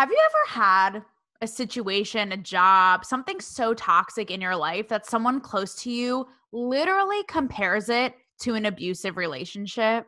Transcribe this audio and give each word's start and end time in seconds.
Have 0.00 0.10
you 0.10 0.18
ever 0.24 0.62
had 0.62 1.02
a 1.42 1.46
situation, 1.46 2.32
a 2.32 2.36
job, 2.38 3.04
something 3.04 3.38
so 3.38 3.74
toxic 3.74 4.30
in 4.30 4.40
your 4.40 4.56
life 4.56 4.88
that 4.88 5.04
someone 5.04 5.42
close 5.42 5.74
to 5.82 5.90
you 5.90 6.26
literally 6.52 7.22
compares 7.24 7.90
it 7.90 8.14
to 8.40 8.54
an 8.54 8.64
abusive 8.64 9.18
relationship? 9.18 10.06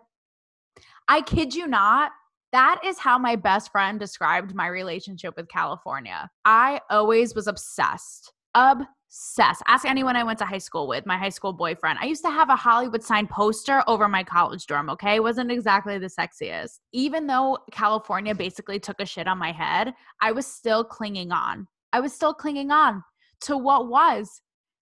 I 1.09 1.21
kid 1.21 1.55
you 1.55 1.67
not. 1.67 2.11
That 2.53 2.81
is 2.83 2.99
how 2.99 3.19
my 3.19 3.37
best 3.37 3.71
friend 3.71 4.01
described 4.01 4.55
my 4.55 4.67
relationship 4.67 5.35
with 5.37 5.49
California. 5.49 6.31
I 6.47 6.81
always 6.89 7.35
was 7.35 7.47
obsessed, 7.47 8.33
obsessed. 8.55 9.63
Ask 9.67 9.85
anyone 9.85 10.17
I 10.17 10.25
went 10.25 10.39
to 10.41 10.45
high 10.45 10.59
school 10.59 10.87
with, 10.87 11.07
my 11.07 11.17
high 11.17 11.29
school 11.29 11.53
boyfriend. 11.53 11.99
I 12.01 12.07
used 12.07 12.25
to 12.25 12.31
have 12.31 12.49
a 12.49 12.57
Hollywood 12.57 13.03
sign 13.03 13.27
poster 13.27 13.83
over 13.87 14.09
my 14.09 14.25
college 14.25 14.67
dorm, 14.67 14.91
okay? 14.91 15.17
It 15.17 15.23
wasn't 15.23 15.51
exactly 15.51 15.99
the 15.99 16.07
sexiest. 16.07 16.81
Even 16.93 17.27
though 17.27 17.59
California 17.71 18.35
basically 18.35 18.79
took 18.79 19.01
a 19.01 19.07
shit 19.07 19.29
on 19.29 19.39
my 19.39 19.53
head, 19.53 19.95
I 20.21 20.33
was 20.33 20.47
still 20.47 20.85
clinging 20.85 21.33
on. 21.33 21.67
I 21.93 22.01
was 22.01 22.13
still 22.13 22.35
clinging 22.35 22.71
on 22.71 23.03
to 23.43 23.57
what 23.57 23.89
was, 23.89 24.43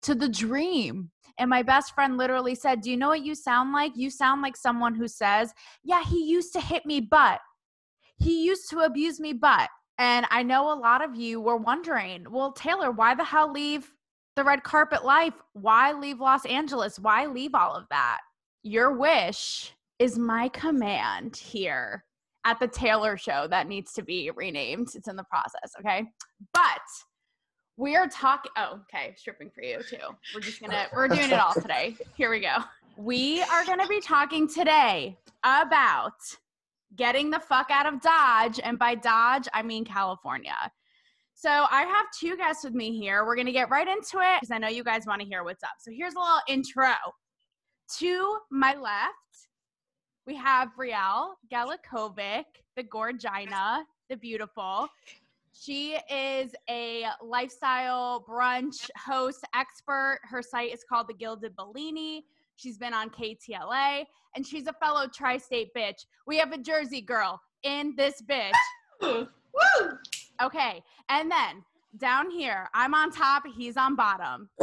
to 0.03 0.15
the 0.15 0.29
dream. 0.29 1.11
And 1.39 1.49
my 1.49 1.61
best 1.61 1.93
friend 1.93 2.17
literally 2.17 2.55
said, 2.55 2.81
Do 2.81 2.89
you 2.89 2.97
know 2.97 3.09
what 3.09 3.23
you 3.23 3.35
sound 3.35 3.71
like? 3.71 3.91
You 3.95 4.09
sound 4.09 4.41
like 4.41 4.57
someone 4.57 4.95
who 4.95 5.07
says, 5.07 5.53
Yeah, 5.83 6.03
he 6.03 6.23
used 6.23 6.53
to 6.53 6.59
hit 6.59 6.85
me, 6.85 6.99
but 7.01 7.39
he 8.17 8.43
used 8.43 8.69
to 8.71 8.79
abuse 8.79 9.19
me, 9.19 9.33
but. 9.33 9.69
And 9.97 10.25
I 10.29 10.43
know 10.43 10.71
a 10.71 10.77
lot 10.77 11.03
of 11.03 11.15
you 11.15 11.41
were 11.41 11.57
wondering, 11.57 12.25
well, 12.29 12.51
Taylor, 12.51 12.91
why 12.91 13.15
the 13.15 13.23
hell 13.23 13.51
leave 13.51 13.91
the 14.35 14.43
red 14.43 14.63
carpet 14.63 15.03
life? 15.03 15.33
Why 15.53 15.91
leave 15.93 16.19
Los 16.19 16.45
Angeles? 16.45 16.99
Why 16.99 17.25
leave 17.25 17.55
all 17.55 17.75
of 17.75 17.85
that? 17.89 18.19
Your 18.63 18.93
wish 18.93 19.73
is 19.99 20.17
my 20.17 20.49
command 20.49 21.35
here 21.35 22.03
at 22.45 22.59
the 22.59 22.67
Taylor 22.67 23.17
show 23.17 23.47
that 23.49 23.67
needs 23.67 23.91
to 23.93 24.03
be 24.03 24.31
renamed. 24.35 24.89
It's 24.93 25.07
in 25.07 25.15
the 25.15 25.23
process, 25.23 25.73
okay? 25.79 26.05
But 26.53 26.81
we 27.77 27.95
are 27.95 28.07
talking 28.07 28.51
oh, 28.57 28.79
okay, 28.83 29.13
stripping 29.17 29.49
for 29.49 29.63
you 29.63 29.81
too. 29.87 29.97
We're 30.33 30.41
just 30.41 30.61
gonna 30.61 30.87
we're 30.93 31.07
doing 31.07 31.31
it 31.31 31.39
all 31.39 31.53
today. 31.53 31.95
Here 32.15 32.29
we 32.29 32.39
go. 32.39 32.57
We 32.95 33.41
are 33.43 33.65
gonna 33.65 33.87
be 33.87 34.01
talking 34.01 34.47
today 34.47 35.17
about 35.43 36.13
getting 36.95 37.29
the 37.29 37.39
fuck 37.39 37.69
out 37.69 37.85
of 37.85 38.01
Dodge. 38.01 38.59
And 38.63 38.79
by 38.79 38.95
Dodge, 38.95 39.47
I 39.53 39.61
mean 39.61 39.85
California. 39.85 40.71
So 41.33 41.49
I 41.49 41.83
have 41.83 42.05
two 42.19 42.35
guests 42.35 42.63
with 42.63 42.73
me 42.73 42.97
here. 42.97 43.25
We're 43.25 43.35
going 43.35 43.45
to 43.45 43.51
get 43.51 43.69
right 43.69 43.87
into 43.87 44.17
it 44.19 44.41
because 44.41 44.51
I 44.51 44.57
know 44.57 44.69
you 44.69 44.83
guys 44.83 45.05
want 45.05 45.21
to 45.21 45.27
hear 45.27 45.43
what's 45.43 45.63
up. 45.63 45.75
So 45.79 45.91
here's 45.91 46.15
a 46.15 46.19
little 46.19 46.39
intro. 46.47 46.93
To 47.99 48.37
my 48.49 48.73
left, 48.75 49.13
we 50.25 50.35
have 50.35 50.69
Brielle 50.77 51.33
Galakovic, 51.53 52.45
the 52.75 52.83
Gorgina, 52.83 53.83
the 54.09 54.17
beautiful. 54.17 54.87
She 55.53 55.97
is 56.11 56.53
a 56.69 57.05
lifestyle 57.23 58.25
brunch 58.27 58.89
host 58.97 59.45
expert. 59.55 60.19
Her 60.23 60.41
site 60.41 60.73
is 60.73 60.83
called 60.87 61.07
The 61.07 61.13
Gilded 61.13 61.55
Bellini. 61.55 62.25
She's 62.57 62.77
been 62.77 62.93
on 62.93 63.09
KTLA 63.11 64.05
and 64.35 64.45
she's 64.45 64.67
a 64.67 64.73
fellow 64.73 65.07
tri 65.07 65.37
state 65.37 65.69
bitch. 65.75 66.05
We 66.25 66.37
have 66.39 66.51
a 66.51 66.57
Jersey 66.57 67.01
girl 67.01 67.39
in 67.63 67.95
this 67.95 68.21
bitch. 68.21 68.51
Woo! 69.01 69.27
Okay. 70.41 70.83
And 71.09 71.31
then 71.31 71.63
down 71.97 72.29
here, 72.31 72.67
I'm 72.73 72.93
on 72.93 73.11
top, 73.11 73.43
he's 73.55 73.77
on 73.77 73.95
bottom. 73.95 74.49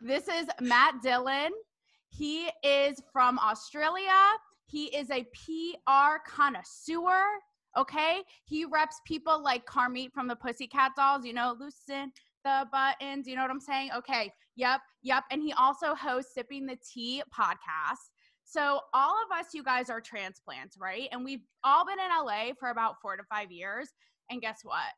this 0.00 0.28
is 0.28 0.46
Matt 0.60 1.02
Dillon. 1.02 1.50
He 2.10 2.50
is 2.62 3.00
from 3.12 3.38
Australia. 3.38 4.12
He 4.66 4.94
is 4.96 5.10
a 5.10 5.24
PR 5.24 6.18
connoisseur. 6.26 7.22
Okay. 7.78 8.22
He 8.44 8.64
reps 8.66 9.00
people 9.06 9.42
like 9.42 9.64
Carmit 9.64 10.12
from 10.12 10.28
the 10.28 10.36
Pussycat 10.36 10.92
Dolls, 10.96 11.24
you 11.24 11.32
know, 11.32 11.56
loosen 11.58 12.12
the 12.46 12.66
buttons. 12.70 13.26
You 13.26 13.34
know 13.34 13.42
what 13.42 13.50
I'm 13.50 13.60
saying? 13.60 13.90
Okay. 13.96 14.32
Yep. 14.54 14.80
Yep. 15.02 15.24
And 15.32 15.42
he 15.42 15.52
also 15.54 15.94
hosts 15.94 16.32
Sipping 16.32 16.66
the 16.66 16.76
Tea 16.76 17.22
podcast. 17.36 18.10
So 18.44 18.80
all 18.94 19.16
of 19.24 19.36
us, 19.36 19.46
you 19.52 19.64
guys 19.64 19.90
are 19.90 20.00
transplants, 20.00 20.78
right? 20.78 21.08
And 21.10 21.24
we've 21.24 21.42
all 21.64 21.84
been 21.84 21.98
in 21.98 22.24
LA 22.24 22.52
for 22.58 22.70
about 22.70 23.00
four 23.02 23.16
to 23.16 23.24
five 23.24 23.50
years. 23.50 23.88
And 24.30 24.40
guess 24.40 24.60
what? 24.62 24.92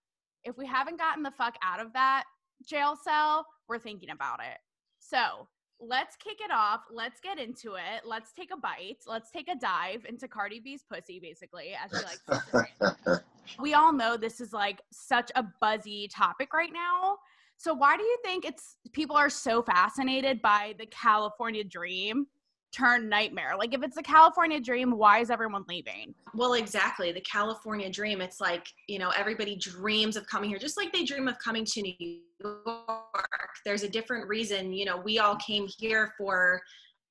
If 0.44 0.58
we 0.58 0.66
haven't 0.66 0.98
gotten 0.98 1.22
the 1.22 1.30
fuck 1.30 1.56
out 1.64 1.80
of 1.80 1.92
that 1.94 2.24
jail 2.68 2.96
cell, 3.02 3.46
we're 3.66 3.78
thinking 3.78 4.10
about 4.10 4.40
it. 4.40 4.58
So 4.98 5.48
let's 5.80 6.16
kick 6.16 6.38
it 6.44 6.50
off. 6.52 6.82
Let's 6.92 7.20
get 7.20 7.38
into 7.38 7.74
it. 7.74 8.02
Let's 8.04 8.32
take 8.32 8.50
a 8.52 8.58
bite. 8.58 8.98
Let's 9.06 9.30
take 9.30 9.48
a 9.48 9.56
dive 9.56 10.04
into 10.06 10.28
Cardi 10.28 10.60
B's 10.60 10.84
pussy, 10.90 11.18
basically, 11.18 11.72
as 11.82 11.90
she 11.98 12.04
likes 12.04 12.22
to 12.28 12.42
say. 13.06 13.22
we 13.58 13.72
all 13.72 13.94
know 13.94 14.18
this 14.18 14.42
is 14.42 14.52
like 14.52 14.82
such 14.92 15.32
a 15.34 15.44
buzzy 15.60 16.08
topic 16.14 16.52
right 16.52 16.72
now. 16.72 17.16
So 17.58 17.74
why 17.74 17.96
do 17.96 18.04
you 18.04 18.16
think 18.24 18.44
it's 18.44 18.76
people 18.92 19.16
are 19.16 19.28
so 19.28 19.62
fascinated 19.62 20.40
by 20.40 20.74
the 20.78 20.86
California 20.86 21.64
dream 21.64 22.28
turn 22.70 23.08
nightmare? 23.08 23.54
Like 23.58 23.74
if 23.74 23.82
it's 23.82 23.96
a 23.96 24.02
California 24.02 24.60
dream, 24.60 24.96
why 24.96 25.18
is 25.18 25.28
everyone 25.28 25.64
leaving? 25.68 26.14
Well, 26.34 26.54
exactly. 26.54 27.10
The 27.10 27.20
California 27.22 27.90
dream, 27.90 28.20
it's 28.20 28.40
like, 28.40 28.68
you 28.86 29.00
know, 29.00 29.10
everybody 29.16 29.56
dreams 29.56 30.16
of 30.16 30.24
coming 30.28 30.50
here 30.50 30.58
just 30.60 30.76
like 30.76 30.92
they 30.92 31.04
dream 31.04 31.26
of 31.26 31.36
coming 31.40 31.64
to 31.64 31.82
New 31.82 32.20
York. 32.44 33.26
There's 33.64 33.82
a 33.82 33.88
different 33.88 34.28
reason, 34.28 34.72
you 34.72 34.84
know, 34.84 34.96
we 34.96 35.18
all 35.18 35.34
came 35.36 35.66
here 35.78 36.14
for 36.16 36.62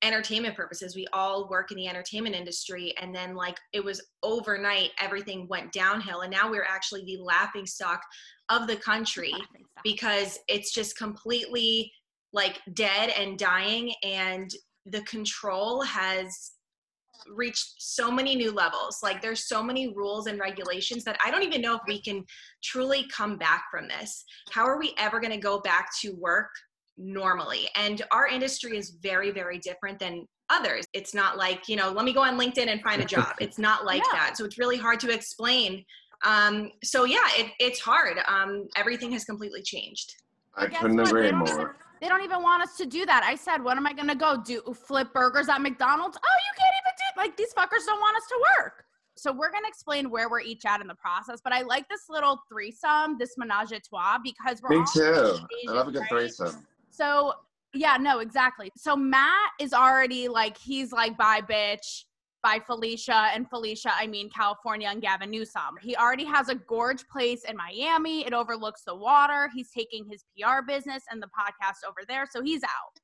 entertainment 0.02 0.54
purposes. 0.54 0.94
We 0.94 1.06
all 1.12 1.48
work 1.48 1.70
in 1.70 1.76
the 1.76 1.88
entertainment 1.88 2.34
industry 2.34 2.94
and 3.00 3.14
then 3.14 3.34
like 3.34 3.56
it 3.72 3.84
was 3.84 4.00
overnight 4.22 4.90
everything 5.00 5.48
went 5.48 5.72
downhill 5.72 6.20
and 6.20 6.30
now 6.30 6.50
we're 6.50 6.66
actually 6.68 7.04
the 7.04 7.22
laughing 7.22 7.66
stock 7.66 8.00
of 8.48 8.66
the 8.66 8.76
country 8.76 9.34
because 9.82 10.38
it's 10.48 10.72
just 10.72 10.96
completely 10.96 11.92
like 12.32 12.60
dead 12.74 13.10
and 13.18 13.38
dying 13.38 13.92
and 14.04 14.50
the 14.86 15.02
control 15.02 15.82
has 15.82 16.52
reached 17.34 17.74
so 17.78 18.10
many 18.10 18.36
new 18.36 18.52
levels. 18.52 18.98
Like 19.02 19.20
there's 19.20 19.48
so 19.48 19.62
many 19.62 19.92
rules 19.94 20.26
and 20.26 20.38
regulations 20.38 21.04
that 21.04 21.18
i 21.24 21.30
don't 21.30 21.42
even 21.42 21.60
know 21.60 21.74
if 21.74 21.82
we 21.86 22.00
can 22.00 22.24
truly 22.62 23.06
come 23.14 23.36
back 23.36 23.64
from 23.70 23.88
this. 23.88 24.24
How 24.50 24.64
are 24.64 24.78
we 24.78 24.94
ever 24.98 25.20
going 25.20 25.32
to 25.32 25.38
go 25.38 25.60
back 25.60 25.88
to 26.02 26.14
work 26.14 26.50
normally. 26.98 27.68
And 27.76 28.02
our 28.10 28.26
industry 28.26 28.76
is 28.76 28.90
very, 28.90 29.30
very 29.30 29.58
different 29.58 29.98
than 29.98 30.26
others. 30.50 30.84
It's 30.92 31.14
not 31.14 31.36
like, 31.36 31.68
you 31.68 31.76
know, 31.76 31.90
let 31.90 32.04
me 32.04 32.12
go 32.12 32.22
on 32.22 32.38
LinkedIn 32.38 32.68
and 32.68 32.82
find 32.82 33.00
a 33.02 33.04
job. 33.04 33.34
It's 33.40 33.58
not 33.58 33.84
like 33.84 34.02
yeah. 34.12 34.18
that. 34.18 34.36
So 34.36 34.44
it's 34.44 34.58
really 34.58 34.76
hard 34.76 35.00
to 35.00 35.10
explain. 35.10 35.84
Um, 36.24 36.72
so 36.82 37.04
yeah, 37.04 37.26
it, 37.36 37.52
it's 37.60 37.80
hard. 37.80 38.18
Um, 38.26 38.66
everything 38.76 39.12
has 39.12 39.24
completely 39.24 39.62
changed. 39.62 40.14
I 40.56 40.66
couldn't 40.66 40.98
agree 40.98 41.30
more. 41.30 41.48
Even, 41.48 41.66
they 42.00 42.08
don't 42.08 42.22
even 42.22 42.42
want 42.42 42.62
us 42.62 42.76
to 42.76 42.86
do 42.86 43.06
that. 43.06 43.22
I 43.24 43.34
said, 43.34 43.62
what 43.62 43.76
am 43.76 43.86
I 43.86 43.92
going 43.92 44.08
to 44.08 44.14
go 44.16 44.42
do? 44.44 44.62
Flip 44.86 45.12
burgers 45.12 45.48
at 45.48 45.60
McDonald's? 45.60 46.16
Oh, 46.16 46.38
you 46.46 46.58
can't 46.58 46.74
even 46.82 46.94
do 46.96 47.20
like 47.20 47.36
these 47.36 47.52
fuckers 47.54 47.86
don't 47.86 48.00
want 48.00 48.16
us 48.16 48.24
to 48.28 48.44
work. 48.58 48.84
So 49.16 49.32
we're 49.32 49.50
going 49.50 49.64
to 49.64 49.68
explain 49.68 50.10
where 50.10 50.30
we're 50.30 50.40
each 50.40 50.64
at 50.64 50.80
in 50.80 50.86
the 50.86 50.94
process. 50.94 51.40
But 51.42 51.52
I 51.52 51.62
like 51.62 51.88
this 51.88 52.02
little 52.08 52.40
threesome, 52.48 53.18
this 53.18 53.36
menage 53.36 53.72
a 53.72 53.80
trois, 53.80 54.18
because 54.22 54.62
we're 54.62 54.78
Me 54.78 54.84
too. 54.92 55.38
I 55.68 55.72
love 55.72 55.88
a 55.88 55.92
good 55.92 56.00
right? 56.02 56.08
threesome. 56.08 56.66
So 56.98 57.32
yeah, 57.74 57.96
no, 57.96 58.18
exactly. 58.18 58.72
So 58.76 58.96
Matt 58.96 59.50
is 59.60 59.72
already 59.72 60.26
like 60.26 60.58
he's 60.58 60.90
like 60.90 61.16
bye 61.16 61.40
bitch 61.40 62.04
by 62.42 62.60
Felicia 62.66 63.30
and 63.34 63.48
Felicia, 63.48 63.92
I 63.94 64.06
mean 64.06 64.30
California 64.30 64.88
and 64.90 65.02
Gavin 65.02 65.30
Newsom. 65.30 65.76
He 65.80 65.94
already 65.96 66.24
has 66.24 66.48
a 66.48 66.54
gorge 66.56 67.06
place 67.08 67.44
in 67.44 67.56
Miami. 67.56 68.26
It 68.26 68.32
overlooks 68.32 68.82
the 68.84 68.96
water. 68.96 69.48
He's 69.54 69.70
taking 69.70 70.06
his 70.10 70.24
PR 70.36 70.62
business 70.66 71.04
and 71.10 71.22
the 71.22 71.28
podcast 71.28 71.88
over 71.88 72.00
there, 72.08 72.26
so 72.30 72.42
he's 72.42 72.64
out. 72.64 73.00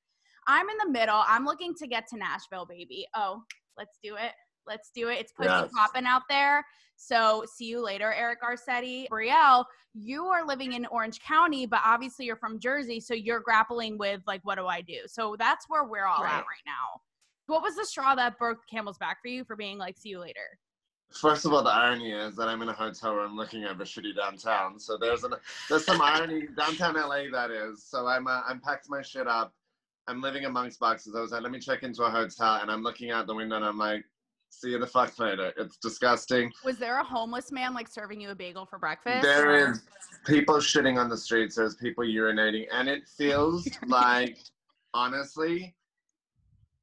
I'm 0.46 0.68
in 0.68 0.76
the 0.84 0.90
middle. 0.90 1.22
I'm 1.26 1.44
looking 1.44 1.74
to 1.76 1.86
get 1.86 2.06
to 2.08 2.16
Nashville, 2.16 2.66
baby. 2.66 3.06
Oh, 3.14 3.42
let's 3.76 3.98
do 4.02 4.16
it. 4.16 4.32
Let's 4.66 4.90
do 4.94 5.08
it. 5.08 5.18
It's 5.20 5.32
pussy 5.32 5.48
yes. 5.48 5.70
popping 5.74 6.06
out 6.06 6.22
there. 6.28 6.64
So 6.96 7.44
see 7.52 7.66
you 7.66 7.84
later, 7.84 8.12
Eric 8.12 8.38
Garcetti. 8.42 9.06
Brielle, 9.08 9.64
you 9.94 10.26
are 10.26 10.46
living 10.46 10.72
in 10.72 10.86
Orange 10.86 11.20
County, 11.20 11.66
but 11.66 11.80
obviously 11.84 12.26
you're 12.26 12.36
from 12.36 12.58
Jersey, 12.58 13.00
so 13.00 13.14
you're 13.14 13.40
grappling 13.40 13.98
with 13.98 14.20
like, 14.26 14.40
what 14.44 14.56
do 14.56 14.66
I 14.66 14.80
do? 14.80 14.98
So 15.06 15.36
that's 15.38 15.66
where 15.68 15.84
we're 15.84 16.06
all 16.06 16.22
right. 16.22 16.34
at 16.34 16.38
right 16.38 16.64
now. 16.66 17.00
What 17.46 17.62
was 17.62 17.76
the 17.76 17.84
straw 17.84 18.14
that 18.14 18.38
broke 18.38 18.58
the 18.58 18.76
camel's 18.76 18.98
back 18.98 19.20
for 19.20 19.28
you 19.28 19.44
for 19.44 19.56
being 19.56 19.76
like, 19.76 19.98
see 19.98 20.10
you 20.10 20.20
later? 20.20 20.58
First 21.20 21.44
of 21.44 21.52
all, 21.52 21.62
the 21.62 21.70
irony 21.70 22.12
is 22.12 22.34
that 22.36 22.48
I'm 22.48 22.62
in 22.62 22.68
a 22.68 22.72
hotel 22.72 23.14
room 23.14 23.36
looking 23.36 23.62
at 23.64 23.72
a 23.72 23.84
shitty 23.84 24.16
downtown. 24.16 24.80
So 24.80 24.96
there's 24.96 25.22
an 25.22 25.34
there's 25.68 25.84
some 25.84 26.00
irony 26.00 26.48
downtown 26.56 26.94
LA 26.94 27.24
that 27.30 27.50
is. 27.50 27.84
So 27.84 28.06
I'm 28.06 28.26
uh, 28.26 28.40
I'm 28.48 28.60
packed 28.60 28.86
my 28.88 29.02
shit 29.02 29.28
up. 29.28 29.52
I'm 30.08 30.20
living 30.20 30.44
amongst 30.44 30.80
boxes. 30.80 31.14
I 31.14 31.20
was 31.20 31.30
like, 31.30 31.42
let 31.42 31.52
me 31.52 31.60
check 31.60 31.82
into 31.82 32.02
a 32.02 32.10
hotel, 32.10 32.58
and 32.60 32.70
I'm 32.70 32.82
looking 32.82 33.10
out 33.10 33.26
the 33.26 33.34
window, 33.34 33.56
and 33.56 33.64
I'm 33.64 33.78
like, 33.78 34.04
See 34.60 34.70
you 34.70 34.78
the 34.78 34.86
fuck 34.86 35.18
later. 35.18 35.52
It's 35.56 35.76
disgusting. 35.76 36.52
Was 36.64 36.78
there 36.78 37.00
a 37.00 37.04
homeless 37.04 37.50
man 37.50 37.74
like 37.74 37.88
serving 37.88 38.20
you 38.20 38.30
a 38.30 38.34
bagel 38.34 38.64
for 38.64 38.78
breakfast? 38.78 39.22
There 39.22 39.50
or? 39.50 39.72
is 39.72 39.82
people 40.24 40.56
shitting 40.56 40.98
on 40.98 41.08
the 41.08 41.16
streets. 41.16 41.56
There's 41.56 41.74
people 41.74 42.04
urinating, 42.04 42.66
and 42.72 42.88
it 42.88 43.02
feels 43.08 43.68
like, 43.86 44.38
honestly, 44.94 45.74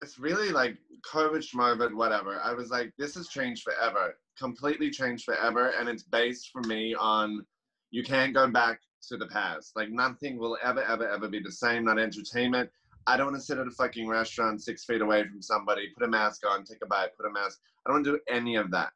it's 0.01 0.19
really 0.19 0.49
like 0.49 0.77
COVID, 1.11 1.43
schmovid, 1.43 1.93
whatever. 1.93 2.41
I 2.43 2.53
was 2.53 2.69
like, 2.69 2.91
this 2.97 3.15
has 3.15 3.27
changed 3.29 3.63
forever. 3.63 4.15
completely 4.37 4.89
changed 4.89 5.25
forever, 5.25 5.73
and 5.79 5.87
it's 5.87 6.03
based 6.03 6.49
for 6.51 6.61
me 6.61 6.93
on 6.95 7.45
you 7.91 8.03
can't 8.03 8.33
go 8.33 8.47
back 8.47 8.81
to 9.07 9.17
the 9.17 9.27
past. 9.27 9.75
Like 9.75 9.89
nothing 9.89 10.37
will 10.37 10.57
ever, 10.63 10.83
ever, 10.83 11.07
ever 11.07 11.27
be 11.27 11.39
the 11.39 11.51
same. 11.51 11.85
Not 11.85 11.99
entertainment. 11.99 12.69
I 13.07 13.17
don't 13.17 13.27
want 13.27 13.37
to 13.37 13.41
sit 13.41 13.57
at 13.57 13.67
a 13.67 13.71
fucking 13.71 14.07
restaurant 14.07 14.61
six 14.61 14.85
feet 14.85 15.01
away 15.01 15.23
from 15.23 15.41
somebody, 15.41 15.89
put 15.97 16.05
a 16.05 16.07
mask 16.07 16.41
on, 16.47 16.63
take 16.63 16.77
a 16.83 16.87
bite, 16.87 17.09
put 17.17 17.27
a 17.27 17.31
mask. 17.31 17.59
I 17.85 17.89
don't 17.89 17.97
want 17.97 18.05
to 18.05 18.11
do 18.11 18.19
any 18.29 18.55
of 18.55 18.71
that. 18.71 18.91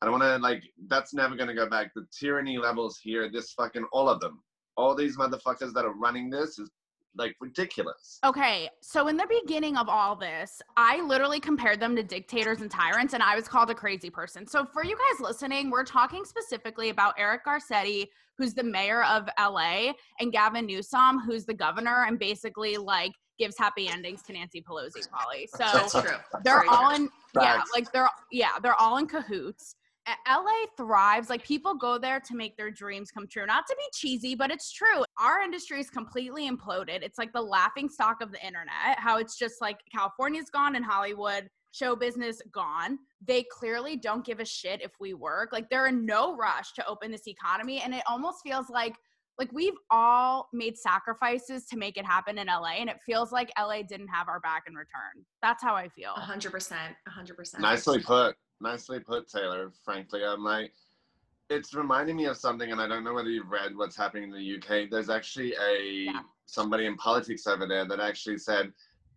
I 0.00 0.06
don't 0.06 0.18
want 0.18 0.24
to 0.24 0.36
like. 0.38 0.62
That's 0.86 1.12
never 1.12 1.34
gonna 1.34 1.54
go 1.54 1.68
back. 1.68 1.92
The 1.94 2.06
tyranny 2.16 2.56
levels 2.56 2.98
here. 3.02 3.28
This 3.30 3.52
fucking 3.52 3.86
all 3.92 4.08
of 4.08 4.20
them. 4.20 4.42
All 4.76 4.94
these 4.94 5.16
motherfuckers 5.16 5.72
that 5.72 5.84
are 5.84 5.94
running 5.94 6.30
this 6.30 6.58
is 6.58 6.70
like 7.16 7.34
ridiculous. 7.40 8.20
Okay, 8.24 8.68
so 8.80 9.08
in 9.08 9.16
the 9.16 9.26
beginning 9.42 9.76
of 9.76 9.88
all 9.88 10.14
this, 10.14 10.62
I 10.76 11.00
literally 11.00 11.40
compared 11.40 11.80
them 11.80 11.96
to 11.96 12.02
dictators 12.02 12.60
and 12.60 12.70
tyrants, 12.70 13.12
and 13.12 13.22
I 13.22 13.34
was 13.34 13.48
called 13.48 13.70
a 13.70 13.74
crazy 13.74 14.08
person. 14.08 14.46
So 14.46 14.64
for 14.64 14.84
you 14.84 14.96
guys 14.96 15.20
listening, 15.20 15.70
we're 15.70 15.84
talking 15.84 16.24
specifically 16.24 16.90
about 16.90 17.14
Eric 17.18 17.44
Garcetti, 17.44 18.06
who's 18.36 18.54
the 18.54 18.62
mayor 18.62 19.02
of 19.02 19.28
LA, 19.36 19.94
and 20.20 20.30
Gavin 20.30 20.66
Newsom, 20.66 21.18
who's 21.18 21.44
the 21.44 21.54
governor, 21.54 22.04
and 22.06 22.20
basically 22.20 22.76
like 22.76 23.12
gives 23.38 23.56
happy 23.58 23.88
endings 23.88 24.22
to 24.22 24.32
Nancy 24.32 24.60
Pelosi, 24.60 25.08
probably. 25.08 25.48
So 25.52 25.58
That's 25.72 25.92
true. 25.92 26.02
they're 26.44 26.62
Very 26.62 26.68
all 26.68 26.88
true. 26.94 27.04
in 27.04 27.10
yeah 27.40 27.62
like 27.74 27.92
they're 27.92 28.08
yeah 28.32 28.58
they're 28.62 28.80
all 28.80 28.98
in 28.98 29.06
cahoots. 29.06 29.76
La 30.26 30.42
thrives. 30.76 31.28
Like 31.28 31.44
people 31.44 31.74
go 31.74 31.98
there 31.98 32.18
to 32.18 32.34
make 32.34 32.56
their 32.56 32.70
dreams 32.70 33.10
come 33.10 33.26
true. 33.26 33.44
Not 33.44 33.66
to 33.66 33.76
be 33.76 33.84
cheesy 33.92 34.34
but 34.34 34.50
it's 34.50 34.72
true. 34.72 35.04
Our 35.18 35.42
industry 35.42 35.80
is 35.80 35.90
completely 35.90 36.50
imploded. 36.50 37.02
It's 37.02 37.18
like 37.18 37.32
the 37.32 37.42
laughing 37.42 37.88
stock 37.88 38.20
of 38.22 38.32
the 38.32 38.44
internet 38.46 38.98
how 38.98 39.18
it's 39.18 39.38
just 39.38 39.60
like 39.60 39.78
california's 39.92 40.50
gone 40.50 40.76
and 40.76 40.84
hollywood 40.84 41.48
show 41.72 41.94
business 41.94 42.40
gone. 42.52 42.98
They 43.24 43.44
clearly 43.50 43.96
don't 43.96 44.24
give 44.24 44.40
a 44.40 44.44
shit 44.44 44.80
if 44.82 44.92
we 45.00 45.14
work. 45.14 45.50
Like 45.52 45.68
they're 45.68 45.86
in 45.86 46.06
no 46.06 46.36
rush 46.36 46.72
to 46.74 46.86
open 46.86 47.10
this 47.10 47.28
economy 47.28 47.80
and 47.80 47.94
it 47.94 48.02
almost 48.08 48.42
feels 48.42 48.70
like 48.70 48.94
like 49.38 49.52
we've 49.52 49.76
all 49.90 50.48
made 50.52 50.76
sacrifices 50.76 51.64
to 51.66 51.76
make 51.76 51.96
it 51.96 52.04
happen 52.04 52.38
in 52.38 52.48
LA 52.48 52.72
and 52.80 52.90
it 52.90 52.98
feels 53.06 53.30
like 53.30 53.50
LA 53.58 53.82
didn't 53.82 54.08
have 54.08 54.28
our 54.28 54.40
back 54.40 54.64
in 54.66 54.74
return. 54.74 55.24
That's 55.42 55.62
how 55.62 55.74
I 55.74 55.88
feel. 55.88 56.12
A 56.16 56.20
hundred 56.20 56.50
percent. 56.52 56.94
A 57.06 57.10
hundred 57.10 57.36
percent. 57.36 57.62
Nicely 57.62 58.00
put. 58.00 58.34
Nicely 58.60 58.98
put, 58.98 59.28
Taylor. 59.28 59.72
Frankly, 59.84 60.24
I'm 60.24 60.42
like, 60.42 60.72
it's 61.48 61.72
reminding 61.72 62.16
me 62.16 62.24
of 62.26 62.36
something, 62.36 62.72
and 62.72 62.80
I 62.80 62.88
don't 62.88 63.04
know 63.04 63.14
whether 63.14 63.30
you've 63.30 63.50
read 63.50 63.76
what's 63.76 63.96
happening 63.96 64.24
in 64.24 64.32
the 64.32 64.56
UK. 64.56 64.90
There's 64.90 65.08
actually 65.08 65.54
a 65.54 66.06
Yeah. 66.06 66.20
somebody 66.46 66.86
in 66.86 66.96
politics 66.96 67.46
over 67.46 67.66
there 67.66 67.86
that 67.86 68.00
actually 68.00 68.38
said 68.38 68.72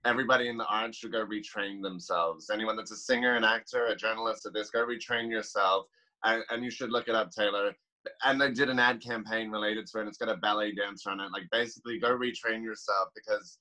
everybody 0.05 0.47
in 0.47 0.57
the 0.57 0.65
arts 0.67 0.97
should 0.97 1.11
go 1.11 1.25
retrain 1.25 1.81
themselves. 1.81 2.49
Anyone 2.51 2.75
that's 2.75 2.91
a 2.91 2.95
singer, 2.95 3.33
an 3.35 3.43
actor, 3.43 3.87
a 3.87 3.95
journalist, 3.95 4.45
or 4.45 4.51
this, 4.51 4.69
go 4.69 4.85
retrain 4.85 5.29
yourself. 5.29 5.87
And, 6.23 6.43
and 6.51 6.63
you 6.63 6.69
should 6.69 6.91
look 6.91 7.07
it 7.07 7.15
up, 7.15 7.31
Taylor. 7.31 7.75
And 8.23 8.41
they 8.41 8.51
did 8.51 8.69
an 8.69 8.79
ad 8.79 9.01
campaign 9.01 9.51
related 9.51 9.85
to 9.87 9.97
it, 9.97 10.01
and 10.01 10.09
it's 10.09 10.17
got 10.17 10.29
a 10.29 10.37
ballet 10.37 10.73
dancer 10.73 11.09
on 11.11 11.19
it. 11.19 11.31
Like, 11.31 11.43
basically, 11.51 11.99
go 11.99 12.09
retrain 12.09 12.63
yourself 12.63 13.09
because 13.15 13.59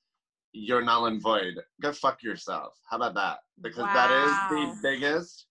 you're 0.53 0.83
null 0.83 1.07
and 1.07 1.21
void. 1.21 1.55
Go 1.81 1.93
fuck 1.93 2.23
yourself. 2.23 2.75
How 2.89 2.97
about 2.97 3.15
that? 3.15 3.39
Because 3.61 3.85
that 3.95 4.11
is 4.11 4.33
the 4.49 4.73
biggest, 4.83 5.47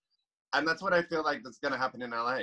and 0.52 0.66
that's 0.66 0.82
what 0.82 0.92
I 0.92 1.02
feel 1.02 1.22
like 1.22 1.42
that's 1.42 1.58
gonna 1.58 1.78
happen 1.78 2.02
in 2.02 2.10
LA. 2.10 2.40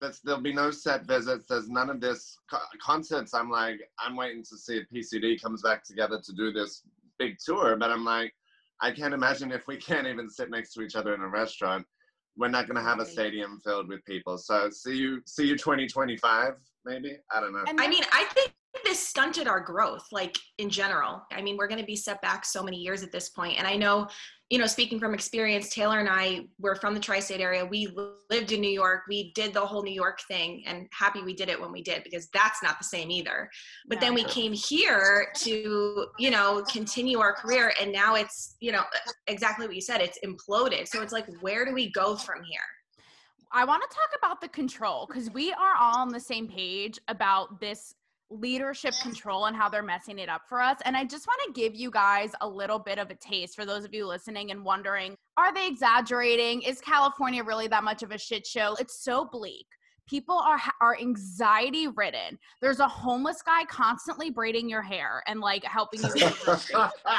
That's 0.00 0.20
there'll 0.20 0.40
be 0.40 0.52
no 0.52 0.70
set 0.70 1.06
visits. 1.06 1.46
There's 1.48 1.68
none 1.68 1.88
of 1.88 2.00
this 2.00 2.38
co- 2.50 2.58
concerts. 2.82 3.32
I'm 3.34 3.50
like, 3.50 3.80
I'm 3.98 4.14
waiting 4.16 4.44
to 4.44 4.58
see 4.58 4.76
if 4.76 4.86
PCD 4.94 5.40
comes 5.40 5.62
back 5.62 5.84
together 5.84 6.20
to 6.22 6.32
do 6.34 6.52
this 6.52 6.82
big 7.18 7.38
tour. 7.44 7.76
But 7.76 7.90
I'm 7.90 8.04
like, 8.04 8.34
I 8.80 8.90
can't 8.90 9.14
imagine 9.14 9.52
if 9.52 9.66
we 9.66 9.76
can't 9.76 10.06
even 10.06 10.28
sit 10.28 10.50
next 10.50 10.74
to 10.74 10.82
each 10.82 10.96
other 10.96 11.14
in 11.14 11.22
a 11.22 11.28
restaurant, 11.28 11.86
we're 12.36 12.48
not 12.48 12.66
gonna 12.66 12.82
have 12.82 13.00
a 13.00 13.06
stadium 13.06 13.60
filled 13.64 13.88
with 13.88 14.04
people. 14.04 14.38
So 14.38 14.70
see 14.70 14.96
you, 14.96 15.22
see 15.26 15.46
you 15.46 15.56
2025, 15.56 16.54
maybe. 16.86 17.18
I 17.30 17.40
don't 17.40 17.52
know. 17.52 17.64
I 17.66 17.88
mean, 17.88 18.04
I 18.12 18.24
think 18.32 18.54
this 18.84 19.06
stunted 19.06 19.48
our 19.48 19.60
growth, 19.60 20.06
like 20.12 20.36
in 20.58 20.70
general. 20.70 21.22
I 21.32 21.42
mean, 21.42 21.56
we're 21.56 21.68
going 21.68 21.80
to 21.80 21.86
be 21.86 21.96
set 21.96 22.20
back 22.22 22.44
so 22.44 22.62
many 22.62 22.76
years 22.76 23.02
at 23.02 23.12
this 23.12 23.30
point. 23.30 23.58
And 23.58 23.66
I 23.66 23.74
know, 23.76 24.06
you 24.50 24.58
know, 24.58 24.66
speaking 24.66 25.00
from 25.00 25.14
experience, 25.14 25.70
Taylor 25.70 25.98
and 25.98 26.08
I 26.08 26.42
were 26.60 26.76
from 26.76 26.94
the 26.94 27.00
tri 27.00 27.18
state 27.18 27.40
area. 27.40 27.64
We 27.64 27.88
lived 28.30 28.52
in 28.52 28.60
New 28.60 28.70
York. 28.70 29.02
We 29.08 29.32
did 29.32 29.52
the 29.52 29.64
whole 29.64 29.82
New 29.82 29.94
York 29.94 30.20
thing 30.28 30.62
and 30.66 30.86
happy 30.92 31.22
we 31.22 31.34
did 31.34 31.48
it 31.48 31.60
when 31.60 31.72
we 31.72 31.82
did 31.82 32.04
because 32.04 32.28
that's 32.32 32.62
not 32.62 32.78
the 32.78 32.84
same 32.84 33.10
either. 33.10 33.50
But 33.88 34.00
then 34.00 34.14
we 34.14 34.24
came 34.24 34.52
here 34.52 35.28
to, 35.38 36.06
you 36.18 36.30
know, 36.30 36.62
continue 36.70 37.18
our 37.18 37.32
career. 37.32 37.72
And 37.80 37.90
now 37.90 38.14
it's, 38.14 38.56
you 38.60 38.72
know, 38.72 38.82
exactly 39.26 39.66
what 39.66 39.74
you 39.74 39.80
said, 39.80 40.00
it's 40.00 40.18
imploded. 40.24 40.86
So 40.86 41.02
it's 41.02 41.12
like, 41.12 41.26
where 41.40 41.64
do 41.64 41.72
we 41.72 41.90
go 41.90 42.14
from 42.14 42.44
here? 42.44 42.60
I 43.52 43.64
want 43.64 43.82
to 43.82 43.88
talk 43.94 44.10
about 44.18 44.40
the 44.40 44.48
control 44.48 45.06
because 45.06 45.30
we 45.30 45.52
are 45.52 45.74
all 45.80 45.98
on 45.98 46.08
the 46.08 46.20
same 46.20 46.48
page 46.48 46.98
about 47.08 47.60
this 47.60 47.94
leadership 48.30 48.92
control 49.02 49.46
and 49.46 49.56
how 49.56 49.68
they're 49.68 49.82
messing 49.82 50.18
it 50.18 50.28
up 50.28 50.42
for 50.48 50.60
us. 50.60 50.78
And 50.84 50.96
I 50.96 51.04
just 51.04 51.26
want 51.26 51.40
to 51.46 51.60
give 51.60 51.74
you 51.74 51.90
guys 51.90 52.32
a 52.40 52.48
little 52.48 52.78
bit 52.78 52.98
of 52.98 53.10
a 53.10 53.14
taste 53.14 53.54
for 53.54 53.64
those 53.64 53.84
of 53.84 53.94
you 53.94 54.06
listening 54.06 54.50
and 54.50 54.64
wondering 54.64 55.16
are 55.38 55.52
they 55.52 55.68
exaggerating? 55.68 56.62
Is 56.62 56.80
California 56.80 57.44
really 57.44 57.68
that 57.68 57.84
much 57.84 58.02
of 58.02 58.10
a 58.10 58.18
shit 58.18 58.46
show? 58.46 58.74
It's 58.80 59.04
so 59.04 59.28
bleak. 59.30 59.66
People 60.08 60.38
are 60.38 60.58
are 60.80 60.96
anxiety 60.98 61.88
ridden. 61.88 62.38
There's 62.62 62.80
a 62.80 62.88
homeless 62.88 63.42
guy 63.42 63.64
constantly 63.66 64.30
braiding 64.30 64.68
your 64.68 64.82
hair 64.82 65.22
and 65.26 65.40
like 65.40 65.62
helping 65.64 66.00
you. 66.02 66.08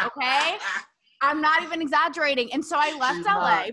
Okay? 0.05 0.57
I'm 1.21 1.41
not 1.41 1.63
even 1.63 1.81
exaggerating. 1.81 2.51
And 2.53 2.63
so 2.63 2.77
I 2.77 2.95
left 2.97 3.17
She's 3.17 3.25
LA. 3.25 3.33
not. 3.33 3.71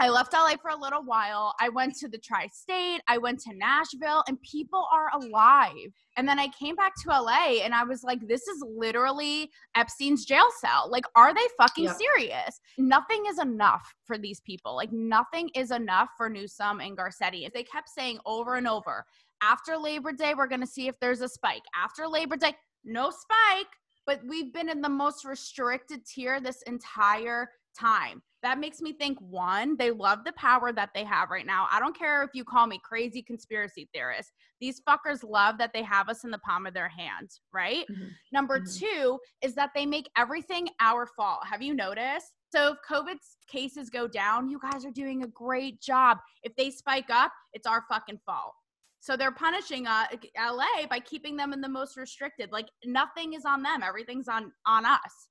I 0.00 0.08
left 0.08 0.32
LA 0.32 0.54
for 0.60 0.70
a 0.70 0.80
little 0.80 1.04
while. 1.04 1.54
I 1.60 1.68
went 1.68 1.94
to 1.96 2.08
the 2.08 2.16
tri 2.16 2.46
state, 2.46 3.00
I 3.06 3.18
went 3.18 3.38
to 3.40 3.54
Nashville, 3.54 4.24
and 4.26 4.40
people 4.40 4.86
are 4.90 5.10
alive. 5.14 5.92
And 6.16 6.26
then 6.26 6.38
I 6.38 6.48
came 6.58 6.74
back 6.74 6.94
to 7.02 7.10
LA 7.10 7.60
and 7.62 7.74
I 7.74 7.84
was 7.84 8.02
like, 8.02 8.26
this 8.26 8.48
is 8.48 8.64
literally 8.66 9.50
Epstein's 9.76 10.24
jail 10.24 10.46
cell. 10.58 10.88
Like, 10.90 11.04
are 11.16 11.34
they 11.34 11.46
fucking 11.58 11.90
serious? 11.90 12.60
Nothing 12.78 13.24
is 13.28 13.38
enough 13.38 13.94
for 14.04 14.16
these 14.16 14.40
people. 14.40 14.74
Like, 14.74 14.90
nothing 14.90 15.50
is 15.54 15.70
enough 15.70 16.08
for 16.16 16.30
Newsom 16.30 16.80
and 16.80 16.96
Garcetti. 16.96 17.52
They 17.52 17.62
kept 17.62 17.90
saying 17.90 18.20
over 18.24 18.54
and 18.54 18.66
over, 18.66 19.04
after 19.42 19.76
Labor 19.76 20.12
Day, 20.12 20.32
we're 20.34 20.48
going 20.48 20.62
to 20.62 20.66
see 20.66 20.88
if 20.88 20.98
there's 21.00 21.20
a 21.20 21.28
spike. 21.28 21.62
After 21.76 22.08
Labor 22.08 22.36
Day, 22.36 22.54
no 22.84 23.10
spike. 23.10 23.68
But 24.06 24.22
we've 24.26 24.52
been 24.52 24.70
in 24.70 24.80
the 24.80 24.88
most 24.88 25.26
restricted 25.26 26.06
tier 26.06 26.40
this 26.40 26.62
entire 26.62 27.50
time. 27.78 28.22
That 28.42 28.58
makes 28.58 28.80
me 28.80 28.92
think 28.94 29.18
one, 29.20 29.76
they 29.76 29.90
love 29.90 30.24
the 30.24 30.32
power 30.32 30.72
that 30.72 30.90
they 30.94 31.04
have 31.04 31.30
right 31.30 31.44
now. 31.44 31.68
I 31.70 31.78
don't 31.78 31.96
care 31.96 32.22
if 32.22 32.30
you 32.32 32.42
call 32.44 32.66
me 32.66 32.80
crazy 32.82 33.22
conspiracy 33.22 33.88
theorist. 33.92 34.32
These 34.60 34.80
fuckers 34.88 35.22
love 35.22 35.58
that 35.58 35.72
they 35.74 35.82
have 35.82 36.08
us 36.08 36.24
in 36.24 36.30
the 36.30 36.38
palm 36.38 36.66
of 36.66 36.72
their 36.72 36.88
hands, 36.88 37.42
right? 37.52 37.86
Mhm. 37.88 38.10
Number 38.32 38.60
Mhm. 38.60 38.78
two 38.78 39.20
is 39.42 39.54
that 39.56 39.72
they 39.74 39.84
make 39.84 40.10
everything 40.16 40.68
our 40.80 41.06
fault. 41.06 41.46
Have 41.46 41.60
you 41.60 41.74
noticed? 41.74 42.32
So 42.50 42.72
if 42.72 42.78
COVID 42.88 43.18
cases 43.46 43.90
go 43.90 44.08
down, 44.08 44.48
you 44.48 44.58
guys 44.58 44.84
are 44.86 44.90
doing 44.90 45.22
a 45.22 45.28
great 45.28 45.80
job. 45.80 46.18
If 46.42 46.56
they 46.56 46.70
spike 46.70 47.10
up, 47.10 47.32
it's 47.52 47.66
our 47.66 47.84
fucking 47.90 48.20
fault. 48.24 48.54
So 49.00 49.16
they're 49.16 49.32
punishing 49.32 49.86
uh, 49.86 50.06
LA 50.36 50.86
by 50.86 51.00
keeping 51.00 51.36
them 51.36 51.52
in 51.52 51.60
the 51.60 51.68
most 51.68 51.96
restricted. 51.96 52.52
Like 52.52 52.68
nothing 52.84 53.34
is 53.34 53.44
on 53.44 53.62
them. 53.62 53.82
Everything's 53.82 54.28
on 54.28 54.52
on 54.66 54.84
us. 54.84 55.28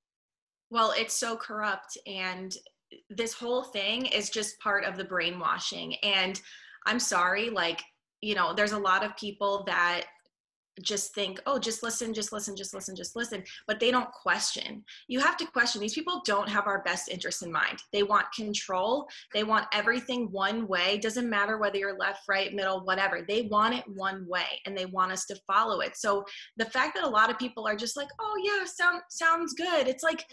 Well, 0.72 0.92
it's 0.92 1.16
so 1.16 1.36
corrupt, 1.36 1.98
and 2.06 2.56
this 3.10 3.34
whole 3.34 3.64
thing 3.64 4.06
is 4.08 4.30
just 4.30 4.60
part 4.60 4.84
of 4.84 4.98
the 4.98 5.04
brainwashing. 5.04 5.96
And 6.04 6.40
I'm 6.86 7.00
sorry, 7.00 7.50
like, 7.50 7.82
you 8.22 8.36
know, 8.36 8.54
there's 8.54 8.72
a 8.72 8.80
lot 8.80 9.06
of 9.06 9.16
people 9.18 9.64
that 9.68 10.06
just 10.82 11.14
think, 11.14 11.42
oh, 11.46 11.60
just 11.60 11.84
listen, 11.84 12.14
just 12.14 12.32
listen, 12.32 12.56
just 12.56 12.74
listen, 12.74 12.96
just 12.96 13.16
listen, 13.16 13.44
but 13.68 13.80
they 13.80 13.92
don't 13.92 14.12
question. 14.12 14.84
You 15.08 15.20
have 15.20 15.38
to 15.38 15.46
question. 15.46 15.82
These 15.82 15.94
people 15.94 16.22
don't 16.26 16.50
have 16.50 16.68
our 16.68 16.82
best 16.84 17.10
interest 17.10 17.44
in 17.44 17.52
mind. 17.52 17.80
They 17.92 18.04
want 18.04 18.32
control, 18.34 19.08
they 19.34 19.44
want 19.44 19.68
everything 19.74 20.32
one 20.32 20.68
way. 20.68 20.98
Doesn't 20.98 21.30
matter 21.30 21.58
whether 21.58 21.78
you're 21.78 21.98
left, 21.98 22.24
right, 22.28 22.54
middle, 22.54 22.86
whatever. 22.86 23.26
They 23.28 23.44
want 23.44 23.76
it 23.76 23.84
one 23.88 24.26
way 24.28 24.62
and 24.66 24.78
they 24.78 24.86
want 24.86 25.12
us 25.12 25.26
to 25.26 25.36
follow 25.48 25.82
it. 25.82 25.98
So 25.98 26.24
the 26.58 26.66
fact 26.66 26.96
that 26.96 27.04
a 27.04 27.10
lot 27.10 27.30
of 27.30 27.38
people 27.38 27.68
are 27.68 27.76
just 27.76 27.98
like, 27.98 28.10
oh, 28.20 28.42
yeah, 28.44 28.66
sound, 28.66 29.02
sounds 29.10 29.54
good. 29.54 29.88
It's 29.88 30.04
like, 30.04 30.26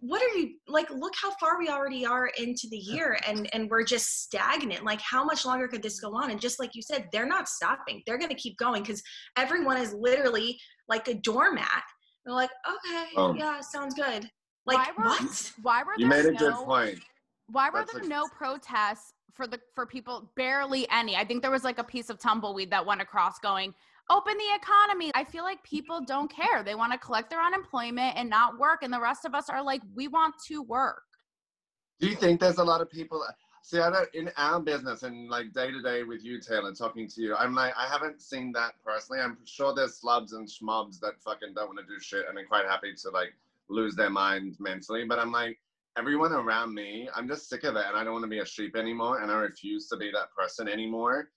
what 0.00 0.22
are 0.22 0.38
you 0.38 0.54
like 0.68 0.88
look 0.90 1.12
how 1.20 1.30
far 1.38 1.58
we 1.58 1.68
already 1.68 2.06
are 2.06 2.28
into 2.38 2.66
the 2.70 2.76
year 2.76 3.18
and 3.26 3.48
and 3.54 3.68
we're 3.68 3.84
just 3.84 4.22
stagnant 4.22 4.84
like 4.84 5.00
how 5.00 5.22
much 5.24 5.44
longer 5.44 5.68
could 5.68 5.82
this 5.82 6.00
go 6.00 6.14
on 6.14 6.30
and 6.30 6.40
just 6.40 6.58
like 6.58 6.70
you 6.74 6.82
said 6.82 7.06
they're 7.12 7.26
not 7.26 7.48
stopping 7.48 8.02
they're 8.06 8.18
going 8.18 8.30
to 8.30 8.34
keep 8.36 8.56
going 8.58 8.82
because 8.82 9.02
everyone 9.36 9.76
is 9.76 9.92
literally 9.92 10.58
like 10.88 11.08
a 11.08 11.14
doormat 11.14 11.82
they're 12.24 12.34
like 12.34 12.50
okay 12.68 13.08
Oh. 13.16 13.34
yeah 13.34 13.60
sounds 13.60 13.94
good 13.94 14.28
like 14.66 14.78
Why 14.78 14.92
were- 14.96 15.04
what 15.10 15.52
Why 15.62 15.82
were 15.82 15.92
You 15.98 16.08
there 16.08 16.22
made 16.22 16.28
a 16.28 16.32
no, 16.32 16.38
good 16.38 16.54
point. 16.66 16.98
Why 17.48 17.68
were 17.70 17.80
That's 17.80 17.92
there 17.94 18.02
a- 18.02 18.06
no 18.06 18.28
protests 18.36 19.12
for 19.34 19.46
the 19.46 19.58
for 19.74 19.86
people? 19.86 20.30
Barely 20.36 20.88
any. 20.90 21.16
I 21.16 21.24
think 21.24 21.42
there 21.42 21.50
was 21.50 21.64
like 21.64 21.78
a 21.78 21.84
piece 21.84 22.10
of 22.10 22.18
tumbleweed 22.18 22.70
that 22.70 22.84
went 22.86 23.00
across 23.00 23.38
going, 23.40 23.74
open 24.10 24.34
the 24.36 24.56
economy. 24.56 25.10
I 25.14 25.24
feel 25.24 25.44
like 25.44 25.62
people 25.62 26.00
don't 26.04 26.30
care. 26.30 26.62
They 26.62 26.74
want 26.74 26.92
to 26.92 26.98
collect 26.98 27.30
their 27.30 27.40
unemployment 27.40 28.16
and 28.16 28.28
not 28.28 28.58
work. 28.58 28.82
And 28.82 28.92
the 28.92 29.00
rest 29.00 29.24
of 29.24 29.34
us 29.34 29.48
are 29.48 29.62
like, 29.62 29.80
we 29.94 30.08
want 30.08 30.34
to 30.48 30.62
work. 30.62 31.04
Do 32.00 32.08
you 32.08 32.16
think 32.16 32.40
there's 32.40 32.58
a 32.58 32.64
lot 32.64 32.80
of 32.80 32.90
people? 32.90 33.24
See, 33.62 33.78
I 33.78 33.90
don't, 33.90 34.08
in 34.14 34.30
our 34.36 34.58
business 34.58 35.02
and 35.02 35.28
like 35.28 35.52
day 35.52 35.70
to 35.70 35.82
day 35.82 36.02
with 36.02 36.24
you, 36.24 36.40
Taylor, 36.40 36.72
talking 36.72 37.06
to 37.08 37.20
you, 37.20 37.36
I'm 37.36 37.54
like, 37.54 37.74
I 37.76 37.86
haven't 37.86 38.20
seen 38.20 38.52
that 38.52 38.72
personally. 38.84 39.20
I'm 39.20 39.38
sure 39.44 39.74
there's 39.74 39.96
slubs 39.96 40.32
and 40.32 40.48
schmobs 40.48 40.98
that 41.00 41.20
fucking 41.22 41.54
don't 41.54 41.68
want 41.68 41.78
to 41.78 41.84
do 41.84 42.00
shit 42.00 42.24
and 42.28 42.36
are 42.38 42.44
quite 42.44 42.66
happy 42.66 42.94
to 43.02 43.10
like 43.10 43.34
lose 43.68 43.94
their 43.94 44.10
mind 44.10 44.56
mentally. 44.58 45.04
But 45.06 45.18
I'm 45.18 45.30
like, 45.30 45.58
everyone 45.98 46.32
around 46.32 46.74
me, 46.74 47.08
I'm 47.14 47.28
just 47.28 47.48
sick 47.48 47.64
of 47.64 47.76
it 47.76 47.84
and 47.86 47.96
I 47.96 48.02
don't 48.02 48.14
want 48.14 48.24
to 48.24 48.30
be 48.30 48.38
a 48.38 48.46
sheep 48.46 48.76
anymore 48.76 49.20
and 49.20 49.30
I 49.30 49.34
refuse 49.34 49.88
to 49.88 49.96
be 49.96 50.10
that 50.12 50.32
person 50.36 50.66
anymore. 50.66 51.28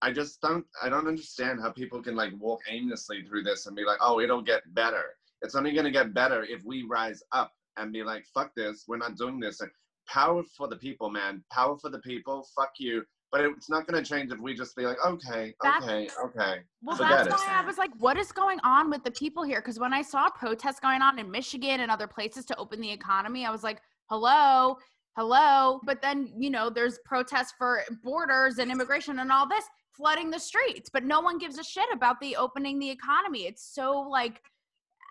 I 0.00 0.12
just 0.12 0.40
don't 0.40 0.64
I 0.82 0.88
don't 0.88 1.08
understand 1.08 1.60
how 1.60 1.70
people 1.70 2.02
can 2.02 2.14
like 2.14 2.32
walk 2.38 2.60
aimlessly 2.68 3.22
through 3.22 3.42
this 3.42 3.66
and 3.66 3.74
be 3.76 3.84
like, 3.84 3.98
oh, 4.00 4.20
it'll 4.20 4.42
get 4.42 4.62
better. 4.74 5.04
It's 5.42 5.54
only 5.54 5.72
gonna 5.72 5.90
get 5.90 6.14
better 6.14 6.44
if 6.44 6.62
we 6.64 6.84
rise 6.88 7.22
up 7.32 7.52
and 7.76 7.92
be 7.92 8.02
like, 8.02 8.24
fuck 8.34 8.52
this, 8.56 8.84
we're 8.88 8.96
not 8.98 9.16
doing 9.16 9.40
this. 9.40 9.60
And 9.60 9.70
power 10.08 10.42
for 10.56 10.68
the 10.68 10.76
people, 10.76 11.10
man. 11.10 11.44
Power 11.52 11.76
for 11.78 11.90
the 11.90 12.00
people. 12.00 12.46
Fuck 12.56 12.72
you. 12.78 13.04
But 13.30 13.42
it's 13.42 13.68
not 13.68 13.86
going 13.86 14.02
to 14.02 14.08
change 14.08 14.32
if 14.32 14.40
we 14.40 14.54
just 14.54 14.74
be 14.74 14.84
like, 14.84 14.96
okay, 15.06 15.54
That's- 15.62 15.82
okay, 15.84 16.08
okay. 16.24 16.60
Well, 16.82 16.96
Forget 16.96 17.26
that's 17.26 17.42
it. 17.42 17.46
why 17.46 17.60
I 17.62 17.64
was 17.66 17.76
like, 17.76 17.90
what 17.98 18.16
is 18.16 18.32
going 18.32 18.58
on 18.64 18.88
with 18.88 19.04
the 19.04 19.10
people 19.10 19.42
here? 19.42 19.60
Because 19.60 19.78
when 19.78 19.92
I 19.92 20.00
saw 20.00 20.30
protests 20.30 20.80
going 20.80 21.02
on 21.02 21.18
in 21.18 21.30
Michigan 21.30 21.80
and 21.80 21.90
other 21.90 22.06
places 22.06 22.46
to 22.46 22.56
open 22.56 22.80
the 22.80 22.90
economy, 22.90 23.44
I 23.44 23.50
was 23.50 23.62
like, 23.62 23.82
hello, 24.08 24.78
hello. 25.14 25.80
But 25.84 26.00
then, 26.00 26.32
you 26.38 26.48
know, 26.48 26.70
there's 26.70 26.98
protests 27.04 27.52
for 27.58 27.82
borders 28.02 28.56
and 28.56 28.70
immigration 28.70 29.18
and 29.18 29.30
all 29.30 29.46
this 29.46 29.64
flooding 29.98 30.30
the 30.30 30.38
streets, 30.38 30.88
but 30.90 31.04
no 31.04 31.20
one 31.20 31.36
gives 31.38 31.58
a 31.58 31.64
shit 31.64 31.84
about 31.92 32.18
the 32.20 32.36
opening 32.36 32.78
the 32.78 32.88
economy. 32.88 33.40
It's 33.46 33.74
so 33.74 34.00
like 34.00 34.40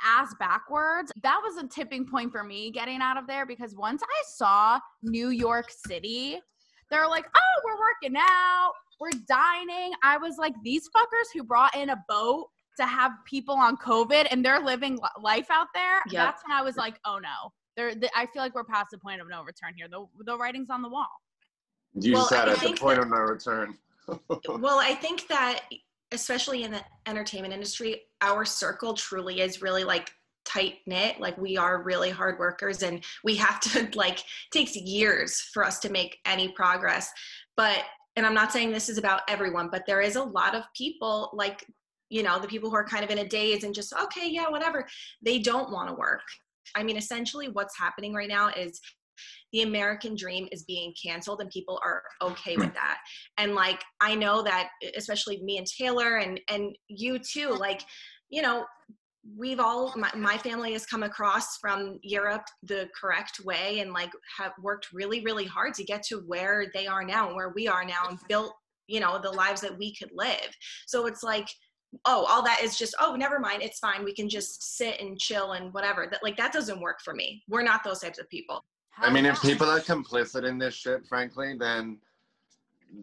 ass 0.03 0.33
backwards. 0.39 1.11
That 1.21 1.39
was 1.43 1.57
a 1.63 1.67
tipping 1.67 2.07
point 2.07 2.31
for 2.31 2.43
me 2.43 2.71
getting 2.71 3.01
out 3.01 3.17
of 3.17 3.27
there 3.27 3.45
because 3.45 3.75
once 3.75 4.01
I 4.01 4.21
saw 4.27 4.79
New 5.03 5.29
York 5.29 5.69
City, 5.85 6.39
they're 6.89 7.07
like, 7.07 7.25
oh, 7.35 7.61
we're 7.65 7.77
working 7.79 8.15
out, 8.17 8.71
we're 8.99 9.09
dining. 9.27 9.91
I 10.03 10.17
was 10.17 10.37
like, 10.37 10.53
these 10.63 10.89
fuckers 10.95 11.27
who 11.33 11.43
brought 11.43 11.75
in 11.75 11.89
a 11.89 12.03
boat 12.07 12.47
to 12.79 12.85
have 12.85 13.11
people 13.25 13.55
on 13.55 13.75
COVID 13.77 14.27
and 14.31 14.43
they're 14.45 14.61
living 14.63 14.97
life 15.21 15.47
out 15.51 15.67
there. 15.73 15.97
Yep. 16.09 16.13
That's 16.13 16.43
when 16.47 16.57
I 16.57 16.61
was 16.61 16.77
like, 16.77 16.97
oh 17.05 17.19
no. 17.21 17.51
There, 17.75 17.93
th- 17.93 18.11
I 18.15 18.25
feel 18.27 18.41
like 18.41 18.55
we're 18.55 18.63
past 18.63 18.87
the 18.91 18.97
point 18.97 19.21
of 19.21 19.27
no 19.29 19.43
return 19.43 19.73
here. 19.75 19.87
The, 19.87 20.05
the 20.25 20.35
writing's 20.37 20.69
on 20.71 20.81
the 20.81 20.89
wall. 20.89 21.05
You 21.99 22.13
Well, 22.13 22.27
said 22.27 22.47
at 22.49 22.59
the 22.59 22.73
point 22.73 22.97
that- 22.97 23.03
of 23.05 23.09
no 23.09 23.17
return. 23.17 23.77
well 24.47 24.79
i 24.79 24.93
think 24.93 25.27
that 25.27 25.61
especially 26.11 26.63
in 26.63 26.71
the 26.71 26.81
entertainment 27.05 27.53
industry 27.53 28.01
our 28.21 28.45
circle 28.45 28.93
truly 28.93 29.41
is 29.41 29.61
really 29.61 29.83
like 29.83 30.09
tight 30.47 30.75
knit. 30.85 31.19
Like 31.19 31.37
we 31.37 31.57
are 31.57 31.83
really 31.83 32.09
hard 32.09 32.39
workers 32.39 32.81
and 32.81 33.03
we 33.23 33.35
have 33.35 33.59
to 33.59 33.89
like 33.95 34.19
takes 34.51 34.75
years 34.75 35.41
for 35.53 35.63
us 35.63 35.79
to 35.79 35.89
make 35.91 36.17
any 36.25 36.49
progress. 36.49 37.11
But 37.55 37.83
and 38.15 38.25
i'm 38.25 38.33
not 38.33 38.51
saying 38.51 38.71
this 38.71 38.89
is 38.89 38.97
about 38.97 39.21
everyone 39.27 39.69
but 39.71 39.85
there 39.85 40.01
is 40.01 40.15
a 40.15 40.23
lot 40.23 40.55
of 40.55 40.63
people 40.75 41.29
like 41.33 41.63
you 42.09 42.23
know 42.23 42.39
the 42.39 42.47
people 42.47 42.67
who 42.67 42.75
are 42.75 42.83
kind 42.83 43.03
of 43.03 43.11
in 43.11 43.19
a 43.19 43.27
daze 43.27 43.63
and 43.63 43.75
just 43.75 43.93
okay 43.93 44.27
yeah 44.27 44.49
whatever. 44.49 44.87
They 45.21 45.39
don't 45.39 45.71
want 45.71 45.89
to 45.89 45.95
work. 45.95 46.23
I 46.75 46.83
mean 46.83 46.97
essentially 46.97 47.49
what's 47.49 47.77
happening 47.77 48.13
right 48.13 48.29
now 48.29 48.49
is 48.49 48.81
the 49.53 49.61
American 49.61 50.15
dream 50.15 50.47
is 50.51 50.63
being 50.63 50.93
canceled 51.01 51.41
and 51.41 51.49
people 51.49 51.79
are 51.83 52.03
okay 52.21 52.55
with 52.55 52.67
hmm. 52.67 52.73
that. 52.73 52.97
And 53.37 53.55
like 53.55 53.83
I 54.01 54.15
know 54.15 54.41
that 54.43 54.69
especially 54.95 55.41
me 55.43 55.57
and 55.57 55.67
Taylor 55.67 56.17
and 56.17 56.39
and 56.49 56.75
you 56.87 57.19
too, 57.19 57.49
like, 57.49 57.81
you 58.29 58.41
know, 58.41 58.65
we've 59.35 59.59
all 59.59 59.93
my, 59.97 60.09
my 60.15 60.37
family 60.37 60.73
has 60.73 60.85
come 60.85 61.03
across 61.03 61.57
from 61.57 61.99
Europe 62.01 62.45
the 62.63 62.89
correct 62.99 63.41
way 63.43 63.79
and 63.79 63.91
like 63.91 64.11
have 64.37 64.53
worked 64.61 64.87
really, 64.93 65.21
really 65.21 65.45
hard 65.45 65.73
to 65.73 65.83
get 65.83 66.03
to 66.03 66.17
where 66.27 66.67
they 66.73 66.87
are 66.87 67.03
now 67.03 67.27
and 67.27 67.35
where 67.35 67.51
we 67.55 67.67
are 67.67 67.83
now 67.83 68.07
and 68.09 68.19
built, 68.29 68.53
you 68.87 68.99
know, 68.99 69.19
the 69.21 69.31
lives 69.31 69.61
that 69.61 69.77
we 69.77 69.93
could 69.95 70.11
live. 70.13 70.55
So 70.85 71.07
it's 71.07 71.23
like 71.23 71.47
oh 72.05 72.25
all 72.29 72.43
that 72.43 72.61
is 72.61 72.77
just 72.77 72.95
oh 72.99 73.15
never 73.15 73.39
mind 73.39 73.61
it's 73.61 73.79
fine 73.79 74.03
we 74.03 74.13
can 74.13 74.27
just 74.27 74.77
sit 74.77 74.99
and 74.99 75.19
chill 75.19 75.53
and 75.53 75.73
whatever 75.73 76.07
that 76.09 76.21
like 76.21 76.35
that 76.35 76.51
doesn't 76.51 76.81
work 76.81 76.99
for 77.03 77.13
me 77.13 77.41
we're 77.47 77.63
not 77.63 77.83
those 77.83 77.99
types 77.99 78.19
of 78.19 78.29
people 78.29 78.63
I 78.99 79.11
mean, 79.11 79.25
if 79.25 79.41
people 79.41 79.69
are 79.69 79.79
complicit 79.79 80.47
in 80.47 80.57
this 80.57 80.73
shit, 80.73 81.05
frankly, 81.05 81.55
then 81.57 81.97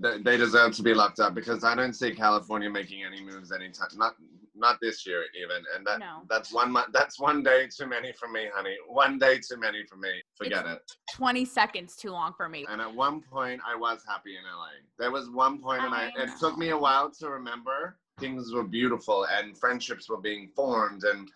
th- 0.03 0.23
they 0.23 0.37
deserve 0.37 0.75
to 0.77 0.83
be 0.83 0.95
locked 0.95 1.21
up 1.21 1.35
because 1.35 1.65
I 1.65 1.75
don't 1.75 1.93
see 1.93 2.13
California 2.13 2.71
making 2.71 3.05
any 3.05 3.23
moves 3.23 3.53
anytime. 3.53 3.89
Not 3.97 4.15
not 4.57 4.79
this 4.81 5.05
year 5.05 5.25
even, 5.41 5.65
and 5.75 5.85
that 5.85 5.99
No. 5.99 6.23
that's 6.29 6.53
one 6.53 6.77
that's 6.93 7.19
one 7.19 7.43
day 7.43 7.69
too 7.69 7.87
many 7.87 8.13
for 8.13 8.29
me, 8.29 8.49
honey. 8.55 8.77
One 8.87 9.19
day 9.19 9.39
too 9.39 9.57
many 9.57 9.85
for 9.85 9.97
me. 9.97 10.23
Forget 10.37 10.67
it. 10.67 10.93
20 11.13 11.45
seconds 11.45 11.97
too 11.97 12.11
long 12.11 12.33
for 12.37 12.49
me. 12.49 12.65
And 12.69 12.81
at 12.81 12.93
one 12.93 13.21
point, 13.21 13.61
I 13.67 13.75
was 13.75 14.05
happy 14.07 14.37
in 14.37 14.45
LA. 14.45 14.69
There 14.99 15.11
was 15.11 15.29
one 15.29 15.59
point, 15.61 15.83
and 15.83 15.93
I, 15.93 16.13
I 16.17 16.23
it 16.23 16.31
took 16.39 16.57
me 16.57 16.71
a 16.71 16.79
while 16.79 17.11
to 17.19 17.31
remember 17.31 17.99
things 18.21 18.53
were 18.53 18.63
beautiful 18.63 19.27
and 19.27 19.59
friendships 19.59 20.09
were 20.09 20.17
being 20.21 20.49
formed 20.55 21.03
and 21.03 21.31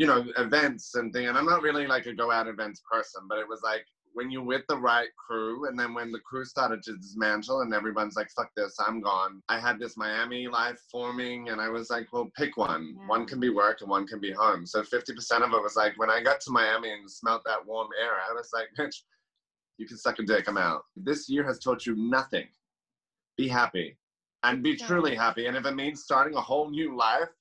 you 0.00 0.06
know 0.06 0.24
events 0.38 0.94
and 0.94 1.12
thing. 1.12 1.26
And 1.28 1.36
I'm 1.36 1.44
not 1.44 1.60
really 1.60 1.86
like 1.86 2.06
a 2.06 2.14
go 2.14 2.30
out 2.30 2.48
events 2.48 2.80
person, 2.90 3.22
but 3.28 3.38
it 3.38 3.46
was 3.46 3.60
like 3.62 3.84
when 4.14 4.30
you're 4.30 4.50
with 4.52 4.62
the 4.66 4.76
right 4.78 5.10
crew, 5.24 5.68
and 5.68 5.78
then 5.78 5.92
when 5.92 6.10
the 6.10 6.18
crew 6.20 6.44
started 6.44 6.82
to 6.84 6.96
dismantle 6.96 7.60
and 7.60 7.74
everyone's 7.74 8.16
like, 8.16 8.30
"Fuck 8.34 8.50
this, 8.56 8.74
I'm 8.84 9.02
gone." 9.02 9.42
I 9.50 9.60
had 9.60 9.78
this 9.78 9.98
Miami 9.98 10.48
life 10.48 10.80
forming, 10.90 11.50
and 11.50 11.60
I 11.60 11.68
was 11.68 11.90
like, 11.90 12.06
"Well, 12.12 12.30
pick 12.34 12.56
one. 12.56 12.96
Yeah. 12.98 13.06
One 13.08 13.26
can 13.26 13.40
be 13.40 13.50
work 13.50 13.82
and 13.82 13.90
one 13.90 14.06
can 14.06 14.20
be 14.20 14.32
home." 14.32 14.64
So 14.66 14.82
50% 14.82 15.44
of 15.44 15.52
it 15.52 15.62
was 15.62 15.76
like 15.76 15.92
when 15.98 16.10
I 16.10 16.22
got 16.22 16.40
to 16.40 16.50
Miami 16.50 16.90
and 16.92 17.08
smelt 17.10 17.42
that 17.44 17.64
warm 17.66 17.88
air, 18.02 18.14
I 18.28 18.32
was 18.32 18.50
like, 18.54 18.68
"Bitch." 18.78 18.96
you 19.80 19.86
can 19.86 19.96
suck 19.96 20.18
a 20.18 20.22
dick. 20.22 20.46
I'm 20.46 20.58
out. 20.58 20.82
This 20.94 21.26
year 21.26 21.42
has 21.44 21.58
taught 21.58 21.86
you 21.86 21.94
nothing. 21.96 22.46
Be 23.38 23.48
happy 23.48 23.96
and 24.42 24.62
be 24.62 24.72
Yeah. 24.72 24.86
truly 24.86 25.14
happy. 25.14 25.46
And 25.46 25.56
if 25.56 25.64
it 25.64 25.74
means 25.74 26.02
starting 26.02 26.34
a 26.36 26.40
whole 26.40 26.68
new 26.68 26.94
life 26.94 27.32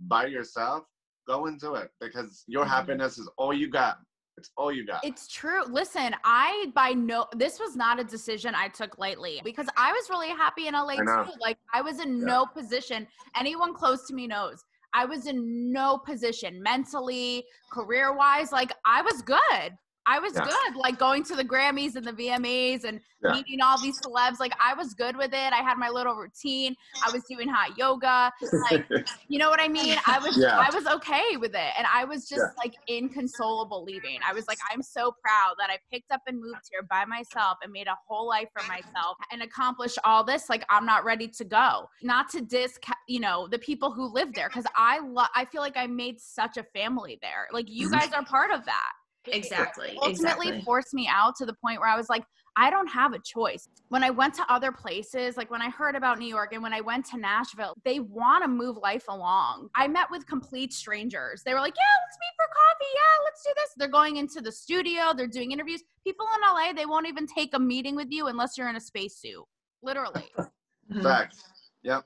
by 0.00 0.26
yourself, 0.26 0.84
go 1.26 1.46
into 1.46 1.74
it 1.74 1.90
because 2.00 2.44
your 2.46 2.64
Mhm. 2.64 2.68
happiness 2.68 3.18
is 3.18 3.28
all 3.36 3.52
you 3.52 3.68
got. 3.68 3.98
It's 4.38 4.50
all 4.56 4.70
you 4.70 4.84
got. 4.86 5.02
It's 5.04 5.26
true. 5.28 5.64
Listen, 5.64 6.14
I 6.22 6.70
by 6.74 6.92
no 6.92 7.26
this 7.32 7.58
was 7.58 7.74
not 7.74 7.98
a 7.98 8.04
decision 8.04 8.54
I 8.54 8.68
took 8.68 8.98
lightly 8.98 9.40
because 9.42 9.66
I 9.78 9.92
was 9.92 10.10
really 10.10 10.28
happy 10.28 10.66
in 10.66 10.74
LA 10.74 10.96
too. 10.96 11.32
Like 11.40 11.58
I 11.72 11.80
was 11.80 12.00
in 12.00 12.18
Yeah. 12.18 12.24
no 12.26 12.46
position. 12.46 13.08
Anyone 13.34 13.72
close 13.74 14.06
to 14.08 14.14
me 14.14 14.26
knows. 14.26 14.62
I 14.92 15.04
was 15.06 15.26
in 15.26 15.72
no 15.72 15.98
position 15.98 16.62
mentally, 16.62 17.46
career-wise. 17.70 18.52
Like 18.52 18.72
I 18.84 19.00
was 19.02 19.22
good. 19.22 19.76
I 20.06 20.18
was 20.20 20.34
Yeah. 20.34 20.44
good. 20.44 20.76
Like 20.76 20.98
going 20.98 21.24
to 21.24 21.34
the 21.36 21.44
Grammys 21.44 21.96
and 21.96 22.06
the 22.06 22.12
VMAs 22.12 22.84
and 22.84 23.00
Yeah. 23.22 23.32
meeting 23.32 23.60
all 23.60 23.80
these 23.80 24.00
celebs. 24.00 24.38
Like 24.38 24.52
I 24.60 24.72
was 24.74 24.94
good 24.94 25.16
with 25.16 25.32
it. 25.34 25.52
I 25.52 25.62
had 25.62 25.78
my 25.78 25.88
little 25.88 26.14
routine. 26.14 26.76
I 27.04 27.10
was 27.10 27.24
doing 27.24 27.48
hot 27.48 27.76
yoga. 27.76 28.32
Like 28.70 28.86
you 29.28 29.38
know 29.38 29.50
what 29.50 29.60
I 29.60 29.68
mean? 29.68 29.98
I 30.06 30.18
was 30.18 30.36
Yeah. 30.38 30.58
I 30.58 30.70
was 30.74 30.86
okay 30.86 31.36
with 31.36 31.54
it. 31.54 31.72
And 31.76 31.86
I 31.92 32.04
was 32.04 32.28
just 32.28 32.44
like 32.56 32.74
inconsolable 32.88 33.82
leaving. 33.84 34.18
I 34.26 34.32
was 34.32 34.46
like, 34.46 34.58
I'm 34.72 34.82
so 34.82 35.12
proud 35.22 35.54
that 35.58 35.70
I 35.70 35.78
picked 35.92 36.10
up 36.12 36.20
and 36.26 36.40
moved 36.40 36.68
here 36.70 36.82
by 36.82 37.04
myself 37.04 37.58
and 37.62 37.72
made 37.72 37.86
a 37.88 37.96
whole 38.06 38.28
life 38.28 38.48
for 38.52 38.62
myself 38.64 39.16
and 39.32 39.42
accomplished 39.42 39.98
all 40.04 40.22
this. 40.22 40.48
Like 40.48 40.64
I'm 40.70 40.86
not 40.86 41.04
ready 41.04 41.28
to 41.28 41.44
go. 41.44 41.88
Not 42.02 42.28
to 42.30 42.40
disc 42.40 42.84
you 43.08 43.20
know, 43.20 43.46
the 43.48 43.58
people 43.58 43.90
who 43.92 44.06
live 44.12 44.34
there. 44.34 44.48
Cause 44.48 44.64
I 44.76 45.00
love 45.00 45.28
I 45.34 45.44
feel 45.44 45.62
like 45.62 45.76
I 45.76 45.86
made 45.86 46.20
such 46.20 46.56
a 46.56 46.62
family 46.62 47.18
there. 47.22 47.48
Like 47.52 47.66
you 47.68 47.88
Mhm. 47.88 47.92
guys 47.92 48.12
are 48.12 48.24
part 48.24 48.50
of 48.50 48.64
that. 48.66 48.92
It- 49.26 49.34
it 49.34 49.36
Exactly, 49.36 49.96
Ultimately 49.96 50.48
exactly. 50.48 50.62
forced 50.62 50.94
me 50.94 51.08
out 51.08 51.36
to 51.36 51.46
the 51.46 51.54
point 51.54 51.80
where 51.80 51.88
I 51.88 51.96
was 51.96 52.08
like, 52.08 52.24
I 52.58 52.70
don't 52.70 52.86
have 52.88 53.12
a 53.12 53.18
choice. 53.18 53.68
When 53.90 54.02
I 54.02 54.08
went 54.08 54.32
to 54.34 54.52
other 54.52 54.72
places, 54.72 55.36
like 55.36 55.50
when 55.50 55.60
I 55.60 55.68
heard 55.68 55.94
about 55.94 56.18
New 56.18 56.26
York 56.26 56.54
and 56.54 56.62
when 56.62 56.72
I 56.72 56.80
went 56.80 57.04
to 57.10 57.18
Nashville, 57.18 57.74
they 57.84 58.00
want 58.00 58.42
to 58.44 58.48
move 58.48 58.78
life 58.78 59.04
along. 59.10 59.68
I 59.74 59.86
met 59.88 60.10
with 60.10 60.26
complete 60.26 60.72
strangers. 60.72 61.42
They 61.44 61.52
were 61.52 61.60
like, 61.60 61.74
Yeah, 61.76 62.00
let's 62.02 62.16
meet 62.18 62.34
for 62.36 62.46
coffee. 62.46 62.92
Yeah, 62.94 63.24
let's 63.24 63.42
do 63.44 63.50
this. 63.56 63.70
They're 63.76 63.88
going 63.88 64.16
into 64.16 64.40
the 64.40 64.50
studio, 64.52 65.12
they're 65.14 65.26
doing 65.26 65.52
interviews. 65.52 65.82
People 66.02 66.26
in 66.34 66.40
LA, 66.42 66.72
they 66.72 66.86
won't 66.86 67.06
even 67.06 67.26
take 67.26 67.50
a 67.54 67.58
meeting 67.58 67.94
with 67.94 68.08
you 68.10 68.28
unless 68.28 68.56
you're 68.56 68.68
in 68.70 68.76
a 68.76 68.80
spacesuit. 68.80 69.44
Literally. 69.82 70.24
Facts. 71.02 71.42
Yep. 71.82 72.04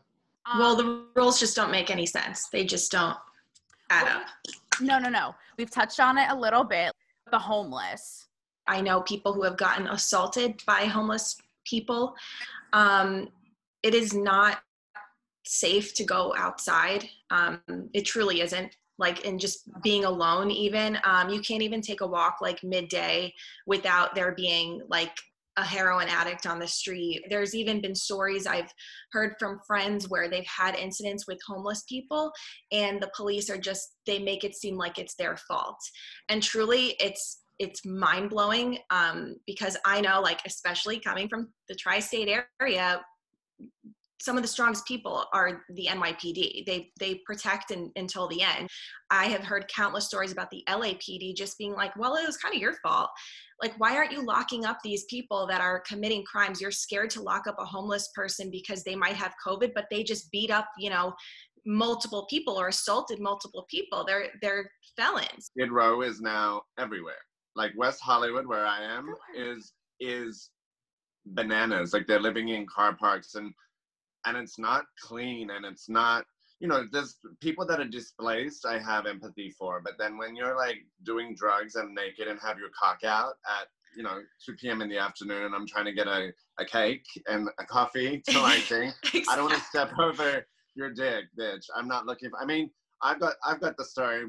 well 0.59 0.73
Um, 0.73 0.77
the 1.15 1.21
rules 1.21 1.39
just 1.39 1.55
don't 1.55 1.71
make 1.71 1.91
any 1.91 2.07
sense 2.07 2.49
they 2.49 2.65
just 2.65 2.91
don't 2.91 3.17
add 3.91 4.05
Well, 4.07 4.17
up 4.23 4.27
no, 4.81 4.99
no, 4.99 5.09
no. 5.11 5.35
We've 5.59 5.71
touched 5.71 6.01
on 6.01 6.17
it 6.17 6.29
a 6.31 6.35
little 6.35 6.65
bit. 6.65 6.93
The 7.31 7.39
homeless. 7.39 8.27
I 8.67 8.81
know 8.81 9.03
people 9.03 9.33
who 9.33 9.43
have 9.43 9.57
gotten 9.57 9.87
assaulted 9.89 10.63
by 10.67 10.85
homeless 10.85 11.37
people. 11.65 12.15
Um, 12.73 13.29
it 13.83 13.95
is 13.95 14.15
not 14.15 14.59
safe 15.45 15.95
to 15.95 16.05
go 16.05 16.35
outside. 16.37 17.09
Um, 17.31 17.61
it 17.93 18.03
truly 18.03 18.41
isn't. 18.41 18.77
Like, 18.99 19.25
and 19.27 19.41
just 19.41 19.69
being 19.83 20.05
alone, 20.05 20.51
even, 20.51 20.99
um, 21.05 21.31
you 21.31 21.41
can't 21.41 21.63
even 21.63 21.81
take 21.81 22.03
a 22.03 22.07
walk 22.07 22.39
like 22.41 22.63
midday 22.63 23.33
without 23.67 24.15
there 24.15 24.33
being 24.33 24.83
like 24.89 25.17
a 25.61 25.65
heroin 25.65 26.09
addict 26.09 26.47
on 26.47 26.59
the 26.59 26.67
street. 26.67 27.23
There's 27.29 27.55
even 27.55 27.81
been 27.81 27.95
stories 27.95 28.47
I've 28.47 28.73
heard 29.13 29.35
from 29.39 29.61
friends 29.67 30.09
where 30.09 30.29
they've 30.29 30.47
had 30.47 30.75
incidents 30.75 31.27
with 31.27 31.39
homeless 31.47 31.85
people, 31.89 32.33
and 32.73 33.01
the 33.01 33.11
police 33.15 33.51
are 33.51 33.59
just, 33.59 33.97
they 34.07 34.19
make 34.19 34.43
it 34.45 34.57
seem 34.57 34.77
like 34.77 34.99
it's 34.99 35.15
their 35.15 35.37
fault. 35.37 35.79
And 36.29 36.43
truly, 36.43 36.97
it's, 36.99 37.43
it's 37.59 37.85
mind 37.85 38.31
blowing 38.31 38.79
um, 38.91 39.37
because 39.47 39.77
I 39.85 40.01
know, 40.01 40.21
like, 40.21 40.41
especially 40.47 40.99
coming 40.99 41.29
from 41.29 41.49
the 41.69 41.75
tri 41.75 42.01
state 42.01 42.31
area, 42.61 43.01
some 44.21 44.37
of 44.37 44.43
the 44.43 44.49
strongest 44.49 44.87
people 44.87 45.25
are 45.33 45.63
the 45.71 45.87
NYPD. 45.87 46.67
They 46.67 46.91
they 47.01 47.21
protect 47.27 47.71
in, 47.71 47.91
until 47.97 48.29
the 48.29 48.43
end. 48.43 48.69
I 49.11 49.27
have 49.27 49.43
heard 49.43 49.71
countless 49.75 50.07
stories 50.07 50.31
about 50.33 50.51
the 50.51 50.63
LAPD 50.69 51.35
just 51.35 51.57
being 51.59 51.73
like, 51.73 51.97
"Well, 51.97 52.17
it 52.17 52.27
was 52.27 52.37
kind 52.37 52.55
of 52.55 52.61
your 52.61 52.75
fault." 52.83 53.11
Like, 53.63 53.75
why 53.79 53.97
aren't 53.97 54.13
you 54.13 54.25
locking 54.25 54.65
up 54.65 54.79
these 54.83 55.05
people 55.05 55.47
that 55.49 55.61
are 55.61 55.81
committing 55.81 56.25
crimes? 56.25 56.61
You're 56.61 56.71
scared 56.71 57.11
to 57.11 57.23
lock 57.23 57.47
up 57.47 57.57
a 57.59 57.65
homeless 57.65 58.09
person 58.15 58.51
because 58.51 58.83
they 58.85 58.95
might 58.95 59.17
have 59.17 59.35
COVID, 59.47 59.73
but 59.75 59.87
they 59.91 60.03
just 60.03 60.31
beat 60.31 60.51
up, 60.51 60.67
you 60.79 60.91
know, 60.91 61.15
multiple 61.67 62.27
people 62.31 62.59
or 62.59 62.69
assaulted 62.69 63.21
multiple 63.21 63.67
people. 63.71 64.05
They're 64.07 64.29
they're 64.41 64.71
felons. 64.97 65.51
Skid 65.57 65.71
Row 65.71 66.03
is 66.03 66.21
now 66.21 66.63
everywhere. 66.79 67.15
Like 67.57 67.73
West 67.77 68.01
Hollywood, 68.01 68.47
where 68.47 68.67
I 68.67 68.83
am, 68.83 69.15
is 69.37 69.73
is 70.01 70.51
bananas. 71.27 71.93
Like 71.93 72.07
they're 72.07 72.21
living 72.21 72.49
in 72.49 72.67
car 72.67 72.95
parks 72.97 73.35
and 73.35 73.53
and 74.27 74.37
it's 74.37 74.59
not 74.59 74.85
clean 75.03 75.51
and 75.51 75.65
it's 75.65 75.89
not 75.89 76.25
you 76.61 76.69
know 76.69 76.87
there's 76.93 77.17
people 77.41 77.67
that 77.67 77.81
are 77.81 77.89
displaced 77.89 78.67
i 78.67 78.79
have 78.79 79.07
empathy 79.07 79.51
for 79.51 79.81
but 79.83 79.95
then 79.99 80.17
when 80.17 80.37
you're 80.37 80.57
like 80.57 80.77
doing 81.05 81.35
drugs 81.35 81.75
and 81.75 81.95
naked 81.95 82.29
and 82.29 82.39
have 82.41 82.59
your 82.59 82.69
cock 82.79 83.03
out 83.05 83.35
at 83.61 83.67
you 83.97 84.03
know 84.03 84.21
2 84.47 84.55
p.m 84.55 84.83
in 84.83 84.89
the 84.89 84.99
afternoon 84.99 85.45
and 85.45 85.55
i'm 85.55 85.67
trying 85.67 85.87
to 85.87 85.93
get 85.93 86.07
a, 86.07 86.31
a 86.59 86.65
cake 86.65 87.05
and 87.29 87.49
a 87.59 87.65
coffee 87.65 88.23
to 88.29 88.41
liking 88.41 88.93
exactly. 89.03 89.25
i 89.29 89.35
don't 89.35 89.51
want 89.51 89.59
to 89.59 89.65
step 89.65 89.91
over 89.99 90.47
your 90.77 90.91
dick 90.91 91.25
bitch. 91.39 91.65
I'm 91.75 91.89
not 91.89 92.07
looking 92.07 92.31
for, 92.31 92.41
i 92.41 92.45
mean 92.45 92.71
i've 93.03 93.19
got 93.19 93.35
i've 93.45 93.61
got 93.61 93.77
the 93.77 93.85
story. 93.85 94.27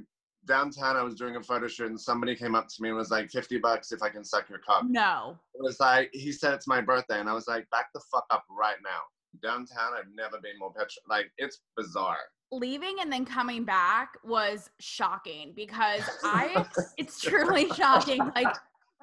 Downtown 0.47 0.97
i 0.97 1.03
was 1.03 1.13
doing 1.13 1.35
a 1.35 1.43
photo 1.43 1.67
shoot 1.67 1.91
and 1.91 2.01
somebody 2.01 2.35
came 2.35 2.55
up 2.55 2.67
to 2.69 2.75
me 2.81 2.89
and 2.89 2.97
was 2.97 3.11
like 3.11 3.29
50 3.29 3.59
bucks 3.59 3.91
if 3.91 4.01
i 4.01 4.09
can 4.09 4.23
suck 4.23 4.49
your 4.49 4.57
cock. 4.57 4.85
No. 4.87 5.37
It 5.53 5.61
was 5.61 5.79
like 5.79 6.09
he 6.13 6.31
said 6.31 6.55
it's 6.55 6.65
my 6.65 6.81
birthday 6.81 7.19
and 7.19 7.29
i 7.29 7.33
was 7.33 7.47
like 7.47 7.69
back 7.69 7.89
the 7.93 8.01
fuck 8.11 8.25
up 8.31 8.43
right 8.49 8.77
now 8.83 9.01
downtown 9.41 9.93
i've 9.97 10.13
never 10.15 10.39
been 10.41 10.57
more 10.59 10.71
petrified. 10.71 11.01
like 11.09 11.31
it's 11.37 11.61
bizarre 11.77 12.17
leaving 12.51 12.97
and 13.01 13.11
then 13.11 13.23
coming 13.23 13.63
back 13.63 14.09
was 14.23 14.69
shocking 14.79 15.53
because 15.55 16.01
i 16.23 16.65
it's 16.97 17.21
truly 17.21 17.69
shocking 17.69 18.19
like 18.35 18.53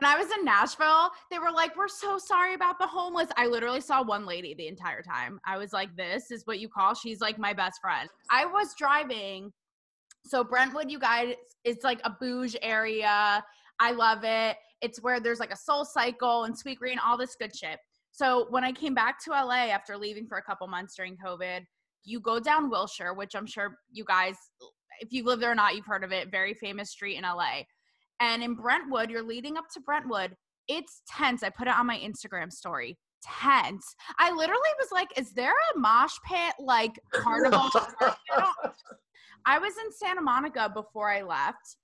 when 0.00 0.08
I 0.08 0.16
was 0.16 0.30
in 0.30 0.44
Nashville, 0.44 1.11
they 1.30 1.38
were 1.38 1.50
like, 1.50 1.76
We're 1.76 1.88
so 1.88 2.18
sorry 2.18 2.54
about 2.54 2.78
the 2.78 2.87
homeless. 2.87 3.28
I 3.37 3.47
literally 3.47 3.80
saw 3.80 4.02
one 4.02 4.26
lady 4.26 4.54
the 4.54 4.68
entire 4.68 5.02
time. 5.02 5.40
I 5.44 5.58
was 5.58 5.73
like, 5.73 5.94
This 5.97 6.30
is 6.30 6.47
what 6.47 6.61
you 6.61 6.68
call? 6.68 6.94
She's 6.94 7.20
like 7.20 7.38
my 7.38 7.52
best 7.52 7.80
friend. 7.80 8.08
I 8.30 8.47
was 8.47 8.75
driving. 8.78 9.52
So, 10.25 10.44
Brentwood, 10.44 10.90
you 10.90 10.99
guys, 10.99 11.35
it's 11.64 11.85
like 11.85 12.00
a 12.04 12.11
bouge 12.11 12.56
area. 12.62 13.42
I 13.80 13.92
love 13.92 14.20
it. 14.23 14.56
It's 14.82 15.02
where 15.02 15.20
there's 15.20 15.40
like 15.40 15.52
a 15.52 15.56
SoulCycle 15.56 16.47
and 16.47 16.54
Sweetgreen, 16.54 16.97
all 17.04 17.16
this 17.16 17.35
good 17.35 17.54
shit. 17.54 17.78
So 18.12 18.47
when 18.50 18.65
I 18.65 18.73
came 18.73 18.95
back 18.95 19.23
to 19.25 19.31
LA 19.31 19.67
after 19.69 19.97
leaving 19.97 20.27
for 20.27 20.38
a 20.38 20.43
couple 20.43 20.67
months 20.67 20.95
during 20.97 21.17
COVID, 21.25 21.61
you 22.05 22.21
go 22.21 22.41
down 22.41 22.71
Wilshire, 22.71 23.15
which 23.15 23.35
I'm 23.35 23.47
sure 23.47 23.79
you 23.93 24.05
guys, 24.05 24.37
if 25.00 25.12
you 25.12 25.25
live 25.25 25.41
there 25.41 25.53
or 25.53 25.55
not, 25.55 25.77
you've 25.77 25.87
heard 25.87 26.05
of 26.05 26.12
it. 26.12 26.31
Very 26.31 26.55
famous 26.55 26.91
street 26.91 27.17
in 27.17 27.23
LA. 27.23 27.62
And 28.21 28.43
in 28.43 28.55
Brentwood, 28.55 29.11
you're 29.11 29.23
leading 29.23 29.57
up 29.57 29.67
to 29.75 29.81
Brentwood. 29.81 30.35
It's 30.67 31.03
tense. 31.09 31.43
I 31.43 31.50
put 31.50 31.69
it 31.69 31.75
on 31.75 31.87
my 31.87 31.99
Instagram 31.99 32.53
story. 32.53 32.99
Tense. 33.23 33.95
I 34.19 34.31
literally 34.31 34.71
was 34.79 34.88
like, 34.93 35.17
is 35.17 35.33
there 35.33 35.53
a 35.53 35.79
mosh 35.79 36.15
pit 36.27 36.55
like 36.59 36.99
carnival? 37.12 37.71
I 39.47 39.59
was 39.59 39.75
in 39.85 39.93
Santa 39.93 40.21
Monica 40.21 40.71
before 40.73 41.11
I 41.11 41.23
left. 41.23 41.77